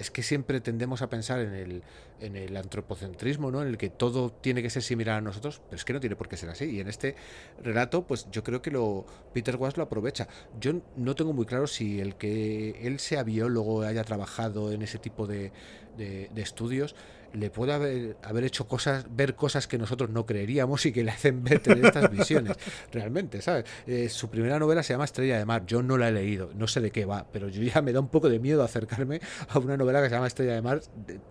Es 0.00 0.10
que 0.10 0.22
siempre 0.22 0.62
tendemos 0.62 1.02
a 1.02 1.10
pensar 1.10 1.40
en 1.40 1.52
el, 1.52 1.82
en 2.20 2.34
el 2.34 2.56
antropocentrismo, 2.56 3.50
¿no? 3.50 3.60
En 3.60 3.68
el 3.68 3.76
que 3.76 3.90
todo 3.90 4.32
tiene 4.32 4.62
que 4.62 4.70
ser 4.70 4.82
similar 4.82 5.18
a 5.18 5.20
nosotros, 5.20 5.60
pero 5.68 5.76
es 5.76 5.84
que 5.84 5.92
no 5.92 6.00
tiene 6.00 6.16
por 6.16 6.26
qué 6.26 6.38
ser 6.38 6.48
así. 6.48 6.64
Y 6.64 6.80
en 6.80 6.88
este 6.88 7.16
relato, 7.62 8.06
pues 8.06 8.26
yo 8.32 8.42
creo 8.42 8.62
que 8.62 8.70
lo 8.70 9.04
Peter 9.34 9.56
Wass 9.56 9.76
lo 9.76 9.82
aprovecha. 9.82 10.26
Yo 10.58 10.72
no 10.96 11.14
tengo 11.14 11.34
muy 11.34 11.44
claro 11.44 11.66
si 11.66 12.00
el 12.00 12.16
que 12.16 12.80
él 12.80 12.98
sea 12.98 13.24
biólogo, 13.24 13.82
haya 13.82 14.02
trabajado 14.02 14.72
en 14.72 14.80
ese 14.80 14.98
tipo 14.98 15.26
de, 15.26 15.52
de 15.98 16.30
estudios, 16.36 16.96
le 17.32 17.50
puede 17.50 17.72
haber, 17.72 18.16
haber 18.22 18.44
hecho 18.44 18.66
cosas, 18.66 19.06
ver 19.10 19.34
cosas 19.34 19.66
que 19.66 19.78
nosotros 19.78 20.10
no 20.10 20.26
creeríamos 20.26 20.84
y 20.86 20.92
que 20.92 21.04
le 21.04 21.10
hacen 21.10 21.42
ver 21.44 21.60
tener 21.60 21.84
estas 21.86 22.10
visiones, 22.12 22.56
realmente, 22.92 23.42
¿sabes? 23.42 23.64
Eh, 23.86 24.08
su 24.08 24.28
primera 24.28 24.58
novela 24.58 24.82
se 24.82 24.94
llama 24.94 25.04
Estrella 25.04 25.38
de 25.38 25.44
Mar, 25.44 25.64
yo 25.66 25.82
no 25.82 25.96
la 25.96 26.08
he 26.08 26.12
leído, 26.12 26.50
no 26.54 26.66
sé 26.66 26.80
de 26.80 26.90
qué 26.90 27.04
va, 27.04 27.26
pero 27.32 27.48
yo 27.48 27.62
ya 27.62 27.82
me 27.82 27.92
da 27.92 28.00
un 28.00 28.08
poco 28.08 28.28
de 28.28 28.38
miedo 28.38 28.62
acercarme 28.62 29.20
a 29.48 29.58
una 29.58 29.76
novela 29.76 30.02
que 30.02 30.08
se 30.08 30.14
llama 30.14 30.26
Estrella 30.26 30.54
de 30.54 30.62
Mar, 30.62 30.80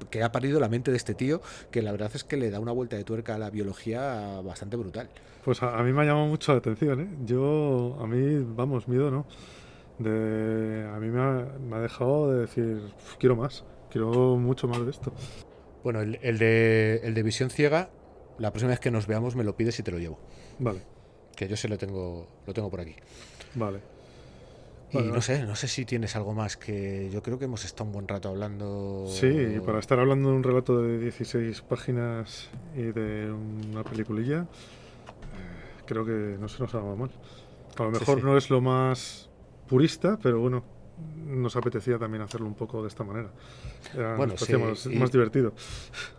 que 0.09 0.23
ha 0.23 0.31
parido 0.31 0.59
la 0.59 0.69
mente 0.69 0.91
de 0.91 0.97
este 0.97 1.13
tío, 1.13 1.41
que 1.71 1.81
la 1.81 1.91
verdad 1.91 2.11
es 2.13 2.23
que 2.23 2.37
le 2.37 2.49
da 2.49 2.59
una 2.59 2.71
vuelta 2.71 2.95
de 2.95 3.03
tuerca 3.03 3.35
a 3.35 3.37
la 3.37 3.49
biología 3.49 4.41
bastante 4.41 4.77
brutal. 4.77 5.09
Pues 5.43 5.63
a, 5.63 5.81
mí 5.83 5.93
me 5.93 6.01
ha 6.01 6.05
llamado 6.05 6.27
mucho 6.27 6.51
la 6.51 6.59
atención, 6.59 6.99
¿eh? 7.01 7.09
Yo, 7.25 7.97
a 7.99 8.07
mí, 8.07 8.45
vamos, 8.55 8.87
miedo, 8.87 9.09
¿no? 9.09 9.25
De, 9.97 10.87
a 10.93 10.99
mí 10.99 11.07
me 11.07 11.21
ha, 11.21 11.47
me 11.59 11.75
ha 11.77 11.79
dejado 11.79 12.31
de 12.31 12.41
decir, 12.41 12.81
quiero 13.19 13.35
más, 13.35 13.63
quiero 13.89 14.37
mucho 14.37 14.67
más 14.67 14.83
de 14.83 14.91
esto. 14.91 15.13
Bueno, 15.84 16.01
el, 16.01 16.38
de, 16.38 17.01
el 17.03 17.13
de 17.13 17.23
visión 17.23 17.49
ciega, 17.49 17.89
la 18.38 18.51
próxima 18.51 18.69
vez 18.71 18.80
que 18.80 18.91
nos 18.91 19.07
veamos 19.07 19.36
me 19.36 19.43
lo 19.43 19.55
pides 19.55 19.80
y 19.80 19.84
te 19.84 19.91
lo 19.91 19.99
llevo. 19.99 20.19
Vale. 20.59 20.82
Que 21.36 21.47
yo 21.47 21.55
se 21.55 21.67
lo 21.67 21.77
tengo, 21.77 22.27
lo 22.45 22.53
tengo 22.53 22.69
por 22.69 22.82
aquí. 22.82 22.95
Vale. 23.55 23.80
Y 24.91 24.97
no 24.97 25.21
sé, 25.21 25.43
no 25.43 25.55
sé 25.55 25.67
si 25.67 25.86
tienes 25.86 26.15
algo 26.15 26.34
más 26.34 26.57
que 26.57 27.09
yo 27.11 27.21
creo 27.21 27.38
que 27.38 27.45
hemos 27.45 27.63
estado 27.63 27.86
un 27.86 27.93
buen 27.93 28.07
rato 28.07 28.30
hablando. 28.30 29.05
Sí, 29.07 29.59
para 29.63 29.80
estar 29.80 29.99
hablando 29.99 30.30
de 30.30 30.36
un 30.36 30.43
relato 30.43 30.82
de 30.82 30.97
16 30.97 31.61
páginas 31.61 32.49
y 32.75 32.84
de 32.84 33.32
una 33.32 33.84
peliculilla, 33.84 34.41
eh, 34.41 35.84
creo 35.86 36.05
que 36.05 36.38
no 36.39 36.47
se 36.47 36.63
nos 36.63 36.73
ha 36.73 36.80
dado 36.80 36.95
mal. 36.95 37.11
A 37.77 37.84
lo 37.84 37.91
mejor 37.91 38.23
no 38.23 38.36
es 38.36 38.49
lo 38.49 38.61
más 38.61 39.30
purista, 39.67 40.17
pero 40.21 40.39
bueno, 40.39 40.63
nos 41.29 41.55
apetecía 41.55 41.97
también 41.97 42.23
hacerlo 42.23 42.47
un 42.47 42.55
poco 42.55 42.81
de 42.81 42.87
esta 42.87 43.03
manera. 43.03 43.29
bueno, 44.17 44.35
sí, 44.37 44.53
más, 44.95 45.11
divertido. 45.11 45.53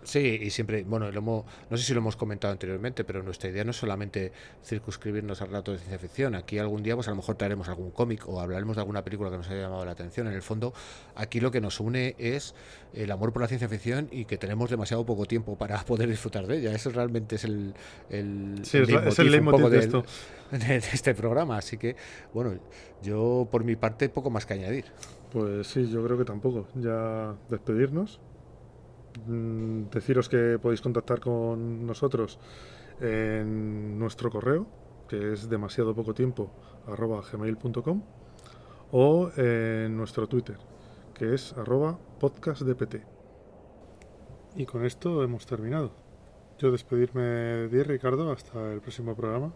Sí, 0.02 0.38
y 0.40 0.50
siempre, 0.50 0.84
bueno, 0.84 1.10
no 1.10 1.76
sé 1.76 1.84
si 1.84 1.92
lo 1.92 1.98
hemos 1.98 2.16
comentado 2.16 2.52
anteriormente, 2.52 3.04
pero 3.04 3.22
nuestra 3.22 3.50
idea 3.50 3.64
no 3.64 3.72
es 3.72 3.76
solamente 3.76 4.32
circunscribirnos 4.64 5.40
al 5.42 5.48
relato 5.48 5.72
de 5.72 5.78
ciencia 5.78 5.98
ficción. 5.98 6.34
Aquí 6.34 6.58
algún 6.58 6.82
día, 6.82 6.94
pues 6.94 7.08
a 7.08 7.10
lo 7.10 7.16
mejor 7.16 7.36
traeremos 7.36 7.68
algún 7.68 7.90
cómic 7.90 8.28
o 8.28 8.40
hablaremos 8.40 8.76
de 8.76 8.82
alguna 8.82 9.02
película 9.02 9.30
que 9.30 9.36
nos 9.36 9.48
haya 9.48 9.62
llamado 9.62 9.84
la 9.84 9.92
atención. 9.92 10.28
En 10.28 10.34
el 10.34 10.42
fondo, 10.42 10.72
aquí 11.16 11.40
lo 11.40 11.50
que 11.50 11.60
nos 11.60 11.80
une 11.80 12.14
es 12.18 12.54
el 12.94 13.10
amor 13.10 13.32
por 13.32 13.42
la 13.42 13.48
ciencia 13.48 13.68
ficción 13.68 14.08
y 14.10 14.24
que 14.24 14.38
tenemos 14.38 14.70
demasiado 14.70 15.04
poco 15.04 15.26
tiempo 15.26 15.56
para 15.56 15.78
poder 15.84 16.08
disfrutar 16.08 16.46
de 16.46 16.58
ella. 16.58 16.72
Eso 16.72 16.90
realmente 16.90 17.36
es 17.36 17.44
el, 17.44 17.74
el, 18.10 18.60
sí, 18.62 18.78
es, 18.78 18.88
el 19.18 19.30
de 19.30 19.78
esto. 19.78 20.04
de 20.50 20.76
este 20.76 21.14
programa. 21.14 21.58
Así 21.58 21.76
que, 21.76 21.96
bueno, 22.32 22.58
yo 23.03 23.48
por 23.51 23.64
mi 23.64 23.76
parte 23.76 24.09
poco 24.09 24.30
más 24.30 24.46
que 24.46 24.55
añadir. 24.55 24.86
Pues 25.32 25.66
sí, 25.66 25.88
yo 25.88 26.05
creo 26.05 26.18
que 26.18 26.24
tampoco. 26.24 26.66
Ya 26.74 27.34
despedirnos. 27.48 28.20
Mm, 29.26 29.90
deciros 29.90 30.28
que 30.28 30.59
podéis 30.61 30.80
contactar 30.80 31.20
con 31.20 31.86
nosotros 31.86 32.38
en 33.01 33.98
nuestro 33.98 34.30
correo, 34.30 34.66
que 35.09 35.32
es 35.32 35.48
demasiado 35.48 35.94
poco 35.94 36.14
tiempo, 36.14 36.51
arroba 36.86 37.22
gmail.com, 37.22 38.03
o 38.92 39.30
en 39.36 39.96
nuestro 39.96 40.28
Twitter, 40.28 40.59
que 41.14 41.34
es 41.34 41.53
arroba 41.55 41.98
podcastdpt. 42.18 42.96
Y 44.57 44.66
con 44.66 44.84
esto 44.84 45.22
hemos 45.22 45.46
terminado. 45.46 45.92
Yo 46.59 46.70
despedirme 46.70 47.22
de 47.22 47.68
ti, 47.68 47.82
Ricardo, 47.82 48.32
hasta 48.32 48.72
el 48.72 48.80
próximo 48.80 49.16
programa. 49.16 49.53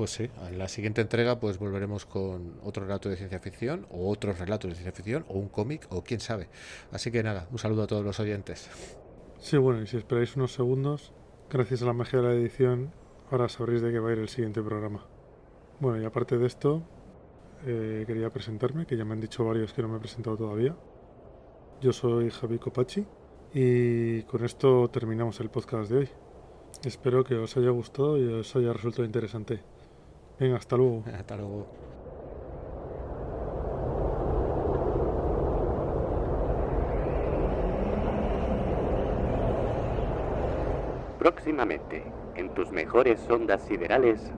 Pues 0.00 0.12
sí, 0.12 0.30
en 0.48 0.56
la 0.56 0.66
siguiente 0.66 1.02
entrega 1.02 1.40
pues 1.40 1.58
volveremos 1.58 2.06
con 2.06 2.58
otro 2.62 2.84
relato 2.84 3.10
de 3.10 3.16
ciencia 3.16 3.38
ficción 3.38 3.86
o 3.90 4.08
otros 4.08 4.38
relatos 4.38 4.70
de 4.70 4.76
ciencia 4.76 4.92
ficción 4.92 5.26
o 5.28 5.34
un 5.34 5.50
cómic 5.50 5.86
o 5.90 6.02
quién 6.02 6.20
sabe. 6.20 6.48
Así 6.90 7.10
que 7.10 7.22
nada, 7.22 7.48
un 7.52 7.58
saludo 7.58 7.82
a 7.82 7.86
todos 7.86 8.02
los 8.02 8.18
oyentes. 8.18 8.70
Sí, 9.40 9.58
bueno, 9.58 9.82
y 9.82 9.86
si 9.86 9.98
esperáis 9.98 10.36
unos 10.36 10.54
segundos, 10.54 11.12
gracias 11.50 11.82
a 11.82 11.84
la 11.84 11.92
magia 11.92 12.22
de 12.22 12.28
la 12.28 12.32
edición, 12.32 12.94
ahora 13.30 13.50
sabréis 13.50 13.82
de 13.82 13.92
qué 13.92 13.98
va 13.98 14.08
a 14.08 14.12
ir 14.12 14.20
el 14.20 14.30
siguiente 14.30 14.62
programa. 14.62 15.06
Bueno, 15.80 16.00
y 16.00 16.06
aparte 16.06 16.38
de 16.38 16.46
esto, 16.46 16.82
eh, 17.66 18.04
quería 18.06 18.30
presentarme, 18.30 18.86
que 18.86 18.96
ya 18.96 19.04
me 19.04 19.12
han 19.12 19.20
dicho 19.20 19.44
varios 19.44 19.74
que 19.74 19.82
no 19.82 19.88
me 19.88 19.98
he 19.98 20.00
presentado 20.00 20.38
todavía. 20.38 20.74
Yo 21.82 21.92
soy 21.92 22.30
Javi 22.30 22.58
Copachi 22.58 23.04
y 23.52 24.22
con 24.22 24.46
esto 24.46 24.88
terminamos 24.88 25.40
el 25.40 25.50
podcast 25.50 25.90
de 25.90 25.98
hoy. 25.98 26.08
Espero 26.84 27.22
que 27.22 27.34
os 27.34 27.54
haya 27.58 27.68
gustado 27.68 28.16
y 28.16 28.26
os 28.26 28.56
haya 28.56 28.72
resultado 28.72 29.04
interesante. 29.04 29.60
Venga, 30.40 30.56
hasta 30.56 30.74
luego. 30.76 31.04
Hasta 31.14 31.36
luego. 31.36 31.66
Próximamente, 41.18 42.02
en 42.36 42.48
tus 42.54 42.72
mejores 42.72 43.20
ondas 43.28 43.60
siderales. 43.62 44.32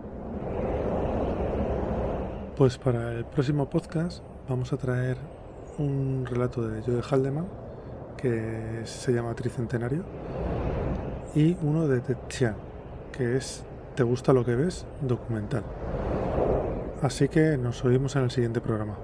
Pues 2.56 2.76
para 2.78 3.12
el 3.12 3.24
próximo 3.24 3.70
podcast 3.70 4.24
vamos 4.48 4.72
a 4.72 4.76
traer 4.76 5.16
un 5.78 6.26
relato 6.28 6.66
de 6.66 6.82
Joe 6.82 7.00
Haldeman 7.00 7.46
que 8.16 8.82
se 8.84 9.12
llama 9.12 9.34
Tricentenario 9.34 10.02
y 11.34 11.56
uno 11.62 11.86
de 11.86 12.00
Ted 12.00 12.16
Chiang 12.28 12.56
que 13.12 13.36
es 13.36 13.64
¿Te 13.94 14.02
gusta 14.02 14.32
lo 14.32 14.44
que 14.44 14.54
ves? 14.54 14.86
documental. 15.02 15.64
Así 17.02 17.28
que 17.28 17.58
nos 17.58 17.84
oímos 17.84 18.16
en 18.16 18.22
el 18.22 18.30
siguiente 18.30 18.60
programa. 18.60 18.96